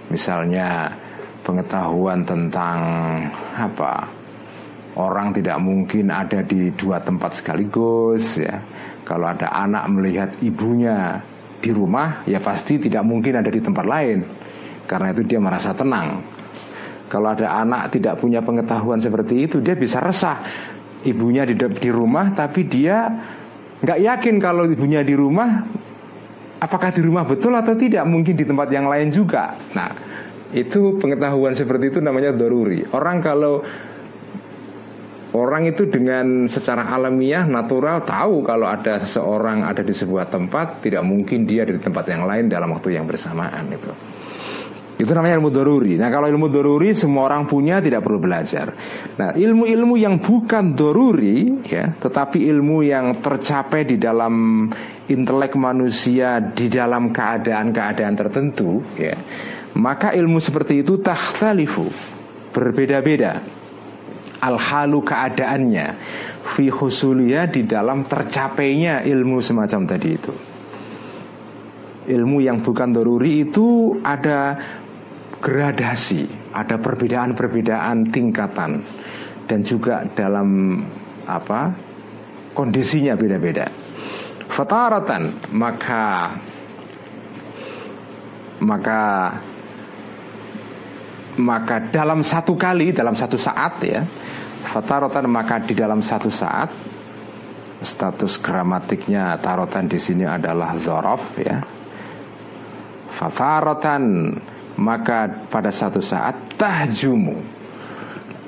Misalnya 0.09 0.89
pengetahuan 1.45 2.25
tentang 2.25 2.82
apa 3.53 4.09
orang 4.97 5.29
tidak 5.29 5.61
mungkin 5.61 6.09
ada 6.09 6.41
di 6.41 6.73
dua 6.73 7.05
tempat 7.05 7.38
sekaligus 7.38 8.41
ya. 8.41 8.65
Kalau 9.05 9.29
ada 9.29 9.45
anak 9.53 9.86
melihat 9.93 10.34
ibunya 10.41 11.21
di 11.61 11.69
rumah 11.69 12.25
ya 12.25 12.41
pasti 12.41 12.82
tidak 12.82 13.05
mungkin 13.05 13.38
ada 13.38 13.53
di 13.53 13.61
tempat 13.61 13.86
lain 13.86 14.25
karena 14.86 15.13
itu 15.13 15.21
dia 15.25 15.39
merasa 15.41 15.73
tenang. 15.73 16.21
Kalau 17.11 17.27
ada 17.27 17.59
anak 17.59 17.91
tidak 17.91 18.23
punya 18.23 18.39
pengetahuan 18.39 19.01
seperti 19.01 19.43
itu, 19.43 19.59
dia 19.59 19.75
bisa 19.75 19.99
resah. 19.99 20.39
Ibunya 21.01 21.43
di, 21.43 21.57
di 21.57 21.89
rumah, 21.91 22.32
tapi 22.32 22.63
dia 22.69 23.09
nggak 23.82 23.99
yakin 23.99 24.36
kalau 24.39 24.63
ibunya 24.69 25.03
di 25.03 25.17
rumah. 25.17 25.65
Apakah 26.61 26.93
di 26.93 27.01
rumah 27.01 27.25
betul 27.25 27.57
atau 27.57 27.73
tidak? 27.73 28.05
Mungkin 28.05 28.38
di 28.38 28.45
tempat 28.45 28.69
yang 28.69 28.86
lain 28.86 29.09
juga. 29.09 29.57
Nah, 29.73 29.89
itu 30.53 31.01
pengetahuan 31.01 31.57
seperti 31.57 31.89
itu 31.89 31.99
namanya 31.99 32.32
doruri. 32.32 32.86
Orang 32.93 33.19
kalau 33.19 33.65
Orang 35.32 35.63
itu 35.63 35.88
dengan 35.88 36.43
secara 36.43 36.91
alamiah 36.91 37.47
natural 37.47 38.03
tahu 38.03 38.43
kalau 38.43 38.67
ada 38.67 38.99
seseorang 38.99 39.63
ada 39.63 39.79
di 39.79 39.95
sebuah 39.95 40.27
tempat 40.27 40.84
tidak 40.84 41.07
mungkin 41.07 41.47
dia 41.47 41.63
di 41.63 41.79
tempat 41.79 42.03
yang 42.11 42.27
lain 42.27 42.51
dalam 42.51 42.75
waktu 42.75 42.99
yang 42.99 43.07
bersamaan 43.07 43.71
itu. 43.71 43.95
Itu 45.02 45.18
namanya 45.18 45.41
ilmu 45.41 45.49
doruri. 45.49 45.97
Nah 45.97 46.14
kalau 46.14 46.30
ilmu 46.30 46.45
doruri 46.45 46.93
semua 46.93 47.26
orang 47.26 47.49
punya 47.49 47.82
tidak 47.82 48.06
perlu 48.06 48.22
belajar. 48.22 48.78
Nah 49.18 49.34
ilmu-ilmu 49.34 49.97
yang 49.97 50.22
bukan 50.22 50.78
doruri 50.78 51.66
ya, 51.66 51.89
tetapi 51.97 52.45
ilmu 52.45 52.86
yang 52.86 53.18
tercapai 53.18 53.89
di 53.89 53.97
dalam 53.97 54.70
intelek 55.10 55.58
manusia 55.58 56.38
di 56.38 56.70
dalam 56.70 57.10
keadaan-keadaan 57.10 58.14
tertentu 58.14 58.86
ya, 58.93 59.18
maka 59.74 60.14
ilmu 60.14 60.38
seperti 60.38 60.86
itu 60.86 61.02
takhtalifu 61.02 61.89
berbeda-beda 62.54 63.41
al-halu 64.45 65.02
keadaannya 65.02 65.88
fi 66.45 66.70
husulia 66.70 67.49
di 67.49 67.66
dalam 67.66 68.06
tercapainya 68.06 69.02
ilmu 69.02 69.41
semacam 69.41 69.82
tadi 69.89 70.10
itu 70.14 70.34
ilmu 72.02 72.41
yang 72.41 72.66
bukan 72.66 72.89
doruri 72.89 73.45
itu 73.45 73.97
ada 74.02 74.58
gradasi, 75.41 76.29
ada 76.53 76.77
perbedaan-perbedaan 76.77 78.13
tingkatan. 78.13 78.85
Dan 79.49 79.67
juga 79.67 80.05
dalam 80.15 80.79
apa 81.27 81.75
kondisinya 82.55 83.17
beda-beda. 83.19 83.67
Fataratan 84.47 85.51
maka 85.51 86.37
maka 88.61 89.01
maka 91.41 91.75
dalam 91.89 92.21
satu 92.21 92.55
kali 92.55 92.93
dalam 92.95 93.17
satu 93.17 93.35
saat 93.35 93.73
ya. 93.83 94.05
Fataratan 94.61 95.25
maka 95.27 95.57
di 95.59 95.73
dalam 95.73 95.99
satu 95.99 96.29
saat 96.29 96.69
status 97.81 98.37
gramatiknya 98.37 99.41
tarotan 99.41 99.89
di 99.89 99.97
sini 99.97 100.23
adalah 100.23 100.77
zorof 100.77 101.41
ya. 101.41 101.57
Fataratan 103.09 104.03
maka 104.80 105.28
pada 105.51 105.72
satu 105.74 105.99
saat 105.99 106.36
tahjumu 106.55 107.41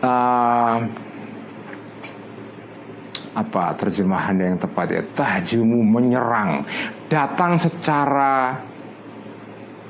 uh, 0.04 0.78
apa 3.34 3.74
terjemahan 3.82 4.38
yang 4.38 4.56
tepat 4.62 4.88
ya? 4.94 5.02
Tahjumu 5.18 5.82
menyerang. 5.82 6.62
Datang 7.10 7.58
secara 7.58 8.54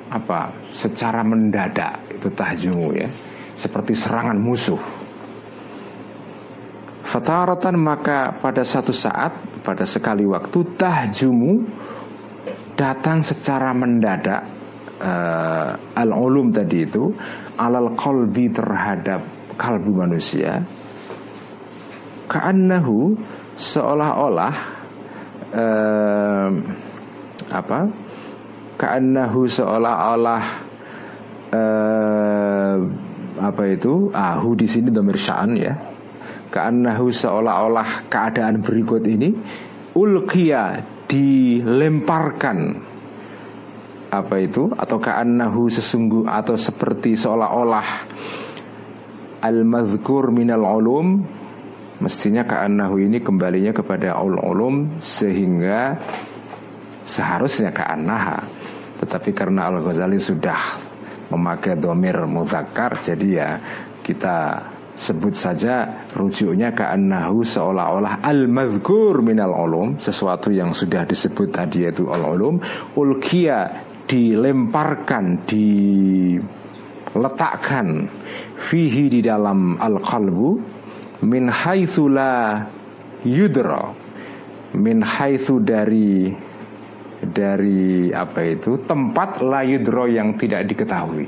apa 0.07 0.53
secara 0.71 1.21
mendadak 1.27 1.99
itu 2.07 2.31
tahjumu 2.31 2.95
ya. 2.95 3.07
Seperti 3.53 3.93
serangan 3.93 4.39
musuh. 4.39 4.79
Fataratan 7.03 7.77
maka 7.77 8.31
pada 8.39 8.63
satu 8.63 8.95
saat 8.95 9.35
pada 9.61 9.83
sekali 9.83 10.23
waktu 10.25 10.63
tahjumu 10.79 11.67
datang 12.73 13.21
secara 13.21 13.75
mendadak 13.75 14.47
uh, 15.03 15.75
al-ulum 15.99 16.49
tadi 16.55 16.87
itu 16.87 17.11
alal 17.59 17.93
qalbi 17.99 18.47
terhadap 18.49 19.21
kalbu 19.59 19.91
manusia 19.91 20.63
ka'annahu 22.31 23.13
seolah-olah 23.53 24.55
uh, 25.53 26.49
apa? 27.53 27.79
Ka'annahu 28.73 29.45
seolah-olah 29.45 30.43
uh, 31.53 32.77
apa 33.37 33.63
itu? 33.69 34.09
Ahu 34.09 34.57
di 34.57 34.65
sini 34.65 34.89
domir 34.89 35.19
sya'an 35.19 35.53
ya. 35.53 35.73
Ka'annahu 36.49 37.13
seolah-olah 37.13 38.09
keadaan 38.09 38.61
berikut 38.61 39.05
ini 39.05 39.33
ulkia 39.93 40.81
dilemparkan 41.05 42.57
apa 44.13 44.37
itu? 44.37 44.69
Atau 44.77 45.01
ka'annahu 45.01 45.65
sesungguh 45.73 46.29
atau 46.29 46.53
seperti 46.53 47.17
seolah-olah 47.17 47.87
al-madhkur 49.41 50.29
minal 50.29 50.63
ulum 50.63 51.25
mestinya 51.99 52.45
ka'annahu 52.45 53.01
ini 53.01 53.19
kembalinya 53.25 53.73
kepada 53.73 54.19
ul-ulum 54.21 55.01
sehingga 55.01 55.97
seharusnya 57.01 57.73
ka'annaha. 57.73 58.45
Tetapi 59.01 59.35
karena 59.35 59.67
Al-Ghazali 59.67 60.21
sudah 60.21 60.59
memakai 61.33 61.75
domir 61.81 62.23
muzakkar 62.29 63.01
jadi 63.01 63.27
ya 63.27 63.49
kita 64.05 64.61
sebut 64.93 65.33
saja 65.33 66.05
rujuknya 66.13 66.69
ka'annahu 66.77 67.41
seolah-olah 67.41 68.21
al-madhkur 68.21 69.25
minal 69.25 69.57
ulum 69.57 69.97
sesuatu 69.97 70.53
yang 70.53 70.69
sudah 70.69 71.01
disebut 71.09 71.49
tadi 71.49 71.89
yaitu 71.89 72.05
al-ulum 72.13 72.61
ulkia 72.93 73.73
dilemparkan, 74.07 75.43
diletakkan 75.47 76.11
fihi 78.59 79.09
di 79.09 79.21
dalam 79.23 79.79
al-qalbu 79.79 80.59
min 81.23 81.47
haitsu 81.47 82.11
la 82.11 82.59
yudra 83.23 83.95
min 84.75 84.99
haitsu 84.99 85.63
dari 85.63 86.35
dari 87.23 88.11
apa 88.11 88.43
itu 88.43 88.75
tempat 88.83 89.39
la 89.39 89.63
yudra 89.63 90.11
yang 90.11 90.35
tidak 90.35 90.67
diketahui. 90.67 91.27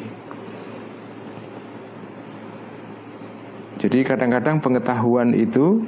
Jadi 3.80 4.00
kadang-kadang 4.04 4.60
pengetahuan 4.60 5.32
itu 5.32 5.84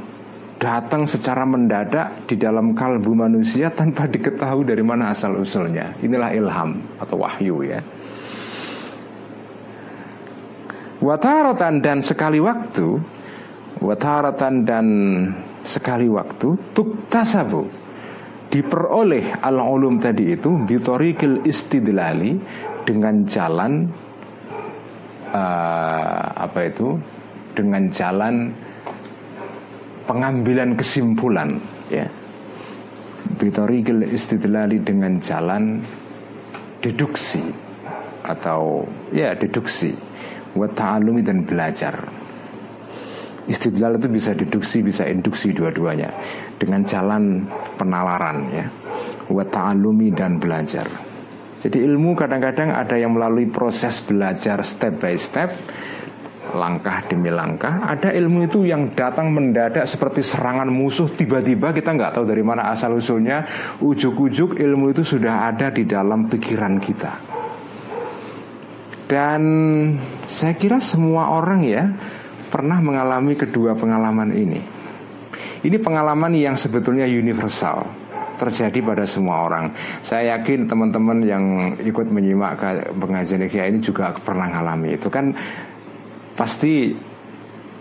datang 0.58 1.06
secara 1.06 1.46
mendadak 1.46 2.26
di 2.26 2.36
dalam 2.38 2.74
kalbu 2.74 3.14
manusia 3.14 3.70
tanpa 3.70 4.10
diketahui 4.10 4.66
dari 4.66 4.82
mana 4.82 5.14
asal 5.14 5.38
usulnya. 5.38 5.94
Inilah 6.02 6.34
ilham 6.34 6.82
atau 6.98 7.22
wahyu 7.22 7.62
ya. 7.66 7.80
Wataratan 10.98 11.78
dan 11.86 12.02
sekali 12.02 12.42
waktu, 12.42 12.98
wataratan 13.86 14.66
dan 14.66 14.86
sekali 15.62 16.10
waktu, 16.10 16.58
tuktasabu 16.74 17.70
diperoleh 18.50 19.38
al 19.44 19.62
ulum 19.62 20.02
tadi 20.02 20.34
itu 20.34 20.50
bitorikil 20.66 21.46
istidlali 21.46 22.40
dengan 22.88 23.28
jalan 23.28 23.92
uh, 25.36 26.24
apa 26.34 26.60
itu 26.66 26.96
dengan 27.54 27.92
jalan 27.92 28.56
pengambilan 30.08 30.80
kesimpulan 30.80 31.60
ya 31.92 32.08
bitorigil 33.38 34.08
istidlali 34.08 34.80
dengan 34.80 35.20
jalan 35.20 35.84
deduksi 36.80 37.44
atau 38.24 38.88
ya 39.12 39.36
deduksi 39.36 39.92
wa 40.56 40.66
ta'alumi 40.66 41.22
dan 41.22 41.44
belajar 41.44 42.08
Istidlal 43.48 43.96
itu 43.96 44.12
bisa 44.12 44.36
deduksi, 44.36 44.84
bisa 44.84 45.08
induksi 45.08 45.56
dua-duanya 45.56 46.12
dengan 46.60 46.84
jalan 46.84 47.48
penalaran 47.80 48.52
ya. 48.52 48.68
Wa 49.32 49.48
ta'alumi 49.48 50.12
dan 50.12 50.36
belajar. 50.36 50.84
Jadi 51.64 51.80
ilmu 51.80 52.12
kadang-kadang 52.14 52.76
ada 52.76 53.00
yang 53.00 53.16
melalui 53.16 53.48
proses 53.48 54.04
belajar 54.04 54.60
step 54.68 55.00
by 55.00 55.16
step 55.16 55.56
langkah 56.56 57.04
demi 57.10 57.28
langkah. 57.34 57.84
Ada 57.84 58.14
ilmu 58.16 58.48
itu 58.48 58.64
yang 58.64 58.94
datang 58.96 59.34
mendadak 59.34 59.84
seperti 59.84 60.24
serangan 60.24 60.70
musuh 60.72 61.10
tiba-tiba 61.10 61.74
kita 61.74 61.92
nggak 61.92 62.16
tahu 62.16 62.26
dari 62.28 62.44
mana 62.46 62.72
asal 62.72 62.96
usulnya. 62.96 63.44
Ujuk-ujuk 63.84 64.56
ilmu 64.56 64.94
itu 64.94 65.04
sudah 65.04 65.50
ada 65.52 65.74
di 65.74 65.84
dalam 65.84 66.32
pikiran 66.32 66.80
kita. 66.80 67.14
Dan 69.08 69.42
saya 70.28 70.54
kira 70.60 70.84
semua 70.84 71.32
orang 71.32 71.64
ya 71.64 71.84
pernah 72.52 72.80
mengalami 72.84 73.40
kedua 73.40 73.76
pengalaman 73.76 74.36
ini. 74.36 74.62
Ini 75.64 75.78
pengalaman 75.80 76.36
yang 76.36 76.60
sebetulnya 76.60 77.08
universal 77.08 77.88
terjadi 78.38 78.80
pada 78.86 79.04
semua 79.10 79.50
orang. 79.50 79.74
Saya 80.06 80.38
yakin 80.38 80.70
teman-teman 80.70 81.26
yang 81.26 81.44
ikut 81.82 82.08
menyimak 82.08 82.62
pengajian 82.94 83.50
ini 83.50 83.80
juga 83.82 84.14
pernah 84.14 84.48
mengalami 84.48 84.96
itu 84.96 85.10
kan 85.10 85.34
Pasti 86.38 86.94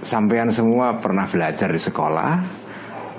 sampean 0.00 0.48
semua 0.48 0.96
pernah 0.96 1.28
belajar 1.28 1.68
di 1.68 1.80
sekolah, 1.80 2.40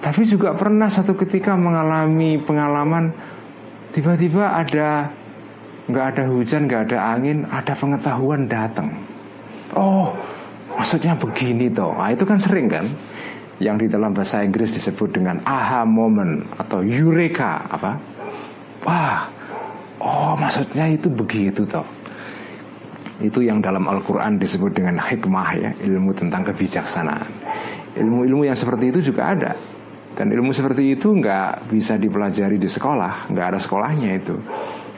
tapi 0.02 0.26
juga 0.26 0.58
pernah 0.58 0.90
satu 0.90 1.14
ketika 1.14 1.54
mengalami 1.54 2.42
pengalaman 2.42 3.14
tiba-tiba 3.94 4.58
ada 4.58 5.14
nggak 5.88 6.06
ada 6.16 6.24
hujan, 6.28 6.68
nggak 6.68 6.92
ada 6.92 7.00
angin, 7.16 7.48
ada 7.48 7.74
pengetahuan 7.74 8.46
datang. 8.46 8.92
Oh, 9.74 10.12
maksudnya 10.76 11.16
begini 11.16 11.72
toh. 11.72 11.96
Nah, 11.96 12.12
itu 12.12 12.24
kan 12.28 12.38
sering 12.38 12.68
kan? 12.68 12.86
Yang 13.58 13.76
di 13.84 13.88
dalam 13.98 14.14
bahasa 14.14 14.46
Inggris 14.46 14.70
disebut 14.76 15.18
dengan 15.18 15.42
aha 15.48 15.82
moment 15.88 16.46
atau 16.62 16.86
eureka 16.86 17.66
apa? 17.72 17.98
Wah, 18.86 19.26
oh 19.98 20.38
maksudnya 20.38 20.86
itu 20.94 21.10
begitu 21.10 21.66
toh. 21.66 21.88
Itu 23.18 23.42
yang 23.42 23.66
dalam 23.66 23.90
Al-Quran 23.90 24.38
disebut 24.38 24.78
dengan 24.78 25.02
hikmah 25.02 25.50
ya 25.58 25.72
Ilmu 25.74 26.14
tentang 26.14 26.46
kebijaksanaan. 26.46 27.32
Ilmu-ilmu 27.98 28.46
yang 28.46 28.58
seperti 28.58 28.94
itu 28.94 29.14
juga 29.14 29.34
ada. 29.34 29.52
Dan 30.18 30.34
ilmu 30.34 30.50
seperti 30.50 30.98
itu 30.98 31.14
nggak 31.14 31.70
bisa 31.70 31.94
dipelajari 31.94 32.58
di 32.58 32.66
sekolah 32.66 33.30
nggak 33.30 33.48
ada 33.54 33.60
sekolahnya 33.62 34.18
itu 34.18 34.34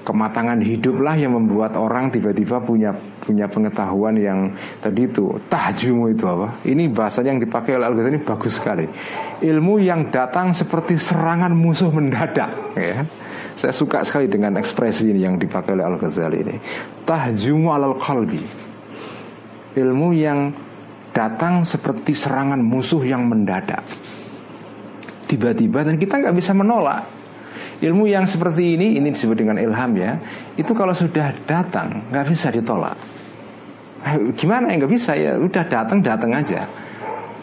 kematangan 0.09 0.57
hiduplah 0.65 1.13
yang 1.13 1.37
membuat 1.37 1.77
orang 1.77 2.09
tiba-tiba 2.09 2.57
punya 2.65 2.97
punya 3.21 3.45
pengetahuan 3.45 4.17
yang 4.17 4.57
tadi 4.81 5.05
itu 5.05 5.37
tahjumu 5.45 6.09
itu 6.09 6.25
apa? 6.25 6.49
Ini 6.65 6.89
bahasa 6.89 7.21
yang 7.21 7.37
dipakai 7.37 7.77
oleh 7.77 7.85
Al-Ghazali 7.85 8.17
bagus 8.25 8.57
sekali. 8.57 8.89
Ilmu 9.45 9.77
yang 9.77 10.09
datang 10.09 10.57
seperti 10.57 10.97
serangan 10.97 11.53
musuh 11.53 11.93
mendadak 11.93 12.49
ya. 12.73 13.05
Saya 13.53 13.69
suka 13.69 14.01
sekali 14.01 14.25
dengan 14.25 14.57
ekspresi 14.57 15.13
ini 15.13 15.29
yang 15.29 15.37
dipakai 15.37 15.77
oleh 15.77 15.85
Al-Ghazali 15.85 16.37
ini. 16.41 16.55
Tahjumu 17.05 17.69
alal 17.69 18.01
qalbi. 18.01 18.41
Ilmu 19.77 20.09
yang 20.17 20.49
datang 21.13 21.61
seperti 21.69 22.17
serangan 22.17 22.57
musuh 22.57 23.05
yang 23.05 23.29
mendadak. 23.29 23.85
Tiba-tiba 25.29 25.85
dan 25.85 26.01
kita 26.01 26.17
nggak 26.17 26.33
bisa 26.33 26.57
menolak 26.57 27.18
Ilmu 27.79 28.11
yang 28.11 28.27
seperti 28.27 28.75
ini, 28.75 28.99
ini 28.99 29.07
disebut 29.15 29.39
dengan 29.39 29.55
ilham 29.55 29.95
ya. 29.95 30.19
Itu 30.59 30.75
kalau 30.75 30.91
sudah 30.91 31.31
datang 31.47 32.11
nggak 32.11 32.27
bisa 32.27 32.51
ditolak. 32.51 32.99
Eh, 34.03 34.35
gimana 34.35 34.71
ya 34.71 34.83
nggak 34.83 34.91
bisa 34.91 35.15
ya? 35.15 35.39
Udah 35.39 35.63
datang 35.63 36.03
datang 36.03 36.35
aja. 36.35 36.67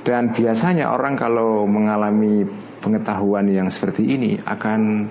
Dan 0.04 0.36
biasanya 0.36 0.92
orang 0.92 1.16
kalau 1.16 1.64
mengalami 1.64 2.44
pengetahuan 2.84 3.48
yang 3.48 3.72
seperti 3.72 4.06
ini 4.06 4.36
akan 4.44 5.08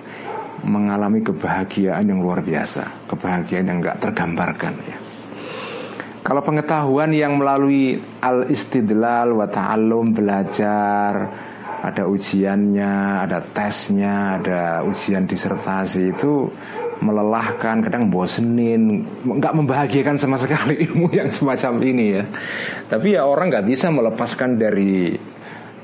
mengalami 0.64 1.20
kebahagiaan 1.20 2.06
yang 2.06 2.22
luar 2.22 2.40
biasa, 2.40 3.10
kebahagiaan 3.10 3.66
yang 3.66 3.78
nggak 3.82 3.98
tergambarkan 4.00 4.74
ya. 4.86 4.98
Kalau 6.26 6.42
pengetahuan 6.42 7.14
yang 7.14 7.38
melalui 7.38 8.02
al 8.18 8.50
istidlal 8.50 9.30
wa 9.30 9.46
ta'allum 9.46 10.10
belajar 10.10 11.12
ada 11.84 12.08
ujiannya, 12.08 13.24
ada 13.28 13.44
tesnya, 13.44 14.40
ada 14.40 14.80
ujian 14.86 15.28
disertasi 15.28 16.16
itu 16.16 16.48
melelahkan, 17.04 17.84
kadang 17.84 18.08
bosenin, 18.08 19.04
nggak 19.24 19.52
membahagiakan 19.52 20.16
sama 20.16 20.40
sekali 20.40 20.80
ilmu 20.88 21.12
yang 21.12 21.28
semacam 21.28 21.84
ini 21.84 22.04
ya. 22.16 22.24
Tapi 22.88 23.16
ya 23.18 23.28
orang 23.28 23.52
nggak 23.52 23.66
bisa 23.68 23.92
melepaskan 23.92 24.56
dari 24.56 25.12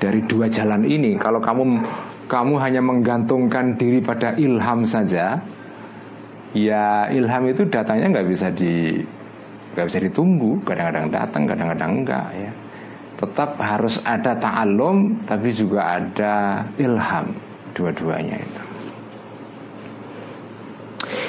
dari 0.01 0.21
dua 0.25 0.49
jalan 0.49 0.89
ini. 0.89 1.21
Kalau 1.21 1.45
kamu 1.45 1.65
kamu 2.33 2.55
hanya 2.65 2.81
menggantungkan 2.81 3.77
diri 3.77 4.01
pada 4.01 4.33
ilham 4.41 4.89
saja, 4.89 5.45
ya 6.57 7.13
ilham 7.13 7.45
itu 7.53 7.69
datanya 7.69 8.09
nggak 8.09 8.29
bisa 8.33 8.49
di 8.49 9.05
nggak 9.77 9.87
bisa 9.93 9.99
ditunggu. 10.01 10.65
Kadang-kadang 10.65 11.13
datang, 11.13 11.43
kadang-kadang 11.45 11.91
enggak 12.01 12.29
ya 12.33 12.53
tetap 13.23 13.55
harus 13.63 14.03
ada 14.03 14.35
ta'alum 14.35 15.23
tapi 15.23 15.55
juga 15.55 16.03
ada 16.03 16.67
ilham 16.75 17.31
dua-duanya 17.71 18.35
itu. 18.43 18.63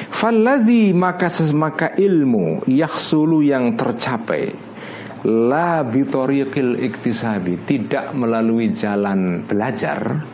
Falladhi 0.10 0.90
maka 0.90 1.30
maka 1.54 1.94
ilmu 1.94 2.66
yaksulu 2.66 3.46
yang 3.46 3.78
tercapai. 3.78 4.74
La 5.24 5.86
bitoriqil 5.86 6.82
iktisabi 6.84 7.62
tidak 7.70 8.12
melalui 8.18 8.74
jalan 8.74 9.46
belajar. 9.46 10.26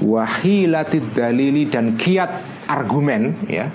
Wahilatid 0.00 1.12
dalili 1.14 1.70
dan 1.70 1.94
kiat 1.94 2.64
argumen 2.68 3.46
ya. 3.48 3.68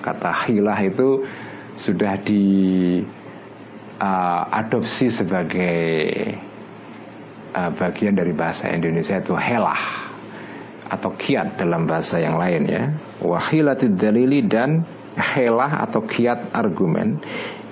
Kata 0.00 0.30
hilah 0.48 0.80
itu 0.80 1.24
sudah 1.76 2.20
di 2.20 2.44
uh, 4.02 4.42
adopsi 4.50 5.06
sebagai 5.08 5.78
uh, 7.54 7.70
bagian 7.78 8.18
dari 8.18 8.34
bahasa 8.34 8.66
Indonesia 8.74 9.22
itu 9.22 9.38
helah 9.38 10.10
atau 10.90 11.14
kiat 11.14 11.56
dalam 11.56 11.86
bahasa 11.86 12.18
yang 12.18 12.36
lain 12.36 12.68
ya. 12.68 12.90
Wahilatid 13.22 13.96
dalili 13.96 14.44
dan 14.44 14.82
helah 15.16 15.86
atau 15.88 16.04
kiat 16.04 16.52
argumen. 16.52 17.22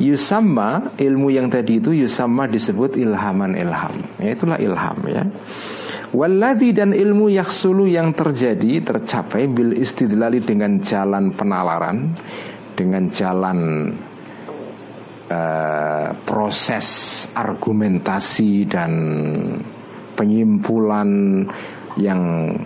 Yusama 0.01 0.97
ilmu 0.97 1.29
yang 1.29 1.53
tadi 1.53 1.77
itu 1.77 1.93
Yusama 1.93 2.49
disebut 2.49 2.97
ilhaman 2.97 3.53
ilham. 3.59 4.01
Ya, 4.17 4.33
itulah 4.33 4.57
ilham 4.57 4.99
ya. 5.05 5.29
Walladhi 6.11 6.75
dan 6.75 6.91
ilmu 6.97 7.31
yaksulu 7.31 7.87
yang 7.87 8.17
terjadi 8.17 8.83
tercapai 8.83 9.47
bil 9.47 9.77
istidlali 9.77 10.43
dengan 10.43 10.81
jalan 10.83 11.31
penalaran 11.37 12.17
dengan 12.75 13.07
jalan 13.13 13.93
uh, 15.31 16.13
proses 16.27 16.87
argumentasi 17.33 18.67
dan 18.67 18.93
penyimpulan 20.19 21.43
yang 21.99 22.23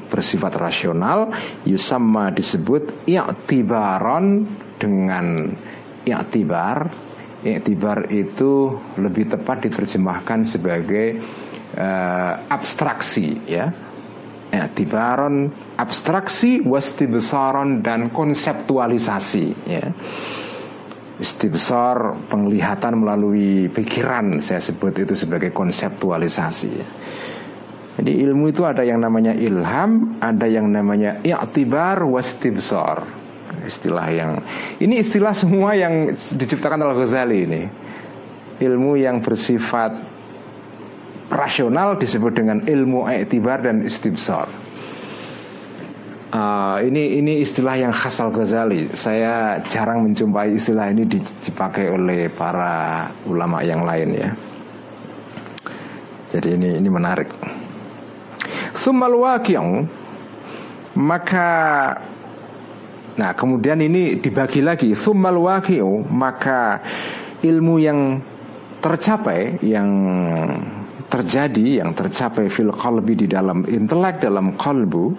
bersifat 0.09 0.57
rasional 0.59 1.33
yusamma 1.65 2.33
disebut 2.33 3.07
i'tibaron 3.09 4.49
dengan 4.81 5.55
i'tibar. 6.05 6.91
I'tibar 7.45 8.09
itu 8.09 8.81
lebih 8.97 9.29
tepat 9.29 9.69
diterjemahkan 9.69 10.49
sebagai 10.49 11.21
uh, 11.77 12.33
abstraksi 12.49 13.37
ya. 13.45 13.69
I'tibaron 14.55 15.51
abstraksi 15.77 16.63
wastibsaron 16.63 17.83
dan 17.83 18.09
konseptualisasi 18.15 19.47
ya 19.67 19.91
istibsar 21.23 22.27
penglihatan 22.27 22.99
melalui 22.99 23.71
pikiran 23.71 24.43
saya 24.43 24.59
sebut 24.59 24.99
itu 24.99 25.15
sebagai 25.15 25.55
konseptualisasi. 25.55 26.75
Jadi 27.95 28.13
ilmu 28.27 28.51
itu 28.51 28.67
ada 28.67 28.83
yang 28.83 28.99
namanya 28.99 29.31
ilham 29.39 30.19
ada 30.19 30.51
yang 30.51 30.67
namanya 30.67 31.23
i'tibar 31.23 32.03
wastibsar 32.03 33.07
istilah 33.63 34.11
yang 34.11 34.31
ini 34.83 34.99
istilah 34.99 35.31
semua 35.31 35.79
yang 35.79 36.11
diciptakan 36.13 36.83
oleh 36.83 36.97
Ghazali 36.99 37.39
ini. 37.47 37.63
Ilmu 38.55 38.99
yang 38.99 39.19
bersifat 39.23 39.95
rasional 41.31 41.99
disebut 41.99 42.39
dengan 42.39 42.63
ilmu 42.63 43.07
i'tibar 43.11 43.63
dan 43.63 43.83
istibsar 43.87 44.47
Uh, 46.35 46.83
ini 46.83 47.23
ini 47.23 47.47
istilah 47.47 47.79
yang 47.79 47.95
khas 47.95 48.19
Al 48.19 48.35
Ghazali. 48.35 48.91
Saya 48.99 49.63
jarang 49.71 50.03
menjumpai 50.03 50.59
istilah 50.59 50.91
ini 50.91 51.07
dipakai 51.47 51.95
oleh 51.95 52.27
para 52.27 53.07
ulama 53.31 53.63
yang 53.63 53.87
lain 53.87 54.19
ya. 54.19 54.35
Jadi 56.35 56.59
ini 56.59 56.83
ini 56.83 56.89
menarik. 56.91 57.31
Sumal 58.75 59.15
maka 60.99 61.51
nah 63.15 63.31
kemudian 63.39 63.79
ini 63.79 64.19
dibagi 64.19 64.59
lagi 64.59 64.91
sumal 64.91 65.39
maka 66.11 66.83
ilmu 67.47 67.79
yang 67.79 68.19
tercapai 68.83 69.63
yang 69.63 69.87
terjadi 71.07 71.79
yang 71.79 71.95
tercapai 71.95 72.51
fil 72.51 72.75
qalbi 72.75 73.15
di 73.15 73.31
dalam 73.31 73.63
intelek 73.71 74.19
dalam 74.19 74.59
kalbu 74.59 75.15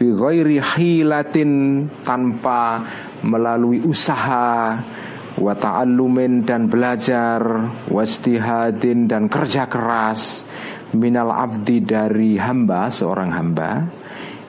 bi 0.00 0.16
ghairi 0.16 0.56
hilatin 0.56 1.84
tanpa 2.00 2.80
melalui 3.20 3.84
usaha 3.84 4.80
wa 5.36 5.52
ta'allumin 5.52 6.48
dan 6.48 6.72
belajar 6.72 7.44
wastihadin 7.92 9.04
dan 9.04 9.28
kerja 9.28 9.68
keras 9.68 10.48
minal 10.96 11.28
abdi 11.28 11.84
dari 11.84 12.40
hamba 12.40 12.88
seorang 12.88 13.28
hamba. 13.28 13.70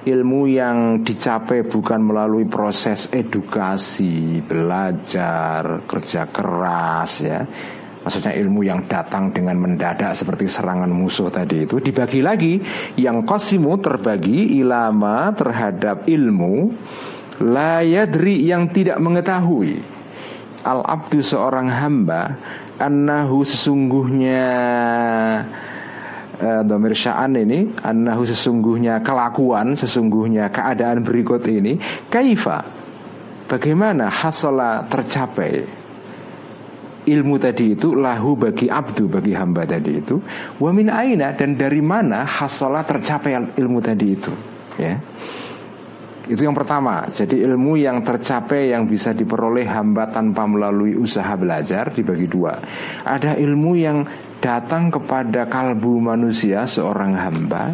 Ilmu 0.01 0.47
yang 0.47 1.03
dicapai 1.03 1.67
bukan 1.67 1.99
melalui 1.99 2.47
proses 2.47 3.11
edukasi 3.11 4.39
belajar 4.39 5.83
kerja 5.83 6.31
keras 6.31 7.11
ya 7.21 7.43
Maksudnya 8.01 8.33
ilmu 8.33 8.65
yang 8.65 8.89
datang 8.89 9.29
dengan 9.29 9.61
mendadak 9.61 10.17
seperti 10.17 10.49
serangan 10.49 10.89
musuh 10.89 11.29
tadi 11.29 11.69
itu 11.69 11.77
dibagi 11.77 12.25
lagi. 12.25 12.57
Yang 12.97 13.29
kosimu 13.29 13.77
terbagi 13.77 14.57
ilama 14.57 15.29
terhadap 15.37 16.09
ilmu 16.09 16.73
layadri 17.45 18.41
yang 18.41 18.73
tidak 18.73 18.97
mengetahui. 18.97 19.81
Al 20.65 20.81
abdu 20.85 21.21
seorang 21.21 21.69
hamba 21.69 22.37
annahu 22.81 23.45
sesungguhnya 23.45 24.45
uh, 26.41 26.61
domir 26.65 26.97
sya'an 26.97 27.37
ini 27.37 27.69
annahu 27.85 28.25
sesungguhnya 28.25 29.01
kelakuan 29.05 29.77
sesungguhnya 29.77 30.49
keadaan 30.49 31.05
berikut 31.05 31.45
ini 31.45 31.77
kaifa? 32.09 32.65
Bagaimana 33.45 34.07
hasola 34.07 34.85
tercapai 34.89 35.80
ilmu 37.05 37.41
tadi 37.41 37.73
itu 37.73 37.97
lahu 37.97 38.37
bagi 38.37 38.69
abdu 38.69 39.09
bagi 39.09 39.33
hamba 39.33 39.65
tadi 39.65 39.97
itu. 39.97 40.21
Wamin 40.61 40.91
aina 40.91 41.33
dan 41.33 41.57
dari 41.57 41.81
mana 41.81 42.25
hasolah 42.27 42.85
tercapai 42.85 43.57
ilmu 43.57 43.79
tadi 43.81 44.07
itu 44.13 44.33
ya. 44.77 44.97
Itu 46.29 46.45
yang 46.45 46.53
pertama. 46.53 47.09
Jadi 47.09 47.41
ilmu 47.41 47.81
yang 47.81 48.05
tercapai 48.05 48.71
yang 48.71 48.85
bisa 48.85 49.11
diperoleh 49.11 49.65
hamba 49.65 50.13
tanpa 50.13 50.45
melalui 50.45 50.93
usaha 50.93 51.33
belajar 51.33 51.89
dibagi 51.91 52.29
dua. 52.29 52.61
Ada 53.03 53.35
ilmu 53.41 53.71
yang 53.75 54.05
datang 54.37 54.93
kepada 54.93 55.49
kalbu 55.49 55.97
manusia 55.97 56.69
seorang 56.69 57.17
hamba 57.17 57.73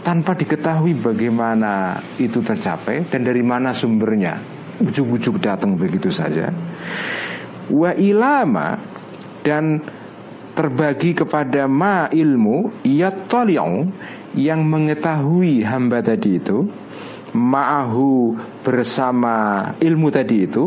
tanpa 0.00 0.38
diketahui 0.38 0.96
bagaimana 0.96 2.00
itu 2.16 2.40
tercapai 2.40 3.06
dan 3.12 3.22
dari 3.22 3.44
mana 3.44 3.76
sumbernya. 3.76 4.40
Ujuk-ujuk 4.76 5.40
datang 5.40 5.72
begitu 5.72 6.12
saja 6.12 6.52
wa 7.70 7.90
ilama 7.94 8.78
dan 9.42 9.82
terbagi 10.56 11.12
kepada 11.12 11.68
ma 11.68 12.08
ilmu 12.08 12.82
yattali'u 12.82 13.86
yang 14.36 14.64
mengetahui 14.64 15.64
hamba 15.64 16.00
tadi 16.00 16.40
itu 16.40 16.64
ma'ahu 17.36 18.36
bersama 18.64 19.68
ilmu 19.76 20.08
tadi 20.08 20.36
itu 20.48 20.64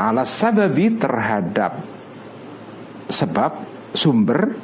alas 0.00 0.32
sababi 0.32 0.96
terhadap 0.96 1.84
sebab 3.12 3.52
sumber 3.92 4.56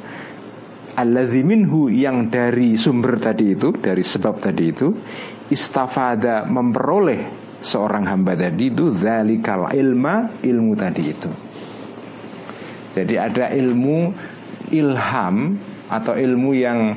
alladzi 0.97 1.41
minhu 1.41 1.89
yang 1.89 2.29
dari 2.29 2.77
sumber 2.77 3.17
tadi 3.17 3.57
itu 3.57 3.73
dari 3.77 4.01
sebab 4.05 4.41
tadi 4.41 4.65
itu 4.69 4.93
istafada 5.49 6.45
memperoleh 6.45 7.42
seorang 7.63 8.03
hamba 8.05 8.35
tadi 8.35 8.69
itu 8.69 8.93
zalikal 8.99 9.71
ilma 9.71 10.29
ilmu 10.43 10.73
tadi 10.75 11.03
itu 11.07 11.31
jadi 12.93 13.31
ada 13.31 13.45
ilmu 13.55 14.13
ilham 14.69 15.35
atau 15.89 16.13
ilmu 16.13 16.51
yang 16.53 16.93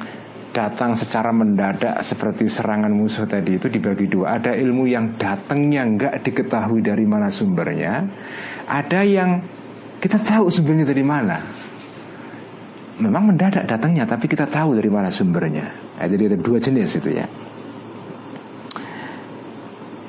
datang 0.53 0.97
secara 0.97 1.33
mendadak 1.33 2.01
seperti 2.01 2.49
serangan 2.49 2.89
musuh 2.89 3.29
tadi 3.29 3.61
itu 3.61 3.69
dibagi 3.69 4.09
dua. 4.09 4.41
Ada 4.41 4.57
ilmu 4.57 4.89
yang 4.89 5.21
datangnya 5.21 5.85
nggak 5.85 6.25
diketahui 6.25 6.81
dari 6.81 7.05
mana 7.05 7.29
sumbernya. 7.29 8.09
Ada 8.65 9.05
yang 9.05 9.45
kita 10.01 10.17
tahu 10.21 10.49
sumbernya 10.49 10.89
dari 10.89 11.05
mana 11.05 11.37
memang 12.97 13.33
mendadak 13.33 13.69
datangnya 13.69 14.09
tapi 14.09 14.25
kita 14.29 14.49
tahu 14.49 14.77
dari 14.77 14.89
mana 14.89 15.13
sumbernya 15.13 15.69
jadi 16.01 16.33
ada 16.33 16.39
dua 16.41 16.57
jenis 16.57 16.97
itu 16.97 17.13
ya 17.17 17.29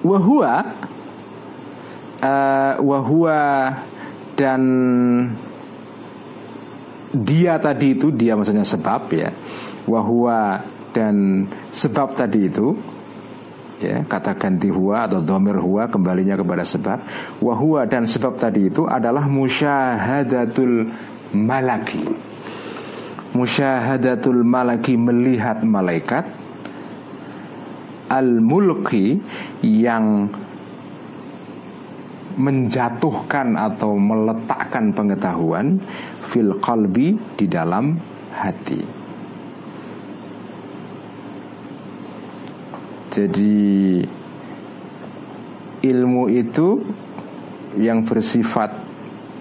wahua 0.07 0.53
uh, 2.21 2.73
wahua 2.81 3.39
dan 4.37 4.61
dia 7.13 7.57
tadi 7.57 7.97
itu 7.97 8.13
dia 8.13 8.37
maksudnya 8.37 8.67
sebab 8.67 9.01
ya. 9.13 9.29
Wahua 9.87 10.61
dan 10.91 11.47
sebab 11.71 12.11
tadi 12.11 12.51
itu 12.51 12.75
ya 13.77 14.03
kata 14.03 14.35
ganti 14.35 14.67
huwa 14.73 15.05
atau 15.05 15.21
domir 15.23 15.57
huwa 15.57 15.87
kembalinya 15.87 16.35
kepada 16.35 16.67
sebab. 16.67 16.99
Wahua 17.39 17.87
dan 17.87 18.05
sebab 18.05 18.37
tadi 18.37 18.69
itu 18.69 18.85
adalah 18.85 19.25
musyahadatul 19.25 20.91
malaki. 21.33 22.03
Musyahadatul 23.31 24.41
malaki 24.41 24.97
melihat 24.97 25.61
malaikat 25.61 26.25
al 28.07 28.39
mulki 28.39 29.19
yang 29.63 30.31
menjatuhkan 32.37 33.57
atau 33.57 33.97
meletakkan 33.97 34.93
pengetahuan 34.93 35.81
fil 36.21 36.53
qalbi 36.61 37.17
di 37.33 37.45
dalam 37.49 37.97
hati. 38.29 38.81
Jadi 43.09 44.05
ilmu 45.81 46.23
itu 46.29 46.85
yang 47.81 48.05
bersifat 48.05 48.69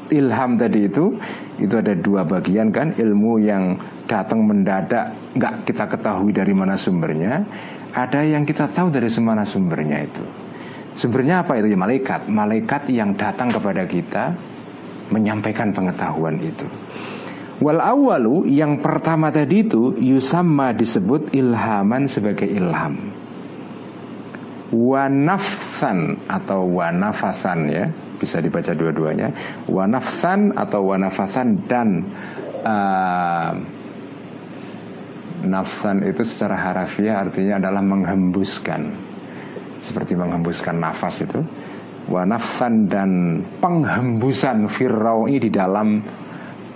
ilham 0.08 0.56
tadi 0.56 0.86
itu 0.88 1.12
itu 1.58 1.74
ada 1.76 1.92
dua 1.92 2.22
bagian 2.22 2.70
kan 2.70 2.94
ilmu 2.96 3.42
yang 3.42 3.76
datang 4.06 4.46
mendadak 4.46 5.12
nggak 5.34 5.66
kita 5.66 5.84
ketahui 5.90 6.30
dari 6.30 6.54
mana 6.54 6.78
sumbernya 6.78 7.42
ada 7.96 8.20
yang 8.20 8.44
kita 8.44 8.68
tahu 8.68 8.92
dari 8.92 9.08
mana 9.24 9.48
sumbernya 9.48 10.04
itu. 10.04 10.20
Sumbernya 10.92 11.40
apa 11.40 11.56
itu? 11.56 11.72
Ya 11.72 11.78
malaikat. 11.80 12.28
Malaikat 12.28 12.92
yang 12.92 13.16
datang 13.16 13.48
kepada 13.48 13.88
kita 13.88 14.36
menyampaikan 15.08 15.72
pengetahuan 15.72 16.36
itu. 16.44 16.68
Wal 17.56 17.80
awalu 17.80 18.52
yang 18.52 18.84
pertama 18.84 19.32
tadi 19.32 19.64
itu 19.64 19.96
yusamma 19.96 20.76
disebut 20.76 21.32
ilhaman 21.32 22.04
sebagai 22.04 22.44
ilham. 22.44 23.16
Wanafsan 24.76 26.28
atau 26.28 26.68
wanafasan 26.68 27.58
ya. 27.72 27.88
Bisa 28.20 28.44
dibaca 28.44 28.76
dua-duanya. 28.76 29.32
Wanafsan 29.72 30.52
atau 30.52 30.92
wanafasan 30.92 31.64
dan 31.64 32.04
uh, 32.60 33.75
nafsan 35.46 36.02
itu 36.02 36.26
secara 36.26 36.58
harafiah 36.58 37.22
artinya 37.22 37.62
adalah 37.62 37.82
menghembuskan. 37.82 38.92
Seperti 39.80 40.18
menghembuskan 40.18 40.76
nafas 40.76 41.22
itu. 41.22 41.40
Wanafsan 42.06 42.86
dan 42.86 43.10
penghembusan 43.62 44.70
firraui 44.70 45.42
di 45.42 45.50
dalam 45.50 46.02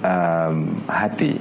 um, 0.03 0.57
hati. 0.87 1.35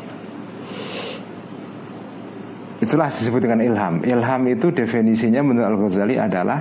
Itulah 2.79 3.11
disebut 3.11 3.41
dengan 3.43 3.59
ilham. 3.59 4.01
Ilham 4.05 4.41
itu 4.49 4.71
definisinya 4.71 5.41
menurut 5.43 5.67
Al 5.67 5.77
Ghazali 5.77 6.15
adalah 6.15 6.59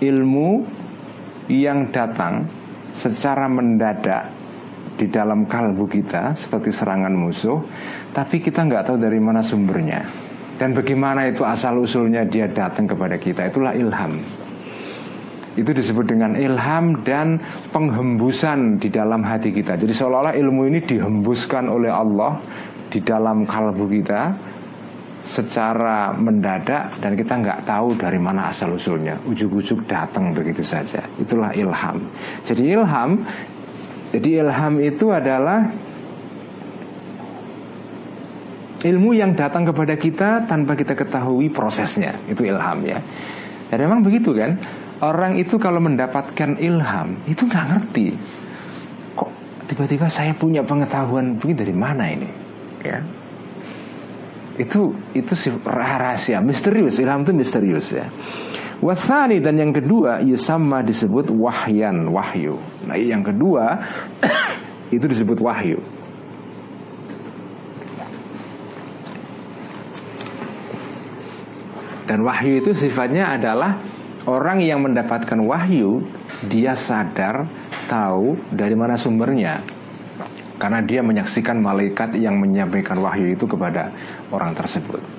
ilmu 0.00 0.64
yang 1.50 1.92
datang 1.92 2.46
secara 2.96 3.50
mendadak 3.50 4.41
di 4.96 5.08
dalam 5.08 5.48
kalbu 5.48 5.88
kita 5.88 6.36
seperti 6.36 6.70
serangan 6.70 7.12
musuh, 7.12 7.60
tapi 8.12 8.40
kita 8.40 8.64
nggak 8.64 8.92
tahu 8.92 8.96
dari 9.00 9.18
mana 9.18 9.40
sumbernya 9.40 10.04
dan 10.62 10.78
bagaimana 10.78 11.26
itu 11.26 11.42
asal 11.42 11.80
usulnya 11.82 12.22
dia 12.22 12.46
datang 12.46 12.86
kepada 12.86 13.18
kita 13.18 13.50
itulah 13.50 13.74
ilham. 13.74 14.14
Itu 15.58 15.74
disebut 15.74 16.06
dengan 16.06 16.38
ilham 16.38 17.02
dan 17.02 17.42
penghembusan 17.74 18.78
di 18.78 18.88
dalam 18.88 19.26
hati 19.26 19.50
kita. 19.50 19.74
Jadi 19.74 19.90
seolah-olah 19.90 20.38
ilmu 20.38 20.70
ini 20.70 20.80
dihembuskan 20.86 21.66
oleh 21.66 21.90
Allah 21.90 22.38
di 22.88 23.02
dalam 23.02 23.42
kalbu 23.42 23.84
kita 23.90 24.32
secara 25.26 26.14
mendadak 26.14 26.94
dan 27.02 27.18
kita 27.18 27.42
nggak 27.42 27.60
tahu 27.66 27.98
dari 27.98 28.18
mana 28.22 28.50
asal 28.50 28.74
usulnya 28.74 29.18
ujuk-ujuk 29.22 29.86
datang 29.86 30.34
begitu 30.34 30.66
saja 30.66 30.98
itulah 31.14 31.54
ilham 31.54 32.02
jadi 32.42 32.74
ilham 32.74 33.22
jadi 34.12 34.44
ilham 34.44 34.76
itu 34.84 35.08
adalah 35.08 35.72
ilmu 38.84 39.10
yang 39.16 39.32
datang 39.32 39.64
kepada 39.64 39.96
kita 39.96 40.44
tanpa 40.44 40.76
kita 40.76 40.92
ketahui 40.92 41.48
prosesnya. 41.48 42.20
Itu 42.28 42.44
ilham 42.44 42.84
ya. 42.84 43.00
Dan 43.72 43.88
memang 43.88 44.04
begitu 44.04 44.36
kan? 44.36 44.60
Orang 45.00 45.40
itu 45.40 45.56
kalau 45.56 45.80
mendapatkan 45.80 46.60
ilham 46.60 47.24
itu 47.24 47.48
nggak 47.48 47.66
ngerti. 47.72 48.06
Kok 49.16 49.30
tiba-tiba 49.72 50.12
saya 50.12 50.36
punya 50.36 50.60
pengetahuan 50.60 51.40
begini 51.40 51.56
dari 51.56 51.74
mana 51.74 52.04
ini? 52.12 52.30
Ya. 52.84 53.00
Itu 54.60 54.92
itu 55.16 55.32
rahasia 55.64 56.44
misterius. 56.44 57.00
Ilham 57.00 57.24
itu 57.24 57.32
misterius 57.32 57.96
ya 57.96 58.12
Wathani 58.82 59.38
dan 59.38 59.62
yang 59.62 59.70
kedua 59.70 60.18
Yusama 60.26 60.82
disebut 60.82 61.30
wahyan 61.30 62.10
wahyu. 62.10 62.58
Nah 62.82 62.98
yang 62.98 63.22
kedua 63.22 63.78
Itu 64.92 65.06
disebut 65.08 65.40
wahyu. 65.40 65.80
Dan 72.04 72.26
wahyu 72.26 72.60
itu 72.60 72.74
sifatnya 72.76 73.38
adalah 73.38 73.80
Orang 74.26 74.60
yang 74.60 74.82
mendapatkan 74.82 75.38
wahyu 75.46 76.02
Dia 76.50 76.74
sadar 76.74 77.46
Tahu 77.86 78.50
dari 78.50 78.74
mana 78.74 78.98
sumbernya. 78.98 79.62
Karena 80.58 80.78
dia 80.82 81.02
menyaksikan 81.02 81.58
malaikat 81.58 82.14
yang 82.18 82.38
menyampaikan 82.38 82.98
wahyu 83.02 83.34
itu 83.34 83.44
kepada 83.50 83.90
orang 84.30 84.54
tersebut. 84.54 85.11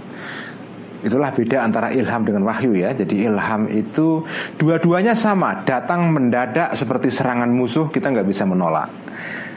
Itulah 1.03 1.35
beda 1.35 1.67
antara 1.67 1.91
ilham 1.91 2.23
dengan 2.23 2.47
wahyu 2.47 2.79
ya. 2.79 2.95
Jadi 2.95 3.27
ilham 3.27 3.67
itu 3.67 4.23
dua-duanya 4.55 5.13
sama, 5.13 5.61
datang 5.67 6.15
mendadak 6.15 6.71
seperti 6.73 7.11
serangan 7.11 7.51
musuh 7.51 7.91
kita 7.91 8.07
nggak 8.07 8.27
bisa 8.27 8.47
menolak. 8.47 8.87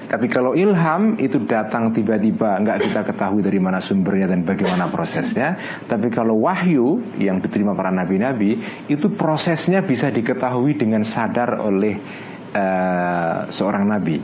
Tapi 0.06 0.30
kalau 0.30 0.54
ilham 0.54 1.18
itu 1.18 1.42
datang 1.42 1.90
tiba-tiba 1.90 2.62
nggak 2.62 2.78
kita 2.90 3.00
ketahui 3.10 3.42
dari 3.42 3.58
mana 3.58 3.82
sumbernya 3.82 4.30
dan 4.30 4.46
bagaimana 4.46 4.86
prosesnya. 4.86 5.58
Tapi 5.86 6.10
kalau 6.14 6.46
wahyu 6.46 7.02
yang 7.18 7.42
diterima 7.42 7.74
para 7.74 7.90
nabi-nabi 7.90 8.58
itu 8.86 9.10
prosesnya 9.14 9.82
bisa 9.82 10.10
diketahui 10.10 10.78
dengan 10.78 11.02
sadar 11.02 11.58
oleh 11.58 11.98
uh, 12.54 13.50
seorang 13.50 13.84
nabi 13.86 14.18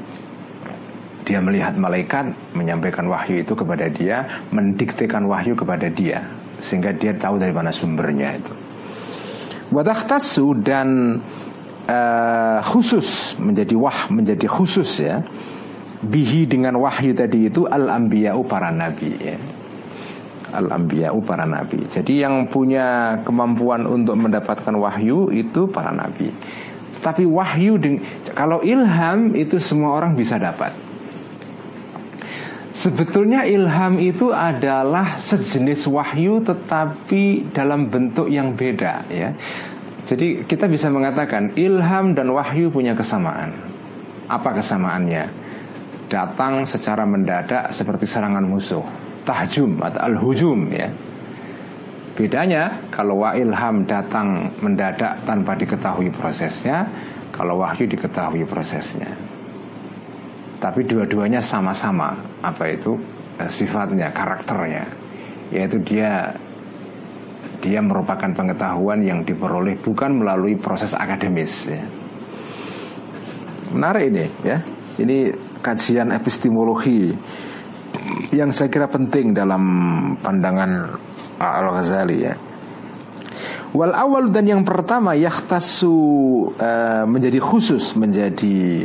dia 1.23 1.39
melihat 1.39 1.79
malaikat 1.79 2.35
menyampaikan 2.55 3.07
wahyu 3.07 3.47
itu 3.47 3.55
kepada 3.55 3.87
dia, 3.87 4.27
mendiktekan 4.51 5.23
wahyu 5.31 5.55
kepada 5.55 5.87
dia, 5.87 6.27
sehingga 6.63 6.95
dia 6.95 7.13
tahu 7.13 7.43
dari 7.43 7.51
mana 7.51 7.75
sumbernya 7.75 8.39
itu. 8.39 8.55
Wadahtasu 9.75 10.63
dan 10.63 11.19
uh, 11.91 12.59
khusus 12.63 13.35
menjadi 13.43 13.75
wah 13.75 14.07
menjadi 14.09 14.47
khusus 14.47 15.03
ya, 15.03 15.21
bihi 16.07 16.47
dengan 16.47 16.79
wahyu 16.79 17.13
tadi 17.13 17.51
itu 17.51 17.67
al 17.67 17.91
ambiyau 17.91 18.47
para 18.47 18.71
nabi 18.71 19.11
ya. 19.19 19.37
al-anbiya 20.53 21.17
para 21.25 21.49
nabi. 21.49 21.81
Jadi 21.89 22.21
yang 22.21 22.47
punya 22.47 23.19
kemampuan 23.25 23.89
untuk 23.89 24.21
mendapatkan 24.21 24.77
wahyu 24.77 25.33
itu 25.33 25.67
para 25.73 25.91
nabi. 25.91 26.29
Tapi 27.03 27.27
wahyu 27.27 27.81
kalau 28.37 28.63
ilham 28.63 29.35
itu 29.35 29.59
semua 29.59 29.97
orang 29.99 30.15
bisa 30.15 30.39
dapat. 30.39 30.71
Sebetulnya 32.73 33.45
ilham 33.45 34.01
itu 34.01 34.33
adalah 34.33 35.21
sejenis 35.21 35.85
wahyu 35.93 36.41
tetapi 36.41 37.53
dalam 37.53 37.93
bentuk 37.93 38.33
yang 38.33 38.57
beda 38.57 39.05
ya. 39.13 39.37
Jadi 40.09 40.49
kita 40.49 40.67
bisa 40.67 40.89
mengatakan 40.89 41.53
ilham 41.55 42.17
dan 42.17 42.33
wahyu 42.33 42.73
punya 42.73 42.97
kesamaan. 42.97 43.53
Apa 44.25 44.57
kesamaannya? 44.57 45.29
Datang 46.09 46.65
secara 46.65 47.05
mendadak 47.05 47.69
seperti 47.77 48.09
serangan 48.09 48.45
musuh, 48.45 48.85
tahjum 49.29 49.77
atau 49.85 50.01
al-hujum 50.09 50.73
ya. 50.73 50.89
Bedanya 52.17 52.89
kalau 52.93 53.25
wa 53.25 53.37
ilham 53.37 53.85
datang 53.89 54.53
mendadak 54.61 55.21
tanpa 55.25 55.57
diketahui 55.57 56.13
prosesnya, 56.13 56.89
kalau 57.33 57.61
wahyu 57.61 57.89
diketahui 57.89 58.45
prosesnya. 58.45 59.32
Tapi 60.63 60.87
dua-duanya 60.87 61.43
sama-sama 61.43 62.15
apa 62.39 62.71
itu 62.71 62.95
eh, 63.43 63.51
sifatnya, 63.51 64.15
karakternya, 64.15 64.87
yaitu 65.51 65.83
dia 65.83 66.39
dia 67.59 67.83
merupakan 67.83 68.31
pengetahuan 68.31 69.03
yang 69.03 69.27
diperoleh 69.27 69.79
bukan 69.83 70.23
melalui 70.23 70.55
proses 70.55 70.95
akademis 70.95 71.67
ya. 71.67 71.83
Menarik 73.75 74.15
ini 74.15 74.27
ya. 74.47 74.59
Ini 75.03 75.35
kajian 75.59 76.15
epistemologi 76.15 77.11
yang 78.31 78.55
saya 78.55 78.69
kira 78.71 78.87
penting 78.87 79.35
dalam 79.35 79.63
pandangan 80.23 80.95
Al-Ghazali 81.43 82.19
ya. 82.23 82.35
Wal 83.73 83.97
awal 83.97 84.29
dan 84.29 84.45
yang 84.45 84.63
pertama 84.69 85.17
yahtasu 85.17 85.97
uh, 86.61 87.09
menjadi 87.09 87.41
khusus 87.41 87.97
menjadi 87.97 88.85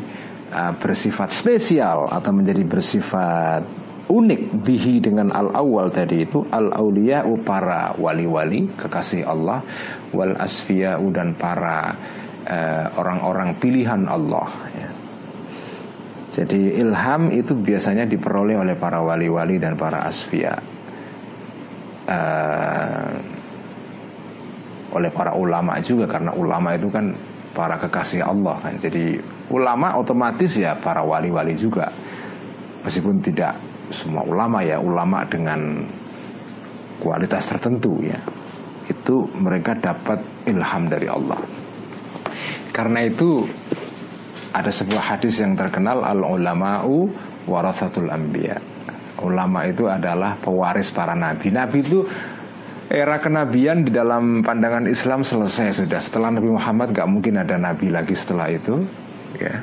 uh, 0.57 0.73
bersifat 0.81 1.29
spesial 1.29 2.09
atau 2.09 2.33
menjadi 2.33 2.65
bersifat 2.65 3.61
unik 4.07 4.63
bihi 4.63 5.03
dengan 5.03 5.29
al 5.35 5.51
awal 5.53 5.91
tadi 5.91 6.23
itu 6.23 6.47
al 6.49 6.71
aulia 6.71 7.27
para 7.43 7.93
wali-wali 7.99 8.71
kekasih 8.79 9.27
Allah 9.27 9.61
wal 10.15 10.33
asfiya 10.39 10.95
dan 11.11 11.35
para 11.35 11.91
eh, 12.47 12.85
orang-orang 12.95 13.51
uh, 13.51 13.57
pilihan 13.59 14.07
Allah 14.07 14.47
ya. 14.71 14.89
Jadi 16.27 16.79
ilham 16.79 17.33
itu 17.35 17.51
biasanya 17.51 18.07
diperoleh 18.07 18.55
oleh 18.55 18.75
para 18.79 19.03
wali-wali 19.03 19.59
dan 19.59 19.75
para 19.75 20.07
asfiya 20.07 20.55
uh, 22.07 23.11
oleh 24.95 25.11
para 25.11 25.35
ulama 25.35 25.81
juga 25.83 26.07
karena 26.07 26.31
ulama 26.31 26.77
itu 26.77 26.87
kan 26.87 27.11
para 27.57 27.81
kekasih 27.81 28.21
Allah. 28.21 28.61
Kan. 28.61 28.77
Jadi 28.77 29.17
ulama 29.49 29.97
otomatis 29.97 30.53
ya 30.61 30.77
para 30.77 31.01
wali-wali 31.01 31.57
juga. 31.57 31.89
Meskipun 32.85 33.17
tidak 33.25 33.57
semua 33.89 34.21
ulama 34.21 34.61
ya 34.61 34.77
ulama 34.77 35.25
dengan 35.25 35.81
kualitas 37.01 37.49
tertentu 37.49 37.97
ya 38.05 38.21
itu 38.87 39.25
mereka 39.35 39.73
dapat 39.73 40.21
ilham 40.45 40.85
dari 40.85 41.09
Allah. 41.09 41.41
Karena 42.71 43.03
itu 43.03 43.41
ada 44.53 44.69
sebuah 44.69 45.17
hadis 45.17 45.41
yang 45.41 45.57
terkenal 45.57 46.05
al 46.05 46.21
ulama'u 46.23 47.09
warathatul 47.49 48.07
anbiya. 48.07 48.61
Ulama 49.17 49.65
itu 49.65 49.89
adalah 49.89 50.37
pewaris 50.37 50.93
para 50.93 51.17
nabi. 51.17 51.49
Nabi 51.49 51.81
itu 51.81 52.05
era 52.87 53.19
kenabian 53.19 53.83
di 53.83 53.91
dalam 53.91 54.43
pandangan 54.43 54.87
Islam 54.87 55.23
selesai 55.23 55.83
sudah 55.83 55.99
setelah 55.99 56.31
Nabi 56.31 56.49
Muhammad 56.51 56.95
gak 56.95 57.07
mungkin 57.11 57.39
ada 57.39 57.59
nabi 57.59 57.91
lagi 57.91 58.15
setelah 58.15 58.47
itu 58.47 58.83
ya 59.35 59.59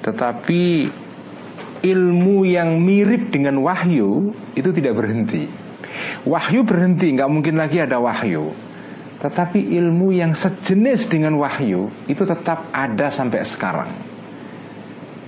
tetapi 0.00 0.90
ilmu 1.80 2.44
yang 2.44 2.80
mirip 2.80 3.32
dengan 3.32 3.60
wahyu 3.60 4.32
itu 4.56 4.70
tidak 4.72 5.00
berhenti. 5.00 5.48
Wahyu 6.24 6.64
berhenti, 6.64 7.12
nggak 7.12 7.30
mungkin 7.30 7.56
lagi 7.56 7.80
ada 7.80 8.00
wahyu. 8.00 8.52
Tetapi 9.20 9.60
ilmu 9.76 10.16
yang 10.16 10.32
sejenis 10.32 11.12
dengan 11.12 11.36
wahyu 11.36 11.92
itu 12.08 12.24
tetap 12.24 12.72
ada 12.72 13.12
sampai 13.12 13.44
sekarang. 13.44 13.92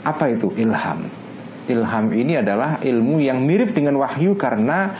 Apa 0.01 0.33
itu 0.33 0.49
ilham? 0.57 1.09
Ilham 1.69 2.07
ini 2.17 2.41
adalah 2.41 2.81
ilmu 2.81 3.21
yang 3.21 3.45
mirip 3.45 3.77
dengan 3.77 4.01
wahyu 4.01 4.35
karena 4.35 4.97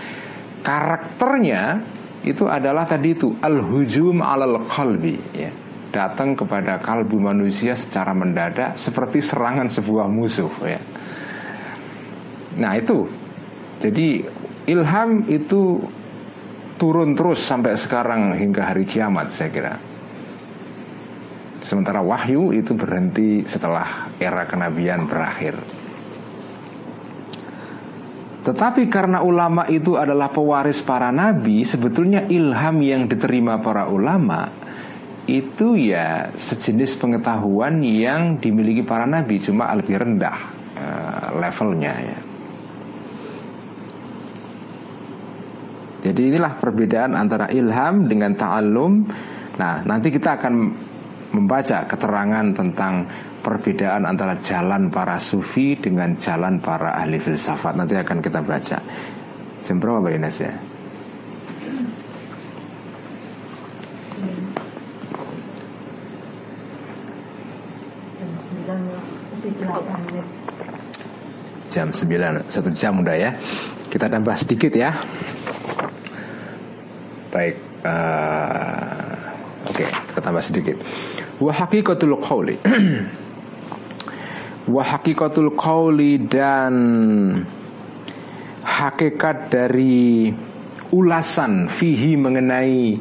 karakternya 0.63 1.83
itu 2.23 2.47
adalah 2.47 2.87
tadi 2.87 3.19
itu 3.19 3.35
al-hujum 3.43 4.23
alal 4.23 4.63
qalbi 4.71 5.19
ya. 5.35 5.51
Datang 5.93 6.33
kepada 6.33 6.81
kalbu 6.81 7.21
manusia 7.21 7.77
secara 7.77 8.17
mendadak 8.17 8.81
seperti 8.81 9.21
serangan 9.21 9.69
sebuah 9.69 10.09
musuh 10.09 10.49
ya. 10.65 10.81
Nah 12.57 12.73
itu 12.77 13.21
Jadi 13.83 14.23
ilham 14.71 15.27
itu 15.27 15.83
turun 16.79 17.19
terus 17.19 17.43
sampai 17.43 17.75
sekarang 17.75 18.39
hingga 18.39 18.71
hari 18.71 18.87
kiamat 18.87 19.35
saya 19.35 19.51
kira 19.51 19.75
Sementara 21.67 21.99
wahyu 21.99 22.55
itu 22.55 22.71
berhenti 22.79 23.43
setelah 23.43 24.07
era 24.23 24.47
kenabian 24.47 25.11
berakhir 25.11 25.59
tetapi 28.43 28.91
karena 28.91 29.23
ulama 29.23 29.67
itu 29.71 29.95
adalah 29.95 30.31
pewaris 30.31 30.83
para 30.83 31.15
nabi, 31.15 31.63
sebetulnya 31.63 32.27
ilham 32.27 32.83
yang 32.83 33.07
diterima 33.07 33.63
para 33.63 33.87
ulama 33.87 34.51
itu 35.31 35.79
ya 35.79 36.35
sejenis 36.35 36.99
pengetahuan 36.99 37.79
yang 37.87 38.43
dimiliki 38.43 38.83
para 38.83 39.07
nabi, 39.07 39.39
cuma 39.39 39.71
lebih 39.71 40.03
rendah 40.03 40.39
uh, 40.75 41.27
levelnya 41.39 41.95
ya. 41.95 42.19
Jadi 46.03 46.35
inilah 46.35 46.59
perbedaan 46.59 47.15
antara 47.15 47.47
ilham 47.55 48.11
dengan 48.11 48.35
ta'allum 48.35 49.07
Nah 49.61 49.85
nanti 49.85 50.09
kita 50.09 50.41
akan 50.41 50.55
membaca 51.33 51.85
keterangan 51.89 52.47
tentang 52.53 53.09
perbedaan 53.43 54.07
antara 54.07 54.39
jalan 54.41 54.89
para 54.89 55.19
sufi 55.19 55.75
dengan 55.75 56.15
jalan 56.17 56.63
para 56.63 56.95
ahli 56.95 57.19
filsafat 57.19 57.75
Nanti 57.75 57.99
akan 57.99 58.23
kita 58.23 58.41
baca 58.41 58.79
Sempro 59.59 59.99
apa 59.99 60.15
Ines 60.15 60.39
ya? 60.41 60.55
Jam 71.69 71.91
9 71.91 72.47
Satu 72.47 72.71
jam 72.71 73.03
udah 73.03 73.17
ya 73.19 73.31
Kita 73.91 74.07
tambah 74.07 74.39
sedikit 74.39 74.73
ya 74.73 74.95
Baik. 77.33 77.57
Uh, 77.81 78.93
Oke, 79.73 79.89
okay, 79.89 79.89
kita 79.89 80.21
tambah 80.21 80.45
sedikit. 80.45 80.77
Wa 81.41 81.49
haqiqatul 81.55 82.21
qawli. 82.21 82.61
Wa 84.73 84.81
haqiqatul 84.81 85.53
qawli 85.53 86.17
dan 86.25 86.73
hakikat 88.65 89.53
dari 89.53 90.33
ulasan 90.97 91.69
fihi 91.69 92.17
mengenai 92.17 92.97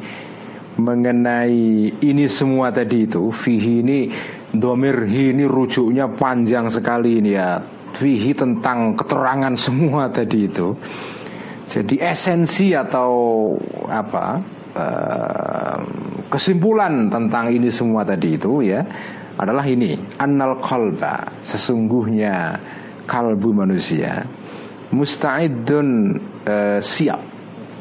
mengenai 0.76 1.88
ini 1.96 2.26
semua 2.28 2.68
tadi 2.68 3.08
itu. 3.08 3.32
Fihi 3.32 3.80
ini 3.80 4.12
domir 4.52 5.08
ini 5.08 5.48
rujuknya 5.48 6.12
panjang 6.12 6.68
sekali 6.68 7.24
ini 7.24 7.32
ya. 7.32 7.64
Fihi 7.96 8.36
tentang 8.36 8.92
keterangan 8.92 9.56
semua 9.56 10.12
tadi 10.12 10.44
itu. 10.44 10.76
Jadi 11.64 11.96
esensi 12.04 12.76
atau 12.76 13.12
apa 13.88 14.44
uh, 14.76 15.78
kesimpulan 16.28 17.08
tentang 17.08 17.48
ini 17.48 17.72
semua 17.72 18.04
tadi 18.04 18.36
itu 18.36 18.60
ya 18.60 18.84
adalah 19.42 19.66
ini 19.66 19.98
annal 20.22 20.62
qalba 20.62 21.26
sesungguhnya 21.42 22.56
kalbu 23.10 23.50
manusia 23.50 24.22
musta'idun 24.94 25.88
uh, 26.46 26.78
siap 26.78 27.20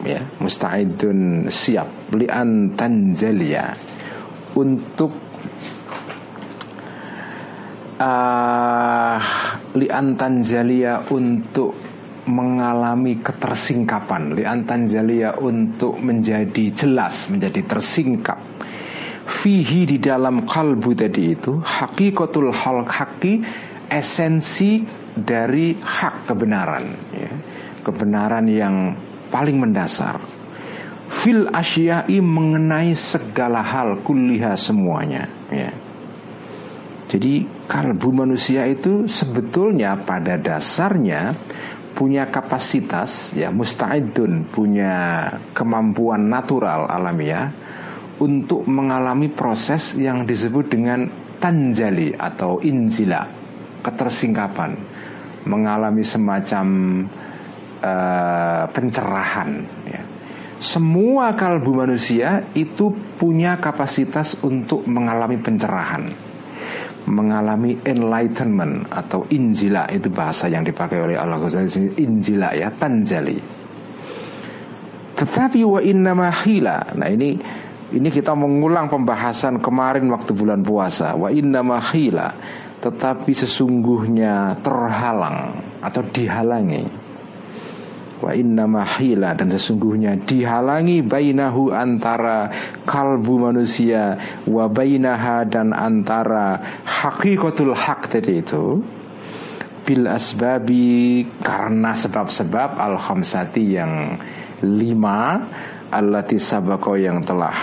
ya 0.02 0.22
musta'idun 0.42 1.48
siap 1.54 2.14
li'an 2.18 2.74
tanzalia 2.74 3.78
untuk 4.58 5.14
uh, 8.02 9.18
li'an 9.78 10.18
tanzalia 10.18 11.06
untuk 11.14 11.78
mengalami 12.30 13.18
ketersingkapan 13.18 14.38
lian 14.38 14.62
tanzalia 14.62 15.34
untuk 15.42 15.98
menjadi 15.98 16.70
jelas 16.74 17.34
menjadi 17.34 17.66
tersingkap 17.66 18.38
fihi 19.26 19.86
di 19.86 19.98
dalam 20.02 20.46
kalbu 20.46 20.98
tadi 20.98 21.34
itu 21.34 21.62
hakikatul 21.62 22.50
hal 22.54 22.86
haki 22.88 23.42
esensi 23.92 24.82
dari 25.12 25.76
hak 25.76 26.32
kebenaran 26.32 26.86
ya. 27.12 27.32
kebenaran 27.84 28.46
yang 28.48 28.96
paling 29.28 29.60
mendasar 29.60 30.22
fil 31.12 31.52
asyai 31.52 32.18
mengenai 32.24 32.96
segala 32.96 33.60
hal 33.60 34.00
kuliah 34.02 34.56
semuanya 34.56 35.28
ya. 35.52 35.72
Jadi 37.12 37.44
kalbu 37.68 38.24
manusia 38.24 38.64
itu 38.72 39.04
sebetulnya 39.04 40.00
pada 40.00 40.40
dasarnya 40.40 41.36
punya 41.92 42.32
kapasitas 42.32 43.36
ya 43.36 43.52
musta'idun 43.52 44.48
punya 44.48 45.28
kemampuan 45.52 46.32
natural 46.32 46.88
alamiah 46.88 47.52
untuk 48.22 48.70
mengalami 48.70 49.34
proses 49.34 49.98
yang 49.98 50.30
disebut 50.30 50.70
dengan 50.70 51.10
tanjali 51.42 52.14
atau 52.14 52.62
inzila 52.62 53.26
ketersingkapan 53.82 54.78
mengalami 55.50 56.06
semacam 56.06 56.66
uh, 57.82 58.70
pencerahan 58.70 59.66
ya. 59.90 60.02
semua 60.62 61.34
kalbu 61.34 61.82
manusia 61.82 62.46
itu 62.54 62.94
punya 63.18 63.58
kapasitas 63.58 64.38
untuk 64.46 64.86
mengalami 64.86 65.42
pencerahan 65.42 66.14
mengalami 67.10 67.82
enlightenment 67.82 68.86
atau 68.94 69.26
injila 69.34 69.90
itu 69.90 70.14
bahasa 70.14 70.46
yang 70.46 70.62
dipakai 70.62 71.02
oleh 71.02 71.18
Allah 71.18 71.42
Ghazali 71.42 71.98
injila 71.98 72.54
ya 72.54 72.70
tanjali 72.70 73.42
tetapi 75.18 75.66
wa 75.66 75.82
inna 75.82 76.14
mahila 76.14 76.94
nah 76.94 77.10
ini 77.10 77.42
ini 77.92 78.08
kita 78.08 78.32
mengulang 78.32 78.88
pembahasan 78.88 79.60
kemarin 79.60 80.08
waktu 80.08 80.32
bulan 80.32 80.64
puasa. 80.64 81.12
Wa 81.20 81.28
inna 81.28 81.60
mahila 81.60 82.32
tetapi 82.82 83.30
sesungguhnya 83.30 84.58
terhalang 84.66 85.62
atau 85.84 86.02
dihalangi. 86.02 86.84
Wa 88.22 88.32
inna 88.38 88.70
mahila 88.70 89.34
dan 89.34 89.50
sesungguhnya 89.50 90.24
dihalangi 90.24 91.02
bainahu 91.02 91.74
antara 91.74 92.54
kalbu 92.86 93.50
manusia 93.50 94.18
wa 94.46 94.70
bainaha 94.70 95.46
dan 95.46 95.74
antara 95.74 96.62
hakikatul 96.86 97.74
hak 97.74 98.14
tadi 98.14 98.46
itu 98.46 98.82
bil 99.82 100.06
asbabi 100.06 101.26
karena 101.42 101.98
sebab-sebab 101.98 102.78
al 102.78 103.02
khamsati 103.02 103.66
yang 103.74 104.22
lima 104.62 105.42
allati 105.92 106.40
sabako 106.40 106.96
yang 106.96 107.22
telah 107.22 107.54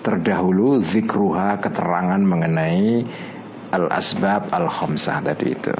terdahulu 0.00 0.80
zikruha 0.80 1.58
keterangan 1.58 2.22
mengenai 2.22 3.02
al-asbab 3.74 4.48
al-khamsah 4.48 5.20
tadi 5.20 5.52
itu. 5.52 5.74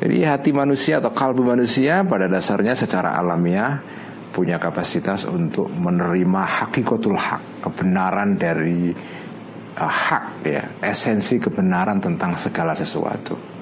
Jadi 0.00 0.16
hati 0.24 0.50
manusia 0.52 1.00
atau 1.00 1.12
kalbu 1.12 1.44
manusia 1.44 2.00
pada 2.06 2.24
dasarnya 2.24 2.72
secara 2.72 3.16
alamiah 3.16 3.80
punya 4.30 4.56
kapasitas 4.56 5.26
untuk 5.26 5.68
menerima 5.68 6.42
hakikatul 6.46 7.18
hak, 7.18 7.66
kebenaran 7.66 8.38
dari 8.38 8.94
uh, 9.76 9.90
hak 9.90 10.46
ya, 10.46 10.64
esensi 10.80 11.36
kebenaran 11.42 11.98
tentang 11.98 12.38
segala 12.38 12.72
sesuatu 12.72 13.59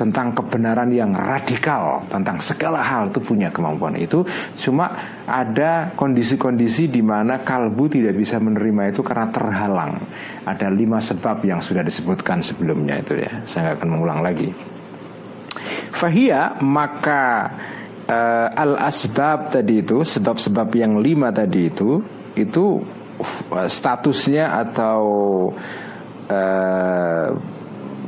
tentang 0.00 0.32
kebenaran 0.32 0.88
yang 0.88 1.12
radikal 1.12 2.08
tentang 2.08 2.40
segala 2.40 2.80
hal 2.80 3.12
itu 3.12 3.20
punya 3.20 3.52
kemampuan 3.52 4.00
itu. 4.00 4.24
Cuma 4.56 4.88
ada 5.28 5.92
kondisi-kondisi 5.92 6.88
di 6.88 7.04
mana 7.04 7.44
kalbu 7.44 7.92
tidak 7.92 8.16
bisa 8.16 8.40
menerima 8.40 8.96
itu 8.96 9.04
karena 9.04 9.28
terhalang. 9.28 10.00
Ada 10.48 10.72
lima 10.72 11.04
sebab 11.04 11.44
yang 11.44 11.60
sudah 11.60 11.84
disebutkan 11.84 12.40
sebelumnya 12.40 12.96
itu 12.96 13.20
ya. 13.20 13.44
Saya 13.44 13.68
nggak 13.68 13.76
akan 13.84 13.90
mengulang 13.92 14.20
lagi. 14.24 14.48
Fahia 15.92 16.56
maka 16.64 17.52
uh, 18.08 18.48
al 18.56 18.80
asbab 18.80 19.52
tadi 19.52 19.84
itu 19.84 20.00
sebab-sebab 20.00 20.72
yang 20.80 20.96
lima 20.96 21.28
tadi 21.28 21.68
itu 21.68 22.00
itu 22.40 22.80
uh, 23.52 23.68
statusnya 23.68 24.48
atau 24.64 25.02
uh, 26.32 27.28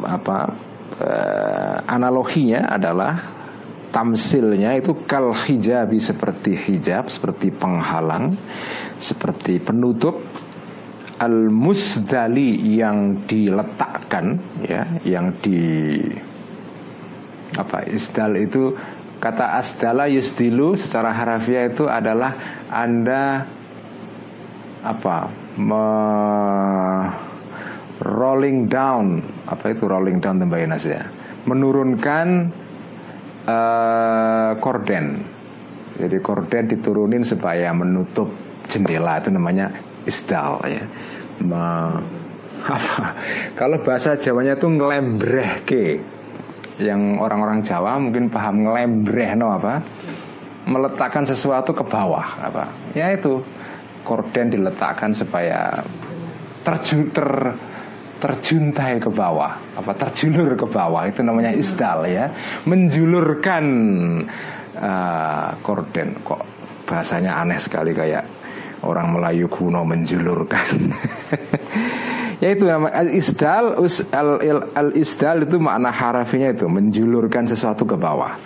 apa 0.03 0.72
uh, 1.01 1.77
analoginya 1.89 2.69
adalah 2.73 3.15
tamsilnya 3.93 4.81
itu 4.81 5.05
kal 5.05 5.37
hijabi 5.37 6.01
seperti 6.01 6.57
hijab, 6.57 7.13
seperti 7.13 7.53
penghalang, 7.53 8.33
seperti 8.97 9.61
penutup. 9.61 10.19
Al 11.23 11.55
musdali 11.55 12.59
yang 12.75 13.23
diletakkan 13.31 14.43
ya, 14.67 14.83
yang 15.07 15.31
di 15.39 15.95
apa 17.55 17.87
isdal 17.87 18.35
itu 18.43 18.75
kata 19.23 19.55
asdala 19.55 20.11
yusdilu 20.11 20.75
secara 20.75 21.15
harafiah 21.15 21.71
itu 21.71 21.87
adalah 21.87 22.35
anda 22.67 23.47
apa 24.83 25.31
me, 25.55 25.87
rolling 28.03 28.67
down. 28.67 29.23
Apa 29.47 29.73
itu 29.73 29.87
rolling 29.87 30.19
down 30.19 30.43
tembayanas 30.43 30.85
ya? 30.85 31.07
Menurunkan 31.47 32.51
uh, 33.47 34.53
korden. 34.59 35.23
Jadi 35.99 36.17
korden 36.19 36.65
diturunin 36.67 37.23
supaya 37.23 37.71
menutup 37.71 38.31
jendela 38.67 39.23
itu 39.23 39.31
namanya 39.31 39.71
isdal 40.09 40.63
ya. 40.67 40.83
Ma, 41.47 41.95
apa? 42.67 43.05
Kalau 43.59 43.83
bahasa 43.83 44.19
Jawanya 44.19 44.59
itu 44.59 44.67
ngelembreh 44.67 45.67
ke 45.67 46.03
yang 46.81 47.21
orang-orang 47.21 47.63
Jawa 47.63 48.01
mungkin 48.01 48.33
paham 48.33 48.67
ngelembreh 48.67 49.39
no 49.39 49.55
apa? 49.55 49.83
Meletakkan 50.63 51.27
sesuatu 51.27 51.75
ke 51.75 51.85
bawah 51.87 52.27
apa? 52.39 52.71
Ya 52.95 53.11
itu. 53.15 53.43
Korden 54.03 54.51
diletakkan 54.51 55.15
supaya 55.15 55.79
terjun 56.67 57.07
ter 57.15 57.55
terjuntai 58.23 59.03
ke 59.03 59.11
bawah. 59.11 59.59
Apa 59.75 59.99
terjulur 59.99 60.55
ke 60.55 60.67
bawah. 60.71 61.11
Itu 61.11 61.27
namanya 61.27 61.51
isdal 61.51 62.07
ya. 62.07 62.31
Menjulurkan 62.71 63.65
uh, 64.79 65.59
korden. 65.59 66.23
Kok 66.23 66.41
bahasanya 66.87 67.43
aneh 67.43 67.59
sekali 67.59 67.91
kayak 67.91 68.23
orang 68.87 69.19
Melayu 69.19 69.51
kuno 69.51 69.83
menjulurkan. 69.83 70.95
Yaitu 72.43 72.67
nama 72.67 72.91
al 72.91 73.11
isdal 73.11 73.79
us, 73.79 74.03
al, 74.11 74.39
al, 74.43 74.61
al 74.75 74.91
isdal 74.99 75.47
itu 75.47 75.63
makna 75.63 75.95
harafinya 75.95 76.51
itu 76.51 76.67
menjulurkan 76.67 77.47
sesuatu 77.47 77.87
ke 77.87 77.95
bawah. 77.99 78.39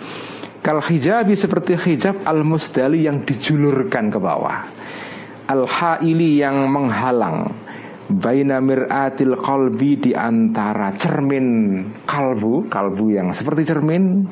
Kal 0.61 0.81
hijabi 0.81 1.33
seperti 1.37 1.77
hijab 1.77 2.25
al 2.25 2.41
musdali 2.45 3.05
yang 3.05 3.25
dijulurkan 3.25 4.09
ke 4.09 4.19
bawah. 4.21 4.69
Al 5.47 5.63
haili 5.63 6.43
yang 6.43 6.67
menghalang 6.67 7.55
baina 8.07 8.63
mir'atil 8.63 9.35
qalbi 9.35 9.99
di 9.99 10.11
antara 10.15 10.95
cermin 10.95 11.47
kalbu, 12.07 12.71
kalbu 12.71 13.05
yang 13.11 13.35
seperti 13.35 13.67
cermin. 13.67 14.23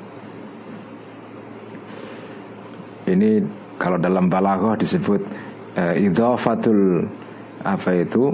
Ini 3.05 3.29
kalau 3.77 3.99
dalam 4.01 4.31
balaghah 4.31 4.79
disebut 4.79 5.21
uh, 5.77 5.93
idhafatul 5.93 7.05
apa 7.61 7.91
itu 7.93 8.33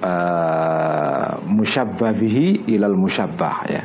uh, 0.00 1.30
musyabbah 1.44 2.14
bihi 2.16 2.70
ilal 2.70 2.96
musyabbah 2.96 3.56
ya. 3.68 3.82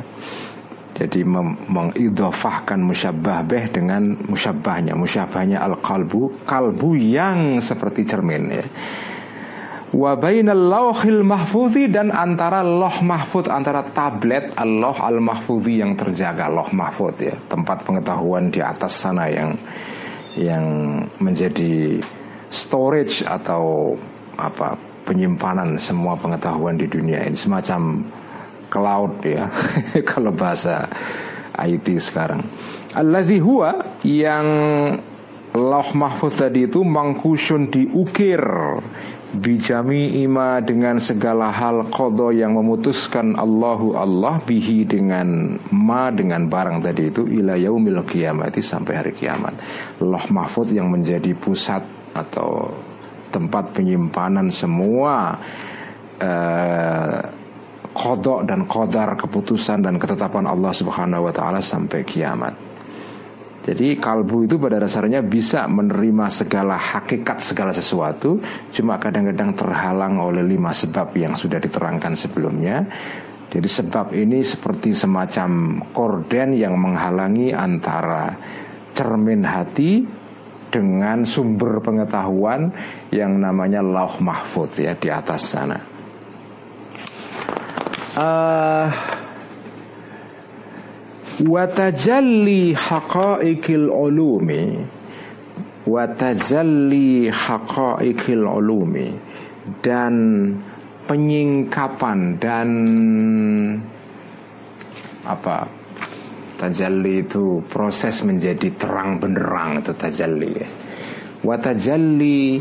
Jadi 0.96 1.28
mengidofahkan 1.28 2.80
musyabbah 2.80 3.44
beh 3.44 3.68
dengan 3.68 4.16
musyabbahnya 4.32 4.96
Musyabbahnya 4.96 5.60
al-qalbu 5.60 6.48
Kalbu 6.48 6.96
yang 6.96 7.60
seperti 7.60 8.08
cermin 8.08 8.48
ya 8.48 8.64
wa 9.94 10.18
bainal 10.18 10.58
lauhil 10.58 11.22
mahfudhi 11.22 11.86
dan 11.86 12.10
antara 12.10 12.66
loh 12.66 12.98
mahfud 13.06 13.46
antara 13.46 13.86
tablet 13.86 14.50
Allah 14.58 14.96
al 14.98 15.22
mahfudhi 15.22 15.78
yang 15.78 15.94
terjaga 15.94 16.50
loh 16.50 16.66
mahfud 16.74 17.14
ya. 17.22 17.36
Tempat 17.46 17.86
pengetahuan 17.86 18.50
di 18.50 18.58
atas 18.58 18.98
sana 18.98 19.30
yang 19.30 19.54
yang 20.34 20.66
menjadi 21.22 22.02
storage 22.50 23.22
atau 23.22 23.94
apa 24.36 24.74
penyimpanan 25.06 25.78
semua 25.78 26.18
pengetahuan 26.18 26.74
di 26.74 26.90
dunia 26.90 27.22
ini. 27.22 27.38
Semacam 27.38 28.02
cloud 28.66 29.22
ya. 29.22 29.46
Kalau 30.10 30.34
bahasa 30.34 30.90
IT 31.62 31.86
sekarang. 32.02 32.42
Alladzi 32.96 33.38
huwa 33.38 34.00
yang 34.02 34.46
loh 35.56 35.88
mahfud 35.96 36.32
tadi 36.36 36.68
itu 36.68 36.84
mangkusun 36.84 37.72
diukir 37.72 38.40
bijami 39.38 40.24
ima 40.24 40.58
dengan 40.58 40.98
segala 40.98 41.52
hal 41.52 41.86
kodo 41.92 42.34
yang 42.34 42.56
memutuskan 42.56 43.38
Allahu 43.38 43.94
Allah 43.94 44.42
bihi 44.42 44.88
dengan 44.88 45.60
ma 45.70 46.10
dengan 46.10 46.50
barang 46.50 46.82
tadi 46.82 47.12
itu 47.12 47.22
ila 47.28 47.54
yaumil 47.54 48.02
kiamat 48.02 48.58
sampai 48.58 48.92
hari 48.96 49.12
kiamat. 49.14 49.54
Loh 50.02 50.26
mahfud 50.32 50.74
yang 50.74 50.90
menjadi 50.90 51.36
pusat 51.38 51.84
atau 52.16 52.74
tempat 53.30 53.76
penyimpanan 53.76 54.48
semua 54.48 55.36
uh, 56.18 57.18
kodok 57.96 58.44
dan 58.44 58.68
kodar 58.68 59.16
keputusan 59.16 59.84
dan 59.84 59.96
ketetapan 59.96 60.44
Allah 60.48 60.72
Subhanahu 60.72 61.28
Wa 61.28 61.32
Taala 61.32 61.60
sampai 61.64 62.04
kiamat. 62.04 62.65
Jadi 63.66 63.98
kalbu 63.98 64.46
itu 64.46 64.62
pada 64.62 64.78
dasarnya 64.78 65.26
bisa 65.26 65.66
menerima 65.66 66.30
segala 66.30 66.78
hakikat 66.78 67.42
segala 67.42 67.74
sesuatu 67.74 68.38
Cuma 68.70 68.94
kadang-kadang 69.02 69.58
terhalang 69.58 70.22
oleh 70.22 70.46
lima 70.46 70.70
sebab 70.70 71.10
yang 71.18 71.34
sudah 71.34 71.58
diterangkan 71.58 72.14
sebelumnya 72.14 72.86
Jadi 73.50 73.66
sebab 73.66 74.14
ini 74.14 74.46
seperti 74.46 74.94
semacam 74.94 75.82
korden 75.90 76.54
yang 76.54 76.78
menghalangi 76.78 77.50
antara 77.50 78.38
cermin 78.94 79.42
hati 79.42 80.06
dengan 80.70 81.22
sumber 81.24 81.78
pengetahuan 81.80 82.72
yang 83.12 83.38
namanya 83.38 83.80
lauh 83.84 84.18
mahfud 84.20 84.72
ya 84.76 84.92
di 84.98 85.08
atas 85.08 85.42
sana. 85.56 85.78
Uh, 88.16 88.88
Watajalli 91.42 92.72
haqa'iqil 92.72 93.92
ulumi. 93.92 94.80
Watajalli 95.84 97.28
haqa'iqil 97.28 98.44
ulumi. 98.48 99.08
Dan 99.82 100.14
penyingkapan 101.04 102.18
dan 102.40 102.68
apa? 105.26 105.68
Tajalli 106.56 107.20
itu 107.20 107.60
proses 107.68 108.24
menjadi 108.24 108.72
terang 108.80 109.20
benderang 109.20 109.84
itu 109.84 109.92
tajalli 109.92 110.56
watajalli 111.46 112.58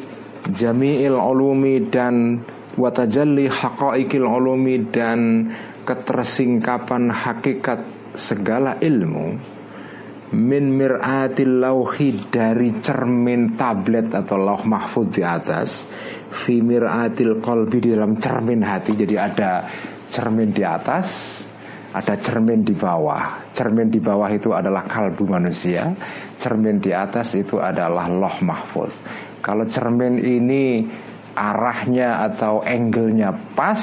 jami'il 0.54 1.18
ulumi 1.18 1.90
dan 1.90 2.46
watajalli 2.78 3.50
haqa'iqil 3.50 4.30
ulumi 4.30 4.86
dan 4.94 5.50
ketersingkapan 5.90 7.10
hakikat 7.10 7.82
segala 8.18 8.82
ilmu 8.82 9.28
min 10.36 10.64
mir'atil 10.74 11.62
lauhi 11.62 12.12
dari 12.28 12.82
cermin 12.82 13.54
tablet 13.54 14.12
atau 14.12 14.36
lauh 14.42 14.66
mahfud 14.66 15.14
di 15.14 15.22
atas 15.22 15.86
fi 16.34 16.60
mir'atil 16.60 17.40
qalbi 17.40 17.78
di 17.80 17.90
dalam 17.94 18.18
cermin 18.18 18.66
hati. 18.66 18.98
Jadi 18.98 19.16
ada 19.16 19.70
cermin 20.10 20.50
di 20.50 20.64
atas 20.66 21.08
ada 21.96 22.20
cermin 22.20 22.66
di 22.66 22.76
bawah. 22.76 23.48
Cermin 23.56 23.88
di 23.88 24.04
bawah 24.04 24.28
itu 24.28 24.52
adalah 24.52 24.84
kalbu 24.84 25.24
manusia 25.32 25.96
cermin 26.36 26.84
di 26.84 26.92
atas 26.92 27.40
itu 27.40 27.56
adalah 27.64 28.12
loh 28.12 28.36
mahfud. 28.44 28.92
Kalau 29.40 29.64
cermin 29.70 30.20
ini 30.20 30.84
arahnya 31.36 32.24
atau 32.32 32.64
angle-nya 32.64 33.32
pas 33.56 33.80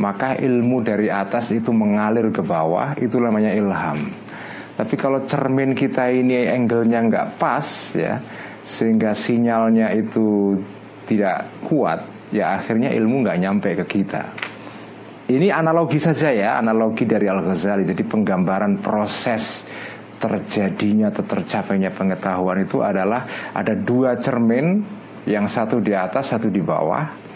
maka 0.00 0.32
ilmu 0.40 0.80
dari 0.80 1.12
atas 1.12 1.52
itu 1.52 1.68
mengalir 1.76 2.32
ke 2.32 2.40
bawah 2.40 2.96
itu 2.96 3.20
namanya 3.20 3.52
ilham. 3.52 4.00
Tapi 4.80 4.96
kalau 4.96 5.28
cermin 5.28 5.76
kita 5.76 6.08
ini 6.08 6.48
angle-nya 6.48 7.04
nggak 7.04 7.28
pas 7.36 7.92
ya 7.92 8.16
sehingga 8.64 9.12
sinyalnya 9.12 9.92
itu 9.92 10.56
tidak 11.04 11.44
kuat 11.68 12.00
ya 12.32 12.56
akhirnya 12.56 12.88
ilmu 12.96 13.28
nggak 13.28 13.38
nyampe 13.44 13.68
ke 13.84 14.00
kita. 14.00 14.24
Ini 15.30 15.52
analogi 15.52 16.00
saja 16.00 16.32
ya 16.32 16.56
analogi 16.56 17.04
dari 17.04 17.28
Al 17.28 17.44
Ghazali 17.44 17.84
jadi 17.84 18.02
penggambaran 18.02 18.80
proses 18.80 19.68
terjadinya 20.16 21.12
atau 21.12 21.28
tercapainya 21.28 21.92
pengetahuan 21.92 22.64
itu 22.64 22.80
adalah 22.80 23.52
ada 23.52 23.76
dua 23.76 24.16
cermin 24.16 24.80
yang 25.28 25.44
satu 25.44 25.78
di 25.78 25.92
atas 25.92 26.32
satu 26.32 26.48
di 26.48 26.60
bawah 26.64 27.29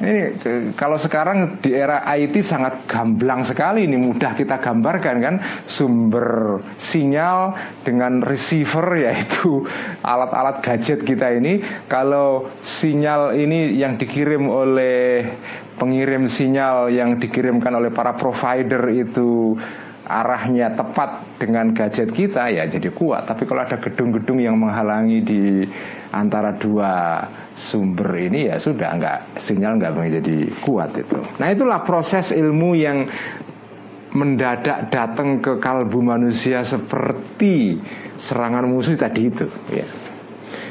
ini 0.00 0.32
kalau 0.80 0.96
sekarang 0.96 1.60
di 1.60 1.76
era 1.76 2.00
IT 2.16 2.40
sangat 2.40 2.88
gamblang 2.88 3.44
sekali 3.44 3.84
ini 3.84 4.00
mudah 4.00 4.32
kita 4.32 4.56
gambarkan 4.56 5.16
kan? 5.20 5.34
Sumber 5.68 6.60
sinyal 6.80 7.52
dengan 7.84 8.24
receiver 8.24 8.96
yaitu 9.04 9.68
alat-alat 10.00 10.64
gadget 10.64 11.04
kita 11.04 11.36
ini. 11.36 11.60
Kalau 11.84 12.48
sinyal 12.64 13.36
ini 13.36 13.76
yang 13.76 14.00
dikirim 14.00 14.48
oleh 14.48 15.28
pengirim 15.76 16.24
sinyal 16.28 16.88
yang 16.88 17.20
dikirimkan 17.20 17.72
oleh 17.76 17.92
para 17.92 18.16
provider 18.16 18.88
itu 18.92 19.56
arahnya 20.10 20.74
tepat 20.74 21.38
dengan 21.38 21.70
gadget 21.70 22.10
kita 22.10 22.50
ya 22.50 22.66
jadi 22.66 22.90
kuat. 22.90 23.30
Tapi 23.30 23.46
kalau 23.46 23.62
ada 23.62 23.78
gedung-gedung 23.78 24.42
yang 24.42 24.58
menghalangi 24.58 25.22
di 25.22 25.42
antara 26.10 26.50
dua 26.58 27.22
sumber 27.54 28.10
ini 28.18 28.50
ya 28.50 28.58
sudah 28.58 28.98
nggak 28.98 29.18
sinyal 29.38 29.78
nggak 29.78 29.94
menjadi 29.94 30.50
kuat 30.66 30.90
itu. 30.98 31.22
Nah 31.38 31.48
itulah 31.54 31.86
proses 31.86 32.34
ilmu 32.34 32.74
yang 32.74 33.06
mendadak 34.10 34.90
datang 34.90 35.38
ke 35.38 35.62
kalbu 35.62 36.02
manusia 36.02 36.66
seperti 36.66 37.78
serangan 38.18 38.66
musuh 38.66 38.98
tadi 38.98 39.30
itu 39.30 39.46
ya. 39.70 39.86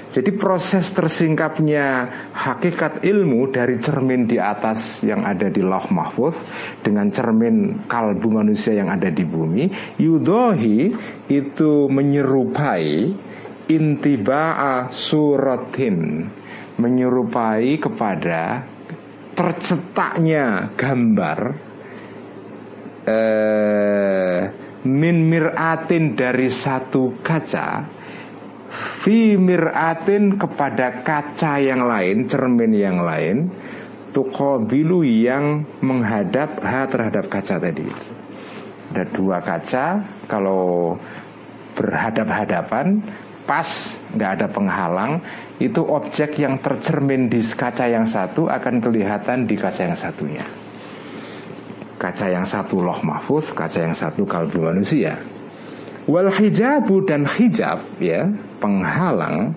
Jadi 0.09 0.33
proses 0.33 0.89
tersingkapnya 0.89 2.09
hakikat 2.33 3.05
ilmu 3.05 3.53
dari 3.53 3.77
cermin 3.77 4.25
di 4.25 4.41
atas 4.41 5.05
yang 5.05 5.21
ada 5.21 5.53
di 5.53 5.61
lauh 5.61 5.85
mahfuz 5.93 6.41
dengan 6.81 7.13
cermin 7.13 7.85
kalbu 7.85 8.41
manusia 8.41 8.73
yang 8.73 8.89
ada 8.89 9.13
di 9.13 9.21
bumi, 9.21 9.69
yudohi 10.01 10.89
itu 11.29 11.85
menyerupai 11.93 13.13
intiba'a 13.69 14.89
suratin, 14.89 16.25
menyerupai 16.81 17.77
kepada 17.77 18.65
tercetaknya 19.37 20.73
gambar 20.73 21.39
eh, 23.05 24.41
min 24.89 25.17
miratin 25.29 26.17
dari 26.17 26.49
satu 26.49 27.21
kaca 27.21 27.98
fi 28.71 29.35
miratin 29.35 30.37
kepada 30.37 31.01
kaca 31.01 31.57
yang 31.57 31.85
lain, 31.85 32.29
cermin 32.29 32.73
yang 32.73 33.01
lain, 33.01 33.49
tukobilu 34.13 35.01
yang 35.05 35.65
menghadap 35.81 36.61
ha 36.61 36.85
terhadap 36.85 37.25
kaca 37.29 37.57
tadi. 37.57 37.89
Ada 38.89 39.05
dua 39.13 39.37
kaca, 39.45 40.01
kalau 40.25 40.97
berhadap-hadapan 41.77 43.01
pas 43.49 43.97
nggak 44.13 44.31
ada 44.37 44.47
penghalang 44.53 45.25
itu 45.57 45.81
objek 45.81 46.37
yang 46.37 46.61
tercermin 46.61 47.33
di 47.33 47.41
kaca 47.41 47.89
yang 47.89 48.05
satu 48.05 48.45
akan 48.45 48.77
kelihatan 48.77 49.49
di 49.49 49.57
kaca 49.57 49.89
yang 49.89 49.97
satunya 49.97 50.45
kaca 51.97 52.29
yang 52.29 52.45
satu 52.45 52.85
loh 52.85 53.01
mahfuz 53.01 53.49
kaca 53.49 53.89
yang 53.89 53.97
satu 53.97 54.21
kalbu 54.21 54.69
manusia 54.69 55.17
Wal 56.07 56.31
hijabu 56.31 57.03
dan 57.03 57.27
hijab 57.27 57.83
ya 57.99 58.29
penghalang 58.63 59.55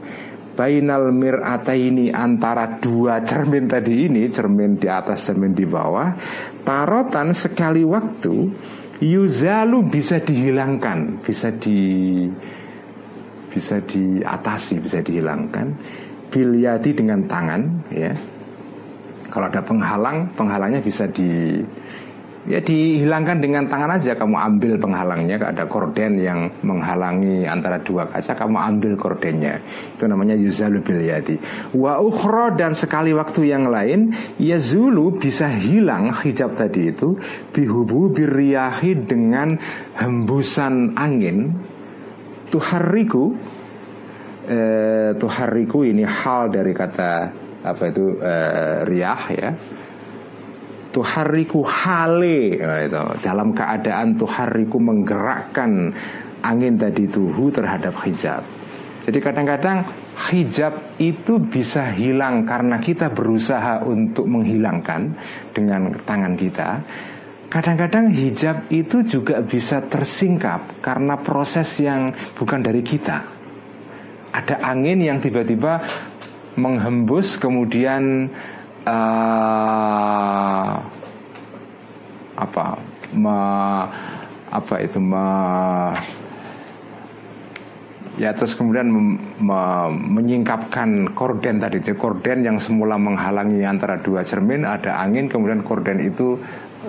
bainal 0.52 1.08
mirata 1.14 1.72
ini 1.72 2.12
antara 2.12 2.76
dua 2.76 3.24
cermin 3.24 3.70
tadi 3.70 4.10
ini 4.10 4.28
cermin 4.28 4.76
di 4.76 4.84
atas 4.84 5.24
cermin 5.30 5.56
di 5.56 5.64
bawah 5.64 6.12
tarotan 6.60 7.32
sekali 7.32 7.86
waktu 7.88 8.52
yuzalu 9.00 9.88
bisa 9.88 10.20
dihilangkan 10.20 11.24
bisa 11.24 11.50
di 11.56 12.28
bisa 13.48 13.80
diatasi 13.80 14.80
bisa 14.80 15.00
dihilangkan 15.00 15.72
bilyati 16.32 16.90
dengan 16.96 17.28
tangan 17.28 17.62
ya. 17.92 18.12
Kalau 19.32 19.48
ada 19.48 19.64
penghalang 19.64 20.28
penghalangnya 20.36 20.80
bisa 20.84 21.08
di 21.08 21.60
Ya 22.42 22.58
dihilangkan 22.58 23.38
dengan 23.38 23.70
tangan 23.70 24.02
aja 24.02 24.18
Kamu 24.18 24.34
ambil 24.34 24.74
penghalangnya 24.74 25.38
Ada 25.38 25.70
korden 25.70 26.18
yang 26.18 26.50
menghalangi 26.66 27.46
antara 27.46 27.78
dua 27.78 28.10
kaca 28.10 28.34
Kamu 28.34 28.58
ambil 28.58 28.98
kordennya. 28.98 29.62
Itu 29.94 30.10
namanya 30.10 30.34
yuzalu 30.34 30.82
bilyadi 30.82 31.38
Wa 31.78 32.02
ukhro 32.02 32.58
dan 32.58 32.74
sekali 32.74 33.14
waktu 33.14 33.46
yang 33.46 33.70
lain 33.70 34.10
Yazulu 34.42 35.22
bisa 35.22 35.46
hilang 35.54 36.10
hijab 36.10 36.58
tadi 36.58 36.90
itu 36.90 37.14
Bihubu 37.54 38.10
birriyahi 38.10 39.06
dengan 39.06 39.54
hembusan 39.94 40.98
angin. 40.98 41.54
Tuhariku 42.50 43.38
eh, 44.50 45.14
Tuhariku 45.14 45.86
ini 45.86 46.02
hal 46.02 46.50
dari 46.50 46.74
kata 46.74 47.12
apa 47.62 47.82
itu 47.86 48.18
eh, 48.18 48.82
riyah 48.82 49.22
ya 49.30 49.50
tuhariku 50.92 51.64
hale 51.64 52.60
nah, 52.60 52.78
itu. 52.84 53.00
dalam 53.24 53.56
keadaan 53.56 54.14
tuhariku 54.20 54.76
menggerakkan 54.76 55.90
angin 56.44 56.76
tadi 56.76 57.08
tuhu 57.08 57.48
terhadap 57.48 57.96
hijab 58.04 58.44
jadi 59.02 59.18
kadang-kadang 59.18 59.82
hijab 60.30 60.78
itu 61.02 61.42
bisa 61.42 61.90
hilang 61.90 62.46
karena 62.46 62.78
kita 62.78 63.10
berusaha 63.10 63.82
untuk 63.82 64.30
menghilangkan 64.30 65.18
dengan 65.50 65.90
tangan 66.06 66.38
kita. 66.38 66.70
Kadang-kadang 67.50 68.14
hijab 68.14 68.70
itu 68.70 69.02
juga 69.04 69.42
bisa 69.42 69.82
tersingkap 69.84 70.80
karena 70.80 71.18
proses 71.20 71.68
yang 71.82 72.14
bukan 72.38 72.62
dari 72.62 72.80
kita. 72.80 73.26
Ada 74.32 74.62
angin 74.64 75.04
yang 75.04 75.20
tiba-tiba 75.20 75.82
menghembus 76.56 77.36
kemudian 77.36 78.30
uh, 78.86 80.70
apa? 82.38 82.66
Ma, 83.12 83.38
apa 84.48 84.74
itu? 84.80 84.98
Ma, 84.98 85.92
ya 88.16 88.32
terus 88.32 88.56
kemudian 88.56 88.88
menyingkapkan 90.08 91.12
korden 91.12 91.60
tadi 91.60 91.78
itu. 91.84 91.94
Korden 91.94 92.44
yang 92.44 92.56
semula 92.58 92.96
menghalangi 92.96 93.62
antara 93.64 94.00
dua 94.00 94.24
cermin 94.24 94.64
ada 94.64 94.98
angin 95.00 95.28
kemudian 95.28 95.60
korden 95.60 96.00
itu 96.00 96.40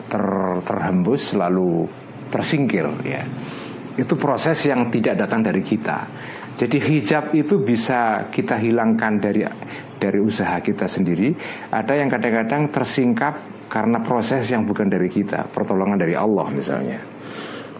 ter, 0.07 0.24
terhembus 0.64 1.36
lalu 1.36 1.88
tersingkir 2.32 2.88
ya. 3.03 3.24
Itu 3.94 4.18
proses 4.18 4.57
yang 4.65 4.90
tidak 4.90 5.22
datang 5.22 5.45
dari 5.45 5.61
kita 5.61 6.10
jadi 6.54 6.78
hijab 6.78 7.34
itu 7.34 7.58
bisa 7.66 8.30
kita 8.30 8.62
hilangkan 8.62 9.18
dari 9.18 9.42
dari 9.98 10.20
usaha 10.22 10.62
kita 10.62 10.86
sendiri. 10.86 11.34
Ada 11.74 11.98
yang 11.98 12.14
kadang-kadang 12.14 12.70
tersingkap 12.70 13.34
karena 13.72 13.98
proses 14.06 14.46
yang 14.54 14.68
bukan 14.70 14.86
dari 14.86 15.10
kita 15.10 15.50
pertolongan 15.50 15.98
dari 15.98 16.14
Allah 16.14 16.46
misalnya. 16.54 17.02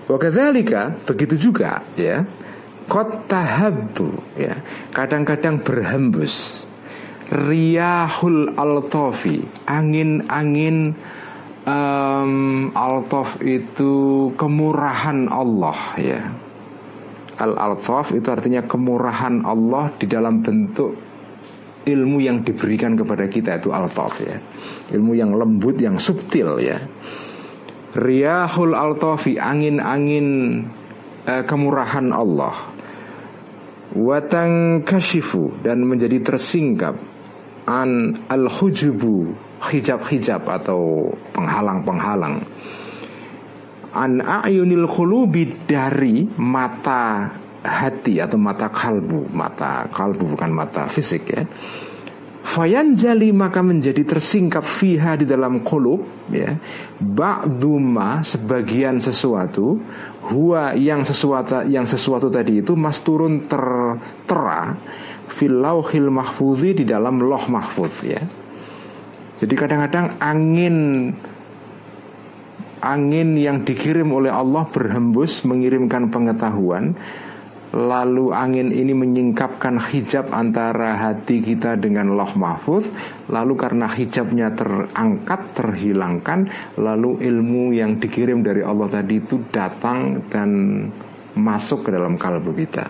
Wakadzalika 0.10 1.06
begitu 1.06 1.38
juga 1.38 1.86
ya. 1.94 2.26
Kotahabu 2.90 4.20
ya. 4.36 4.58
Kadang-kadang 4.91 5.62
berhembus. 5.62 6.66
Riyahul 7.34 8.58
altofi 8.60 9.41
angin-angin 9.66 10.91
um, 11.66 12.70
altof 12.76 13.40
itu 13.41 14.30
kemurahan 14.36 15.32
Allah 15.32 15.80
ya 15.98 16.43
al 17.39 17.57
altof 17.57 18.14
itu 18.14 18.30
artinya 18.30 18.65
kemurahan 18.65 19.41
Allah 19.45 19.89
di 19.97 20.05
dalam 20.05 20.45
bentuk 20.45 20.93
ilmu 21.84 22.23
yang 22.23 22.45
diberikan 22.45 22.95
kepada 22.95 23.27
kita 23.27 23.60
itu 23.60 23.73
altof 23.73 24.23
ya. 24.23 24.38
Ilmu 24.93 25.14
yang 25.18 25.35
lembut 25.35 25.80
yang 25.80 25.99
subtil 25.99 26.61
ya. 26.61 26.80
Riyahul 27.93 28.73
altofi 28.73 29.38
angin-angin 29.38 30.27
uh, 31.27 31.43
kemurahan 31.45 32.10
Allah. 32.10 32.73
Watang 33.93 34.81
kashifu 34.81 35.61
dan 35.61 35.85
menjadi 35.85 36.18
tersingkap. 36.23 36.97
An 37.64 38.19
al 38.27 38.51
hujubu 38.51 39.31
hijab-hijab 39.64 40.43
atau 40.43 41.14
penghalang-penghalang 41.31 42.43
an 43.94 44.20
ayunil 44.26 44.90
khulubi 44.90 45.70
dari 45.70 46.26
mata 46.41 47.30
hati 47.64 48.20
atau 48.20 48.41
mata 48.41 48.68
kalbu. 48.68 49.32
Mata 49.32 49.88
kalbu 49.88 50.36
bukan 50.36 50.52
mata 50.52 50.90
fisik 50.90 51.24
ya. 51.32 51.45
Fayan 52.44 52.91
jali 52.99 53.32
maka 53.32 53.64
menjadi 53.64 54.03
tersingkap 54.03 54.68
fiha 54.68 55.15
di 55.15 55.24
dalam 55.24 55.64
kolub 55.64 56.03
ya. 56.28 56.60
Ba'duma 56.99 58.20
sebagian 58.20 58.99
sesuatu 58.99 59.80
huwa 60.28 60.76
yang 60.76 61.07
sesuatu 61.07 61.64
yang 61.72 61.88
sesuatu 61.88 62.28
tadi 62.28 62.60
itu 62.60 62.76
mas 62.76 62.99
turun 62.99 63.48
tertera 63.48 64.76
fil 65.32 65.56
lauhil 65.56 66.11
mahfudhi 66.11 66.84
di 66.84 66.86
dalam 66.86 67.24
loh 67.24 67.48
mahfud 67.48 67.94
ya. 68.03 68.20
Jadi 69.40 69.53
kadang-kadang 69.56 70.20
angin 70.20 70.76
angin 72.84 73.39
yang 73.39 73.64
dikirim 73.64 74.11
oleh 74.11 74.30
Allah 74.30 74.68
berhembus 74.68 75.47
mengirimkan 75.47 76.11
pengetahuan. 76.11 76.99
Lalu 77.73 78.30
angin 78.30 78.69
ini 78.69 78.93
menyingkapkan 78.93 79.81
hijab 79.81 80.30
antara 80.30 80.93
hati 80.93 81.41
kita 81.41 81.73
dengan 81.73 82.14
loh 82.14 82.30
mahfud 82.38 82.85
Lalu 83.34 83.53
karena 83.57 83.89
hijabnya 83.89 84.53
terangkat, 84.53 85.57
terhilangkan 85.57 86.53
Lalu 86.77 87.26
ilmu 87.26 87.73
yang 87.73 87.97
dikirim 87.97 88.45
dari 88.45 88.61
Allah 88.61 88.93
tadi 88.93 89.18
itu 89.18 89.49
datang 89.49 90.22
dan 90.30 90.49
masuk 91.34 91.89
ke 91.89 91.97
dalam 91.97 92.14
kalbu 92.14 92.53
kita. 92.53 92.85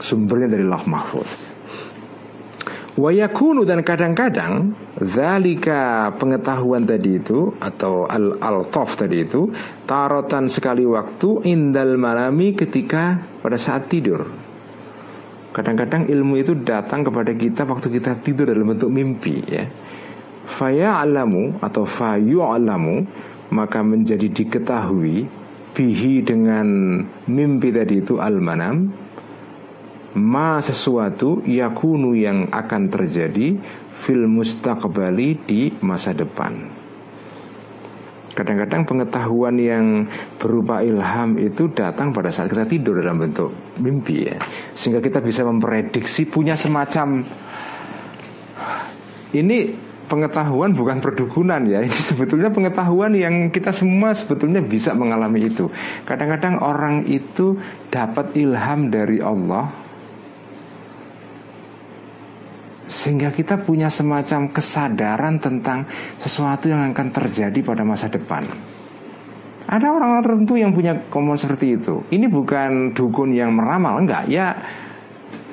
Sumbernya 0.00 0.48
dari 0.56 0.64
loh 0.64 0.80
mahfud 0.88 1.49
Wayakunu 2.98 3.62
dan 3.62 3.86
kadang-kadang 3.86 4.74
Zalika 4.98 6.10
pengetahuan 6.18 6.82
tadi 6.82 7.22
itu 7.22 7.54
Atau 7.62 8.10
al-altof 8.10 8.98
tadi 8.98 9.22
itu 9.22 9.46
Tarotan 9.86 10.50
sekali 10.50 10.82
waktu 10.82 11.46
Indal 11.46 11.94
malami 11.94 12.50
ketika 12.58 13.22
pada 13.38 13.54
saat 13.54 13.86
tidur. 13.86 14.26
Kadang-kadang 15.54 16.10
ilmu 16.10 16.34
itu 16.42 16.58
datang 16.58 17.06
kepada 17.06 17.30
kita 17.30 17.62
Waktu 17.62 17.94
kita 17.94 18.18
tidur 18.26 18.50
dalam 18.50 18.74
bentuk 18.74 18.90
mimpi 18.90 19.38
ya. 19.46 19.70
Faya 20.50 20.98
alamu 20.98 21.62
atau 21.62 21.86
fayu 21.86 22.42
alamu 22.42 23.06
Maka 23.54 23.86
menjadi 23.86 24.26
diketahui 24.26 25.30
Bihi 25.70 26.26
dengan 26.26 26.66
mimpi 27.30 27.70
tadi 27.70 28.02
itu 28.02 28.18
al-manam 28.18 28.90
ma 30.18 30.58
sesuatu 30.58 31.46
yakunu 31.46 32.18
yang 32.18 32.50
akan 32.50 32.90
terjadi 32.90 33.54
fil 33.94 34.26
mustaqbali 34.26 35.46
di 35.46 35.70
masa 35.84 36.10
depan. 36.10 36.80
Kadang-kadang 38.30 38.86
pengetahuan 38.86 39.58
yang 39.58 40.06
berupa 40.38 40.80
ilham 40.80 41.36
itu 41.36 41.68
datang 41.74 42.14
pada 42.14 42.30
saat 42.30 42.48
kita 42.48 42.64
tidur 42.64 43.02
dalam 43.02 43.20
bentuk 43.20 43.52
mimpi 43.82 44.30
ya. 44.30 44.38
Sehingga 44.72 45.02
kita 45.02 45.18
bisa 45.20 45.44
memprediksi 45.44 46.24
punya 46.24 46.54
semacam 46.54 47.26
ini 49.30 49.70
pengetahuan 50.10 50.74
bukan 50.74 50.98
perdukunan 50.98 51.62
ya 51.70 51.86
Ini 51.86 51.94
sebetulnya 51.94 52.50
pengetahuan 52.50 53.14
yang 53.14 53.54
kita 53.54 53.70
semua 53.70 54.10
sebetulnya 54.10 54.58
bisa 54.58 54.90
mengalami 54.90 55.46
itu 55.46 55.70
Kadang-kadang 56.02 56.58
orang 56.58 57.06
itu 57.06 57.54
dapat 57.94 58.34
ilham 58.34 58.90
dari 58.90 59.22
Allah 59.22 59.70
sehingga 62.90 63.30
kita 63.30 63.62
punya 63.62 63.86
semacam 63.86 64.50
kesadaran 64.50 65.38
tentang 65.38 65.86
sesuatu 66.18 66.66
yang 66.66 66.90
akan 66.90 67.08
terjadi 67.14 67.62
pada 67.62 67.86
masa 67.86 68.10
depan. 68.10 68.42
Ada 69.70 69.86
orang-orang 69.94 70.26
tertentu 70.26 70.58
yang 70.58 70.74
punya 70.74 71.06
komon 71.06 71.38
seperti 71.38 71.78
itu. 71.78 72.02
Ini 72.10 72.26
bukan 72.26 72.90
dukun 72.90 73.30
yang 73.30 73.54
meramal, 73.54 74.02
enggak. 74.02 74.26
Ya, 74.26 74.58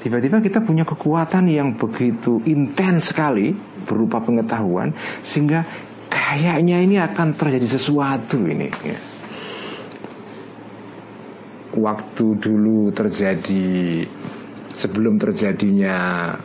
tiba-tiba 0.02 0.42
kita 0.42 0.66
punya 0.66 0.82
kekuatan 0.82 1.46
yang 1.46 1.78
begitu 1.78 2.42
intens 2.50 3.14
sekali 3.14 3.54
berupa 3.86 4.18
pengetahuan 4.18 4.98
sehingga 5.22 5.62
kayaknya 6.10 6.82
ini 6.82 6.98
akan 6.98 7.38
terjadi 7.38 7.78
sesuatu 7.78 8.42
ini. 8.50 8.74
Ya. 8.82 8.98
Waktu 11.78 12.26
dulu 12.42 12.90
terjadi 12.90 14.02
sebelum 14.78 15.18
terjadinya 15.18 15.98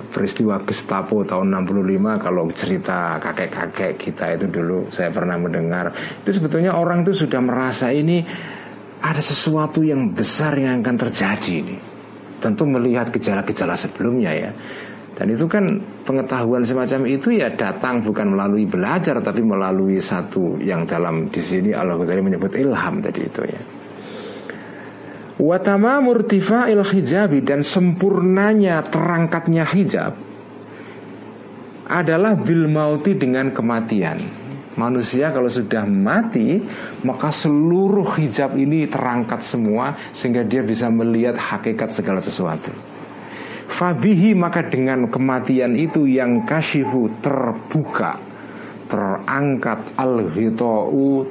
peristiwa 0.09 0.65
Gestapo 0.65 1.21
tahun 1.21 1.53
65 1.69 2.17
kalau 2.17 2.49
cerita 2.57 3.21
kakek-kakek 3.21 4.01
kita 4.01 4.41
itu 4.41 4.49
dulu 4.49 4.89
saya 4.89 5.13
pernah 5.13 5.37
mendengar 5.37 5.93
itu 6.25 6.41
sebetulnya 6.41 6.73
orang 6.73 7.05
itu 7.05 7.13
sudah 7.13 7.45
merasa 7.45 7.93
ini 7.93 8.25
ada 9.05 9.21
sesuatu 9.21 9.85
yang 9.85 10.17
besar 10.17 10.57
yang 10.57 10.81
akan 10.81 10.97
terjadi 10.97 11.53
ini 11.61 11.77
tentu 12.41 12.65
melihat 12.65 13.13
gejala-gejala 13.13 13.77
sebelumnya 13.77 14.33
ya 14.33 14.51
dan 15.13 15.29
itu 15.29 15.45
kan 15.45 15.77
pengetahuan 16.09 16.65
semacam 16.65 17.05
itu 17.05 17.37
ya 17.37 17.53
datang 17.53 18.01
bukan 18.01 18.33
melalui 18.33 18.65
belajar 18.65 19.21
tapi 19.21 19.45
melalui 19.45 20.01
satu 20.01 20.57
yang 20.57 20.89
dalam 20.89 21.29
di 21.29 21.45
sini 21.45 21.77
Allah 21.77 22.01
Ghazali 22.01 22.25
menyebut 22.25 22.57
ilham 22.57 23.05
tadi 23.05 23.29
itu 23.29 23.45
ya. 23.45 23.82
Watama 25.43 25.99
murtifa'il 25.99 26.87
hijabi 26.87 27.43
dan 27.43 27.67
sempurnanya 27.67 28.79
terangkatnya 28.87 29.67
hijab 29.67 30.15
adalah 31.91 32.39
bil 32.39 32.71
mauti 32.71 33.19
dengan 33.19 33.51
kematian. 33.51 34.23
Manusia 34.79 35.35
kalau 35.35 35.51
sudah 35.51 35.83
mati 35.83 36.63
maka 37.03 37.35
seluruh 37.35 38.07
hijab 38.23 38.55
ini 38.55 38.87
terangkat 38.87 39.43
semua 39.43 39.99
sehingga 40.15 40.47
dia 40.47 40.63
bisa 40.63 40.87
melihat 40.95 41.35
hakikat 41.35 41.91
segala 41.91 42.23
sesuatu. 42.23 42.71
Fabihi 43.67 44.39
maka 44.39 44.63
dengan 44.63 45.11
kematian 45.11 45.75
itu 45.75 46.07
yang 46.07 46.47
kashifu 46.47 47.19
terbuka 47.19 48.15
terangkat 48.87 49.91
al 49.99 50.23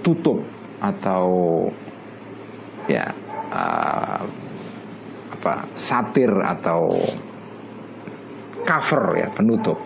tutup 0.03 0.43
atau 0.83 1.31
ya 2.91 3.20
uh, 3.51 4.21
apa 5.31 5.53
satir 5.75 6.31
atau 6.31 6.95
cover 8.63 9.03
ya 9.19 9.27
penutup. 9.29 9.77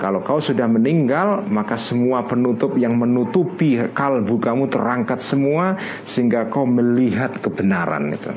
Kalau 0.00 0.24
kau 0.24 0.40
sudah 0.40 0.64
meninggal 0.64 1.44
maka 1.44 1.76
semua 1.76 2.24
penutup 2.24 2.72
yang 2.80 2.96
menutupi 2.96 3.76
kalbu 3.92 4.40
kamu 4.40 4.72
terangkat 4.72 5.20
semua 5.20 5.76
sehingga 6.08 6.48
kau 6.48 6.64
melihat 6.64 7.36
kebenaran 7.36 8.08
itu. 8.08 8.32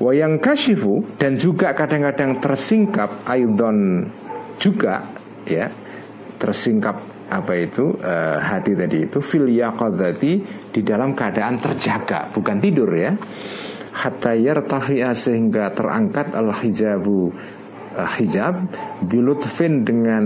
Wayang 0.00 0.40
kashifu 0.40 1.04
dan 1.20 1.36
juga 1.36 1.72
kadang-kadang 1.76 2.40
tersingkap 2.40 3.24
aidon 3.28 4.08
juga 4.56 5.08
ya 5.44 5.72
tersingkap 6.36 7.15
apa 7.26 7.52
itu? 7.58 7.98
Uh, 7.98 8.38
hati 8.38 8.78
tadi 8.78 9.10
itu 9.10 9.18
fil 9.18 9.50
yaqadzati 9.50 10.32
di 10.70 10.80
dalam 10.86 11.18
keadaan 11.18 11.58
terjaga 11.58 12.30
bukan 12.30 12.62
tidur 12.62 12.90
ya. 12.94 13.12
Hatta 13.96 14.36
yartafi'a 14.36 15.16
sehingga 15.16 15.72
terangkat 15.72 16.36
al 16.36 16.52
hijabu 16.52 17.32
uh, 17.96 18.08
hijab 18.20 18.70
bilutfin 19.02 19.82
dengan 19.82 20.24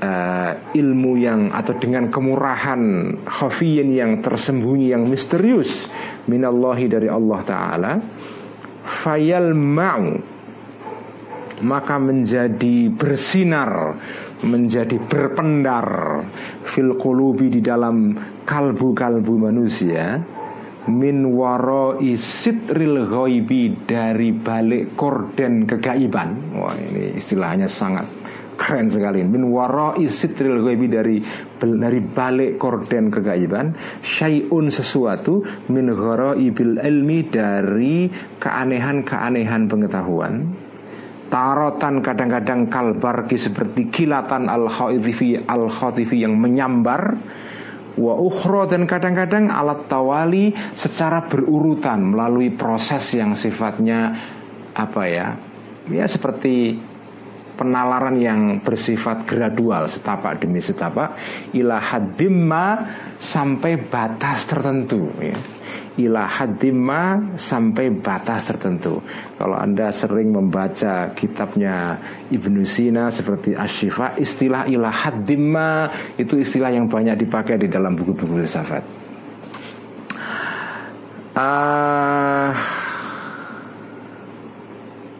uh, 0.00 0.52
ilmu 0.74 1.12
yang 1.20 1.52
atau 1.54 1.76
dengan 1.78 2.08
kemurahan 2.10 2.82
khafiyin 3.28 3.94
yang 3.94 4.12
tersembunyi 4.24 4.90
yang 4.90 5.06
misterius 5.06 5.86
minallahi 6.26 6.86
dari 6.90 7.06
Allah 7.06 7.40
taala. 7.46 7.92
Fayal 8.80 9.54
ma'u 9.54 10.40
maka 11.60 12.00
menjadi 12.00 12.88
bersinar 12.88 14.00
menjadi 14.44 14.96
berpendar 14.96 16.20
fil 16.64 16.96
di 17.50 17.60
dalam 17.60 18.16
kalbu-kalbu 18.44 19.34
manusia 19.36 20.20
min 20.88 21.36
waro 21.36 22.00
isitril 22.00 23.04
ghaibi 23.04 23.84
dari 23.84 24.32
balik 24.32 24.96
korden 24.96 25.68
kegaiban. 25.68 26.56
Wah, 26.56 26.72
ini 26.72 27.20
istilahnya 27.20 27.68
sangat 27.68 28.08
keren 28.56 28.88
sekali. 28.88 29.24
Min 29.24 29.48
waro 29.52 29.96
isitril 29.96 30.64
ghaibi 30.64 30.86
dari 30.88 31.16
dari 31.60 32.00
balik 32.00 32.56
korden 32.56 33.12
kegaiban, 33.12 33.76
syai'un 34.00 34.72
sesuatu 34.72 35.44
min 35.68 35.92
ibil 36.40 36.80
ilmi 36.80 37.28
dari 37.28 38.08
keanehan-keanehan 38.40 39.68
pengetahuan 39.68 40.59
tarotan 41.30 42.02
kadang-kadang 42.02 42.66
kalbarki 42.66 43.38
seperti 43.38 43.88
kilatan 43.88 44.50
al 44.50 44.66
khatifi 44.66 45.38
al 45.46 45.70
khatifi 45.70 46.26
yang 46.26 46.36
menyambar. 46.36 47.16
Wa 48.00 48.14
ukhro 48.16 48.70
dan 48.70 48.86
kadang-kadang 48.86 49.50
alat 49.50 49.90
tawali 49.90 50.54
secara 50.78 51.26
berurutan 51.26 52.14
melalui 52.14 52.54
proses 52.54 53.02
yang 53.14 53.34
sifatnya 53.34 54.14
apa 54.74 55.02
ya? 55.10 55.28
Ya 55.90 56.06
seperti 56.06 56.78
penalaran 57.60 58.16
yang 58.16 58.40
bersifat 58.64 59.28
gradual 59.28 59.84
setapak 59.84 60.40
demi 60.40 60.64
setapak 60.64 61.20
ila 61.52 61.76
hadimma 61.76 62.88
sampai 63.20 63.76
batas 63.76 64.48
tertentu 64.48 65.12
ya 65.20 65.36
ila 65.98 66.24
sampai 67.36 67.92
batas 67.92 68.48
tertentu. 68.48 69.04
Kalau 69.36 69.56
Anda 69.58 69.92
sering 69.92 70.32
membaca 70.32 71.12
kitabnya 71.12 71.98
Ibnu 72.32 72.64
Sina 72.64 73.12
seperti 73.12 73.52
Ashifa, 73.52 74.16
istilah 74.16 74.64
ila 74.70 74.88
hadimma 74.88 75.92
itu 76.16 76.40
istilah 76.40 76.72
yang 76.72 76.88
banyak 76.88 77.20
dipakai 77.20 77.60
di 77.60 77.68
dalam 77.68 77.98
buku-buku 77.98 78.40
filsafat. 78.40 78.84
Uh, 81.30 82.50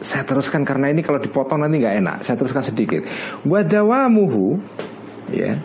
saya 0.00 0.24
teruskan 0.24 0.64
karena 0.64 0.88
ini 0.88 1.04
kalau 1.04 1.20
dipotong 1.20 1.60
nanti 1.60 1.80
nggak 1.80 1.96
enak. 2.00 2.16
Saya 2.24 2.36
teruskan 2.40 2.64
sedikit. 2.64 3.04
Wadawamuhu, 3.44 4.56
ya, 5.32 5.60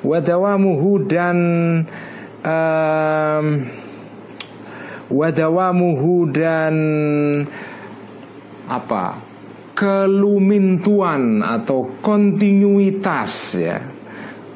wadawamuhu 0.00 1.04
dan 1.04 1.36
um, 2.44 3.46
wadawamuhu 5.12 6.28
dan 6.32 6.74
apa 8.68 9.24
kelumintuan 9.72 11.40
atau 11.40 11.88
kontinuitas 12.04 13.56
ya 13.56 13.78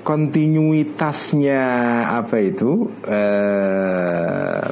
kontinuitasnya 0.03 1.63
apa 2.11 2.37
itu 2.43 2.91
eh, 3.07 4.71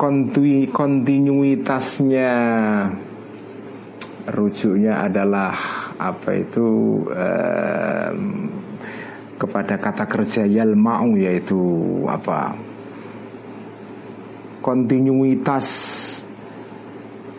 kontinuitasnya. 0.00 2.32
Rujuknya 4.30 5.02
adalah 5.04 5.52
apa 6.00 6.30
itu 6.38 7.02
eh, 7.12 8.14
kepada 9.36 9.76
kata 9.76 10.08
kerja 10.08 10.48
yalma'u 10.48 11.20
yaitu 11.20 11.60
apa? 12.08 12.56
Kontinuitas 14.60 15.68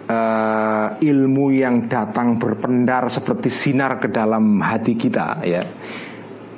uh, 0.09 0.97
ilmu 0.97 1.53
yang 1.53 1.85
datang 1.85 2.41
berpendar 2.41 3.13
seperti 3.13 3.53
sinar 3.53 4.01
ke 4.01 4.09
dalam 4.09 4.57
hati 4.57 4.97
kita 4.97 5.45
ya. 5.45 5.61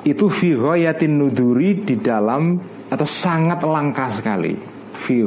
Itu 0.08 0.32
fi 0.32 0.56
nuduri 0.56 1.84
di 1.84 2.00
dalam 2.00 2.64
atau 2.88 3.04
sangat 3.04 3.60
langka 3.68 4.08
sekali 4.08 4.73
fi 4.98 5.22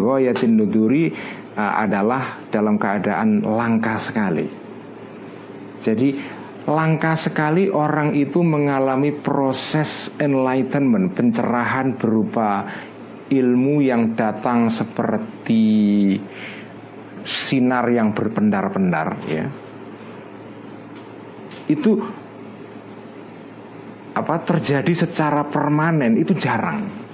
nuduri 0.47 1.11
uh, 1.59 1.73
adalah 1.83 2.47
dalam 2.51 2.79
keadaan 2.79 3.43
langka 3.43 3.99
sekali 3.99 4.67
jadi 5.81 6.19
langka 6.67 7.15
sekali 7.15 7.71
orang 7.71 8.19
itu 8.19 8.43
mengalami 8.43 9.15
proses 9.15 10.11
enlightenment, 10.19 11.15
pencerahan 11.15 11.95
berupa 11.95 12.67
ilmu 13.31 13.83
yang 13.87 14.19
datang 14.19 14.67
seperti 14.67 16.19
sinar 17.23 17.87
yang 17.95 18.11
berpendar-pendar 18.11 19.09
ya. 19.31 19.47
Itu 21.71 22.03
apa 24.17 24.37
terjadi 24.43 25.07
secara 25.07 25.47
permanen 25.47 26.19
itu 26.19 26.35
jarang 26.35 27.06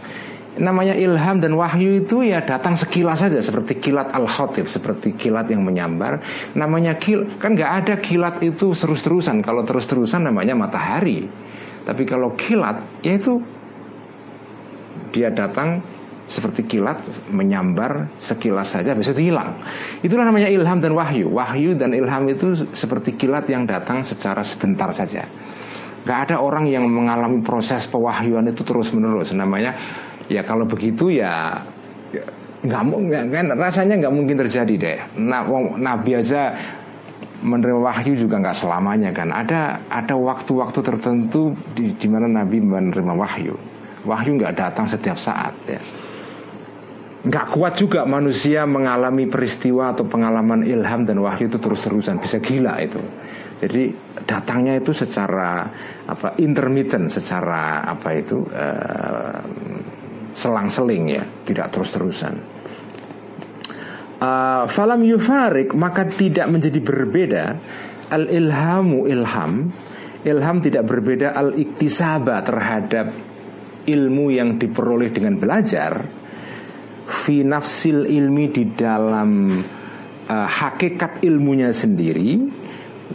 namanya 0.61 0.93
ilham 0.93 1.41
dan 1.41 1.57
wahyu 1.57 2.05
itu 2.05 2.29
ya 2.29 2.45
datang 2.45 2.77
sekilas 2.77 3.25
saja 3.25 3.41
seperti 3.41 3.81
kilat 3.81 4.13
al 4.13 4.29
khotib 4.29 4.69
seperti 4.69 5.17
kilat 5.17 5.49
yang 5.49 5.65
menyambar. 5.65 6.21
Namanya 6.53 7.01
kil 7.01 7.25
kan 7.41 7.57
nggak 7.57 7.73
ada 7.85 7.95
kilat 7.97 8.45
itu 8.45 8.77
terus 8.77 9.01
terusan 9.01 9.41
kalau 9.41 9.65
terus 9.65 9.89
terusan 9.89 10.29
namanya 10.29 10.53
matahari. 10.53 11.25
Tapi 11.83 12.03
kalau 12.05 12.37
kilat 12.37 12.85
yaitu 13.01 13.41
dia 15.13 15.33
datang 15.33 15.81
seperti 16.29 16.65
kilat 16.65 17.01
menyambar 17.29 18.09
sekilas 18.17 18.73
saja 18.77 18.93
bisa 18.93 19.13
hilang. 19.17 19.57
Itulah 20.05 20.29
namanya 20.29 20.49
ilham 20.53 20.81
dan 20.81 20.93
wahyu. 20.93 21.33
Wahyu 21.33 21.77
dan 21.77 21.93
ilham 21.97 22.29
itu 22.29 22.69
seperti 22.73 23.17
kilat 23.17 23.49
yang 23.49 23.65
datang 23.65 24.05
secara 24.05 24.45
sebentar 24.45 24.89
saja. 24.93 25.29
Nggak 26.03 26.19
ada 26.29 26.37
orang 26.43 26.67
yang 26.67 26.83
mengalami 26.89 27.45
proses 27.47 27.87
pewahyuan 27.87 28.51
itu 28.51 28.67
terus 28.67 28.91
menerus 28.91 29.31
namanya 29.31 29.79
ya 30.33 30.43
kalau 30.49 30.65
begitu 30.65 31.13
ya, 31.13 31.61
ya 32.09 32.25
nggak 32.63 32.83
kan 33.29 33.47
rasanya 33.59 33.95
nggak 34.07 34.15
mungkin 34.15 34.37
terjadi 34.39 34.75
deh. 34.79 34.99
Nah, 35.19 35.43
nabi 35.77 36.15
aja 36.15 36.55
menerima 37.43 37.81
wahyu 37.83 38.15
juga 38.15 38.39
nggak 38.39 38.57
selamanya 38.57 39.11
kan. 39.11 39.35
Ada 39.35 39.83
ada 39.91 40.15
waktu-waktu 40.15 40.81
tertentu 40.81 41.59
di, 41.75 41.91
di 41.99 42.07
mana 42.07 42.31
nabi 42.31 42.63
menerima 42.63 43.13
wahyu. 43.19 43.59
Wahyu 44.07 44.39
nggak 44.39 44.55
datang 44.55 44.87
setiap 44.87 45.19
saat 45.19 45.55
ya. 45.67 45.83
Nggak 47.23 47.55
kuat 47.55 47.79
juga 47.79 48.03
manusia 48.03 48.67
mengalami 48.67 49.31
peristiwa 49.31 49.95
atau 49.95 50.07
pengalaman 50.07 50.67
ilham 50.67 51.07
dan 51.07 51.23
wahyu 51.23 51.47
itu 51.51 51.59
terus-terusan 51.59 52.19
bisa 52.19 52.43
gila 52.43 52.79
itu. 52.83 52.99
Jadi 53.63 53.95
datangnya 54.27 54.83
itu 54.83 54.91
secara 54.91 55.71
apa 56.07 56.35
intermittent, 56.43 57.15
secara 57.15 57.87
apa 57.87 58.11
itu 58.11 58.43
uh, 58.51 59.39
selang-seling 60.33 61.05
ya, 61.13 61.25
tidak 61.45 61.73
terus-terusan. 61.73 62.63
Uh, 64.23 64.71
falam 64.71 65.03
yufarik 65.03 65.75
maka 65.75 66.07
tidak 66.07 66.47
menjadi 66.47 66.79
berbeda 66.79 67.45
al 68.15 68.31
ilhamu 68.31 69.11
ilham. 69.11 69.75
Ilham 70.23 70.57
tidak 70.63 70.87
berbeda 70.87 71.35
al 71.35 71.59
iktisaba 71.59 72.39
terhadap 72.47 73.11
ilmu 73.83 74.31
yang 74.31 74.63
diperoleh 74.63 75.11
dengan 75.11 75.43
belajar. 75.43 76.07
Fi 77.03 77.43
nafsil 77.43 78.07
ilmi 78.07 78.47
di 78.55 78.65
dalam 78.71 79.59
uh, 80.31 80.47
hakikat 80.47 81.27
ilmunya 81.27 81.75
sendiri. 81.75 82.39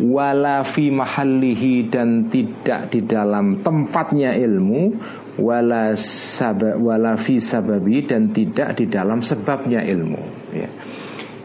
Wala 0.04 0.68
fi 0.68 0.92
mahallihi 0.92 1.88
dan 1.88 2.28
tidak 2.28 2.92
di 2.92 3.08
dalam 3.08 3.64
tempatnya 3.64 4.36
ilmu 4.36 4.94
wala 5.38 5.94
sabab 5.98 6.82
wala 6.82 7.14
fi 7.16 7.38
sababi 7.38 8.06
dan 8.06 8.34
tidak 8.34 8.78
di 8.78 8.90
dalam 8.90 9.22
sebabnya 9.22 9.86
ilmu 9.86 10.24
ya. 10.54 10.70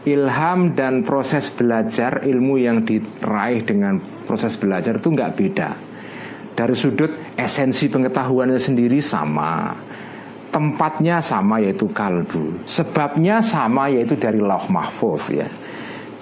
ilham 0.09 0.73
dan 0.73 1.05
proses 1.05 1.53
belajar 1.53 2.25
ilmu 2.25 2.55
yang 2.57 2.81
diraih 2.83 3.61
dengan 3.61 4.01
proses 4.25 4.57
belajar 4.57 4.97
itu 4.97 5.07
nggak 5.13 5.33
beda 5.37 5.69
dari 6.53 6.75
sudut 6.77 7.37
esensi 7.37 7.89
pengetahuannya 7.89 8.57
sendiri 8.57 8.97
sama 9.01 9.73
tempatnya 10.49 11.21
sama 11.21 11.61
yaitu 11.61 11.89
kalbu 11.93 12.65
sebabnya 12.65 13.41
sama 13.41 13.89
yaitu 13.93 14.17
dari 14.17 14.41
lauh 14.41 14.69
mahfuz 14.69 15.29
ya 15.33 15.49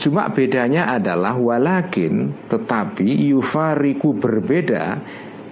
Cuma 0.02 0.34
bedanya 0.34 0.98
adalah 0.98 1.38
walakin 1.38 2.34
tetapi 2.50 3.06
yufariku 3.30 4.18
berbeda 4.18 4.98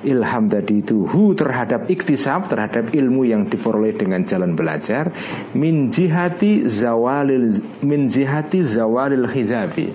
ilham 0.03 0.47
tadi 0.47 0.79
itu 0.79 1.03
hu 1.03 1.35
terhadap 1.35 1.91
iktisab 1.91 2.47
terhadap 2.47 2.91
ilmu 2.95 3.27
yang 3.27 3.47
diperoleh 3.47 3.95
dengan 3.95 4.23
jalan 4.23 4.55
belajar 4.55 5.11
min 5.55 5.91
jihati 5.91 6.67
zawalil 6.67 7.59
min 7.83 8.07
jihati 8.07 8.63
zawalil 8.63 9.27
hijabi 9.27 9.91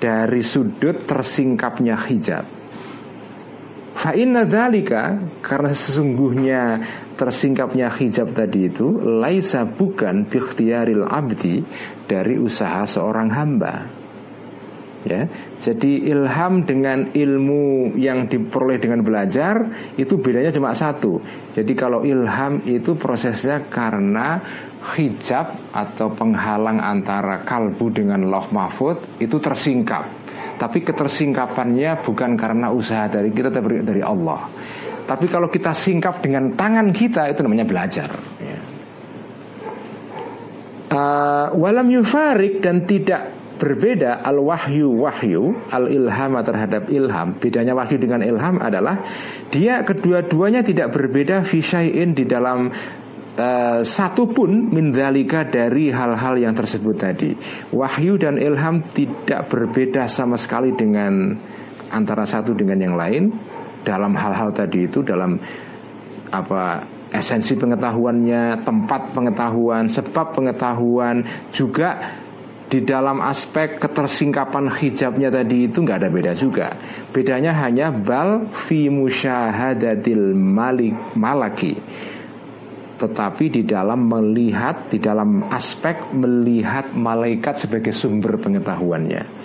dari 0.00 0.40
sudut 0.40 1.04
tersingkapnya 1.04 1.94
hijab. 2.08 2.48
Fa 4.00 4.16
inna 4.16 4.48
dzalika 4.48 5.20
karena 5.44 5.76
sesungguhnya 5.76 6.62
tersingkapnya 7.20 7.92
hijab 7.92 8.32
tadi 8.32 8.72
itu 8.72 8.96
laisa 8.96 9.68
bukan 9.68 10.24
bikhtiaril 10.24 11.04
abdi 11.04 11.60
dari 12.08 12.40
usaha 12.40 12.88
seorang 12.88 13.28
hamba 13.28 13.99
ya. 15.04 15.28
Jadi 15.60 16.08
ilham 16.08 16.64
dengan 16.64 17.12
ilmu 17.12 17.96
yang 17.96 18.28
diperoleh 18.28 18.78
dengan 18.80 19.00
belajar 19.00 19.68
itu 19.96 20.20
bedanya 20.20 20.52
cuma 20.52 20.76
satu. 20.76 21.20
Jadi 21.56 21.72
kalau 21.76 22.04
ilham 22.04 22.60
itu 22.66 22.96
prosesnya 22.96 23.64
karena 23.68 24.40
hijab 24.96 25.72
atau 25.76 26.08
penghalang 26.16 26.80
antara 26.80 27.44
kalbu 27.44 27.92
dengan 27.92 28.28
loh 28.28 28.48
mahfud 28.50 29.20
itu 29.20 29.36
tersingkap. 29.36 30.08
Tapi 30.60 30.84
ketersingkapannya 30.84 32.04
bukan 32.04 32.36
karena 32.36 32.68
usaha 32.68 33.08
dari 33.08 33.32
kita 33.32 33.48
tapi 33.48 33.80
dari 33.80 34.04
Allah. 34.04 34.48
Tapi 35.08 35.26
kalau 35.26 35.48
kita 35.48 35.72
singkap 35.72 36.20
dengan 36.20 36.54
tangan 36.54 36.92
kita 36.92 37.32
itu 37.32 37.40
namanya 37.42 37.66
belajar. 37.66 38.12
Ya. 38.38 38.60
uh, 40.90 41.46
walam 41.56 41.88
yufarik 41.90 42.60
dan 42.60 42.84
tidak 42.84 43.39
Berbeda 43.60 44.24
al 44.24 44.40
wahyu 44.40 44.88
wahyu 44.88 45.52
al 45.68 45.92
ilham 45.92 46.32
terhadap 46.40 46.88
ilham. 46.88 47.36
Bedanya 47.36 47.76
wahyu 47.76 48.00
dengan 48.00 48.24
ilham 48.24 48.56
adalah 48.56 49.04
dia 49.52 49.84
kedua-duanya 49.84 50.64
tidak 50.64 50.96
berbeda 50.96 51.44
fisain 51.44 52.16
di 52.16 52.24
dalam 52.24 52.72
Uh, 53.40 53.80
satu 53.86 54.26
pun 54.26 54.50
mindalika 54.74 55.46
dari 55.46 55.88
hal-hal 55.88 56.34
yang 56.34 56.50
tersebut 56.50 56.98
tadi 56.98 57.30
Wahyu 57.70 58.18
dan 58.18 58.36
ilham 58.36 58.82
tidak 58.90 59.46
berbeda 59.46 60.10
sama 60.10 60.34
sekali 60.34 60.74
dengan 60.74 61.38
antara 61.94 62.26
satu 62.26 62.52
dengan 62.58 62.82
yang 62.82 62.98
lain 62.98 63.30
Dalam 63.86 64.18
hal-hal 64.18 64.50
tadi 64.50 64.90
itu 64.90 65.06
dalam 65.06 65.38
apa 66.34 66.84
esensi 67.10 67.58
pengetahuannya, 67.58 68.62
tempat 68.62 69.10
pengetahuan, 69.12 69.90
sebab 69.90 70.30
pengetahuan 70.30 71.26
juga 71.50 71.98
di 72.70 72.86
dalam 72.86 73.18
aspek 73.18 73.82
ketersingkapan 73.82 74.70
hijabnya 74.70 75.34
tadi 75.34 75.66
itu 75.66 75.82
nggak 75.82 75.98
ada 76.06 76.08
beda 76.08 76.32
juga. 76.38 76.70
Bedanya 77.10 77.50
hanya 77.66 77.90
bal 77.90 78.46
fi 78.54 78.86
musyahadatil 78.86 80.38
malik 80.38 80.94
malaki. 81.18 81.74
Tetapi 82.94 83.44
di 83.50 83.62
dalam 83.66 84.06
melihat, 84.06 84.86
di 84.86 85.02
dalam 85.02 85.50
aspek 85.50 86.14
melihat 86.14 86.94
malaikat 86.94 87.58
sebagai 87.58 87.90
sumber 87.90 88.38
pengetahuannya 88.38 89.42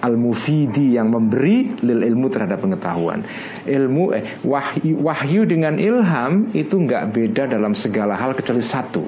al-mufidi 0.00 0.96
yang 0.96 1.12
memberi 1.12 1.76
lil 1.84 2.00
ilmu 2.00 2.32
terhadap 2.32 2.64
pengetahuan. 2.64 3.20
Ilmu 3.68 4.04
eh 4.16 4.40
wahyu, 4.40 4.96
wahyu 4.96 5.44
dengan 5.44 5.76
ilham 5.76 6.48
itu 6.56 6.72
nggak 6.72 7.12
beda 7.12 7.52
dalam 7.52 7.76
segala 7.76 8.16
hal 8.16 8.32
kecuali 8.32 8.64
satu 8.64 9.04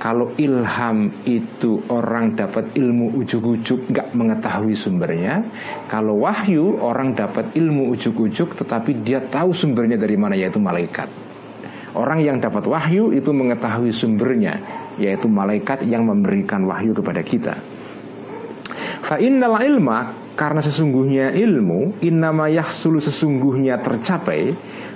kalau 0.00 0.32
ilham 0.40 1.12
itu 1.28 1.82
orang 1.92 2.34
dapat 2.38 2.72
ilmu 2.74 3.16
ujuk-ujuk 3.22 3.92
nggak 3.92 4.16
mengetahui 4.16 4.72
sumbernya. 4.72 5.44
Kalau 5.86 6.22
wahyu 6.24 6.80
orang 6.80 7.12
dapat 7.12 7.52
ilmu 7.54 7.92
ujuk-ujuk 7.92 8.56
tetapi 8.56 9.04
dia 9.04 9.20
tahu 9.22 9.52
sumbernya 9.52 10.00
dari 10.00 10.16
mana 10.16 10.34
yaitu 10.34 10.58
malaikat. 10.58 11.10
Orang 11.92 12.24
yang 12.24 12.40
dapat 12.40 12.64
wahyu 12.64 13.12
itu 13.12 13.30
mengetahui 13.36 13.92
sumbernya 13.92 14.80
Yaitu 14.96 15.28
malaikat 15.28 15.84
yang 15.88 16.04
memberikan 16.04 16.64
wahyu 16.68 16.92
kepada 16.92 17.24
kita. 17.24 17.56
Fa 19.02 19.16
innal 19.20 19.56
ilma 19.60 20.12
karena 20.36 20.60
sesungguhnya 20.64 21.36
ilmu 21.36 22.00
innama 22.00 22.48
yahsulu 22.48 23.00
sesungguhnya 23.00 23.80
tercapai 23.80 24.52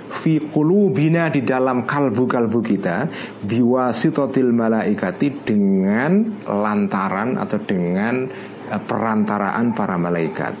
fi 0.07 0.39
qulubina 0.39 1.27
di 1.27 1.43
dalam 1.43 1.83
kalbu-kalbu 1.83 2.59
kita 2.63 3.07
biwasitotil 3.43 4.51
malaikati 4.55 5.27
dengan 5.43 6.43
lantaran 6.47 7.35
atau 7.35 7.59
dengan 7.63 8.27
eh, 8.71 8.81
perantaraan 8.81 9.75
para 9.75 9.95
malaikat. 9.99 10.53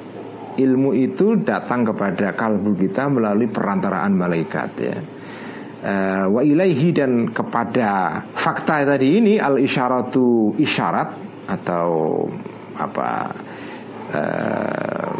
Ilmu 0.57 0.89
itu 0.97 1.37
datang 1.45 1.85
kepada 1.85 2.33
kalbu 2.33 2.73
kita 2.73 3.13
melalui 3.13 3.45
perantaraan 3.45 4.13
malaikat 4.17 4.71
ya. 4.81 4.97
Uh, 5.77 6.25
wa 6.33 6.41
ilaihi 6.41 6.89
dan 6.89 7.29
kepada 7.29 8.25
fakta 8.33 8.81
tadi 8.81 9.21
ini 9.21 9.37
al 9.37 9.61
isyaratu 9.61 10.57
isyarat 10.57 11.13
atau 11.45 12.25
apa 12.73 13.29
uh, 14.09 15.13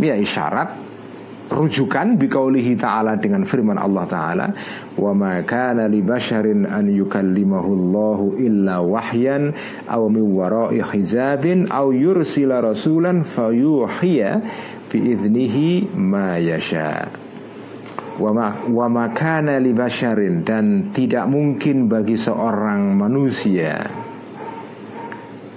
ya 0.00 0.16
isyarat 0.16 0.87
rujukan 1.48 2.20
biqaulihi 2.20 2.76
ta'ala 2.76 3.16
dengan 3.16 3.44
firman 3.48 3.80
Allah 3.80 4.04
ta'ala 4.04 4.46
wa 5.00 5.12
ma 5.16 5.40
kana 5.42 5.88
li 5.88 6.04
basharin 6.04 6.68
an 6.68 6.92
yukallimahu 6.92 7.70
Allahu 7.72 8.36
illa 8.36 8.84
wahyan 8.84 9.56
aw 9.88 10.02
min 10.12 10.28
wara'i 10.28 10.84
hijabin 10.84 11.72
aw 11.72 11.88
yursila 11.88 12.60
rasulan 12.60 13.24
fayuhiya 13.24 14.44
bi 14.92 14.96
idnihi 15.16 15.92
ma 15.96 16.36
yasha. 16.36 17.08
Wa 18.18 18.86
ma 18.90 19.04
kana 19.14 19.62
li 19.62 19.70
basharin 19.70 20.42
dan 20.42 20.90
tidak 20.90 21.30
mungkin 21.30 21.86
bagi 21.86 22.18
seorang 22.18 22.98
manusia 22.98 24.07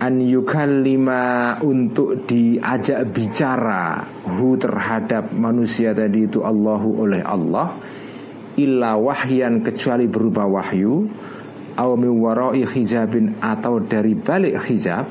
an 0.01 0.17
yukallima 0.17 1.61
untuk 1.61 2.25
diajak 2.25 3.05
bicara 3.13 4.01
hu 4.25 4.57
terhadap 4.57 5.29
manusia 5.29 5.93
tadi 5.93 6.25
itu 6.25 6.41
Allahu 6.41 7.05
oleh 7.05 7.21
Allah 7.21 7.77
illa 8.57 8.97
wahyan 8.97 9.61
kecuali 9.61 10.09
berupa 10.09 10.49
wahyu 10.49 11.05
au 11.77 11.91
min 11.93 12.17
warai 12.17 12.65
hijabin 12.65 13.37
atau 13.39 13.77
dari 13.77 14.17
balik 14.17 14.57
hijab 14.65 15.05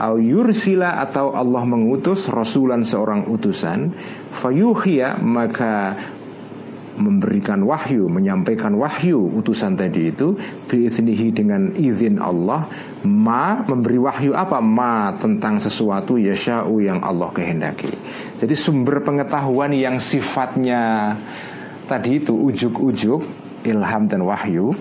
au 0.00 0.16
yursila 0.16 0.96
atau 1.04 1.36
Allah 1.36 1.62
mengutus 1.68 2.32
rasulan 2.32 2.80
seorang 2.80 3.28
utusan 3.28 3.92
fayuhiya 4.32 5.20
maka 5.20 5.96
memberikan 6.96 7.62
wahyu, 7.62 8.08
menyampaikan 8.08 8.74
wahyu 8.76 9.20
utusan 9.36 9.76
tadi 9.76 10.10
itu 10.10 10.36
biiznihi 10.66 11.32
dengan 11.32 11.72
izin 11.76 12.18
Allah 12.18 12.66
ma 13.04 13.62
memberi 13.64 14.00
wahyu 14.00 14.32
apa 14.32 14.58
ma 14.64 15.14
tentang 15.20 15.60
sesuatu 15.60 16.16
yasha'u 16.16 16.80
yang 16.80 17.04
Allah 17.04 17.30
kehendaki. 17.30 17.92
Jadi 18.40 18.54
sumber 18.56 19.04
pengetahuan 19.04 19.72
yang 19.76 20.00
sifatnya 20.00 21.14
tadi 21.86 22.18
itu 22.18 22.34
ujuk-ujuk 22.34 23.22
ilham 23.66 24.04
dan 24.08 24.24
wahyu 24.24 24.74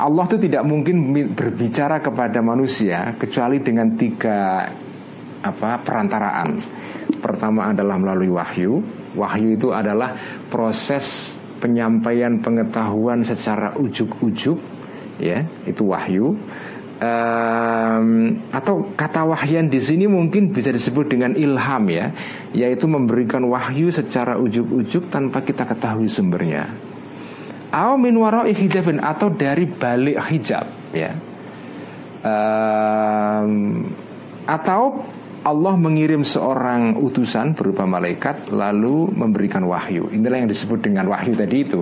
Allah 0.00 0.24
itu 0.24 0.48
tidak 0.48 0.64
mungkin 0.64 1.12
berbicara 1.36 2.00
kepada 2.00 2.40
manusia 2.40 3.12
kecuali 3.20 3.60
dengan 3.60 3.92
tiga 4.00 4.64
apa 5.44 5.76
perantaraan. 5.84 6.56
Pertama 7.20 7.68
adalah 7.68 8.00
melalui 8.00 8.32
wahyu. 8.32 8.80
Wahyu 9.12 9.60
itu 9.60 9.68
adalah 9.74 10.16
proses 10.48 11.36
penyampaian 11.60 12.40
pengetahuan 12.40 13.20
secara 13.22 13.76
ujuk-ujuk 13.76 14.58
ya 15.20 15.44
itu 15.68 15.84
wahyu. 15.84 16.34
Um, 17.00 18.36
atau 18.52 18.92
kata 18.92 19.24
wahyan 19.24 19.72
di 19.72 19.80
sini 19.80 20.04
mungkin 20.04 20.52
bisa 20.52 20.68
disebut 20.68 21.08
dengan 21.08 21.32
ilham 21.32 21.88
ya 21.88 22.12
yaitu 22.52 22.84
memberikan 22.84 23.40
wahyu 23.48 23.88
secara 23.88 24.36
ujuk-ujuk 24.36 25.08
tanpa 25.08 25.40
kita 25.40 25.64
ketahui 25.64 26.08
sumbernya. 26.08 26.68
Atau 27.70 27.96
min 27.96 28.18
hijabin 28.18 28.98
atau 29.00 29.30
dari 29.30 29.64
balik 29.64 30.18
hijab 30.28 30.66
ya. 30.92 31.14
Um, 32.20 33.88
atau 34.44 35.06
Allah 35.40 35.72
mengirim 35.72 36.20
seorang 36.20 37.00
utusan 37.00 37.56
berupa 37.56 37.88
malaikat 37.88 38.52
lalu 38.52 39.08
memberikan 39.08 39.64
wahyu. 39.64 40.12
Inilah 40.12 40.44
yang 40.44 40.50
disebut 40.52 40.84
dengan 40.84 41.08
wahyu 41.08 41.32
tadi 41.32 41.56
itu. 41.64 41.80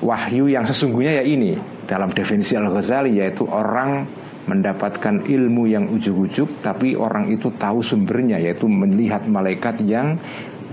Wahyu 0.00 0.48
yang 0.48 0.64
sesungguhnya 0.64 1.20
ya 1.20 1.24
ini 1.28 1.60
dalam 1.84 2.08
definisi 2.08 2.56
Al-Ghazali 2.56 3.20
yaitu 3.20 3.44
orang 3.44 4.08
mendapatkan 4.48 5.28
ilmu 5.28 5.68
yang 5.68 5.92
ujuk-ujuk 5.92 6.64
tapi 6.64 6.96
orang 6.96 7.28
itu 7.28 7.52
tahu 7.52 7.84
sumbernya 7.84 8.40
yaitu 8.40 8.64
melihat 8.64 9.28
malaikat 9.28 9.84
yang 9.84 10.16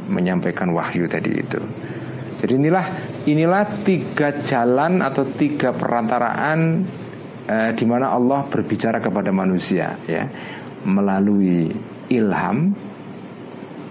menyampaikan 0.08 0.72
wahyu 0.72 1.12
tadi 1.12 1.44
itu. 1.44 1.60
Jadi 2.40 2.54
inilah 2.56 2.86
inilah 3.28 3.64
tiga 3.84 4.32
jalan 4.40 5.04
atau 5.04 5.28
tiga 5.36 5.76
perantaraan 5.76 6.88
eh, 7.52 7.72
di 7.76 7.84
mana 7.84 8.16
Allah 8.16 8.48
berbicara 8.48 9.04
kepada 9.04 9.36
manusia 9.36 10.00
ya 10.08 10.24
melalui 10.88 11.68
ilham 12.10 12.74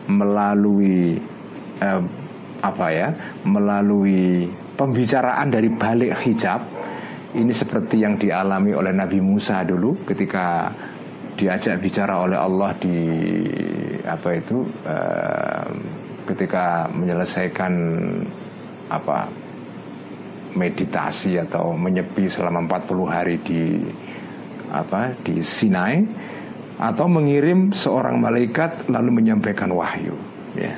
melalui 0.06 1.18
eh, 1.82 2.02
apa 2.62 2.86
ya 2.88 3.08
melalui 3.44 4.48
pembicaraan 4.76 5.52
dari 5.52 5.68
balik 5.72 6.16
hijab 6.24 6.60
ini 7.36 7.52
seperti 7.52 8.00
yang 8.00 8.16
dialami 8.16 8.72
oleh 8.72 8.96
Nabi 8.96 9.20
Musa 9.20 9.60
dulu 9.60 10.08
ketika 10.08 10.72
diajak 11.36 11.84
bicara 11.84 12.24
oleh 12.24 12.38
Allah 12.40 12.72
di 12.80 12.96
apa 14.08 14.28
itu 14.32 14.64
uh, 14.88 15.68
ketika 16.24 16.88
menyelesaikan 16.88 17.72
apa 18.88 19.28
meditasi 20.56 21.36
atau 21.36 21.76
menyepi 21.76 22.24
selama 22.24 22.64
40 22.64 23.04
hari 23.04 23.36
di 23.44 23.84
apa 24.72 25.12
di 25.20 25.44
Sinai 25.44 26.00
atau 26.76 27.06
mengirim 27.08 27.72
seorang 27.72 28.20
malaikat 28.20 28.88
lalu 28.92 29.22
menyampaikan 29.22 29.72
wahyu 29.72 30.16
ya 30.56 30.76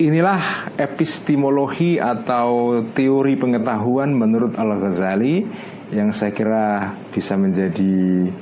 Inilah 0.00 0.72
epistemologi 0.80 2.00
atau 2.00 2.80
teori 2.96 3.36
pengetahuan 3.36 4.16
menurut 4.16 4.56
Al-Ghazali 4.56 5.44
yang 5.92 6.08
saya 6.08 6.32
kira 6.32 6.96
bisa 7.12 7.36
menjadi 7.36 8.32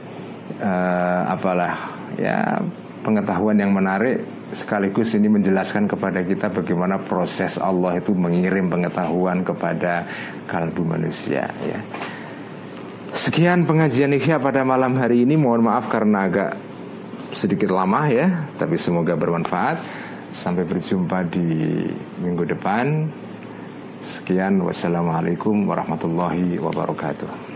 uh, 0.63 1.35
apalah 1.35 1.99
ya 2.15 2.63
pengetahuan 3.03 3.59
yang 3.59 3.75
menarik 3.75 4.23
sekaligus 4.55 5.19
ini 5.19 5.27
menjelaskan 5.27 5.91
kepada 5.91 6.23
kita 6.23 6.47
bagaimana 6.47 7.03
proses 7.03 7.59
Allah 7.59 7.99
itu 7.99 8.15
mengirim 8.15 8.71
pengetahuan 8.71 9.43
kepada 9.43 10.07
kalbu 10.47 10.87
manusia 10.87 11.51
ya. 11.67 11.81
Sekian 13.13 13.65
pengajian 13.65 14.13
Ikhya 14.13 14.37
pada 14.37 14.63
malam 14.67 14.97
hari 15.01 15.25
ini 15.25 15.39
Mohon 15.39 15.73
maaf 15.73 15.89
karena 15.89 16.29
agak 16.29 16.51
sedikit 17.33 17.73
lama 17.73 18.05
ya 18.09 18.49
Tapi 18.61 18.77
semoga 18.77 19.17
bermanfaat 19.17 20.09
Sampai 20.33 20.69
berjumpa 20.69 21.25
di 21.33 21.89
minggu 22.21 22.45
depan. 22.45 23.09
Sekian, 24.05 24.61
wassalamualaikum 24.63 25.67
warahmatullahi 25.67 26.61
wabarakatuh. 26.61 27.48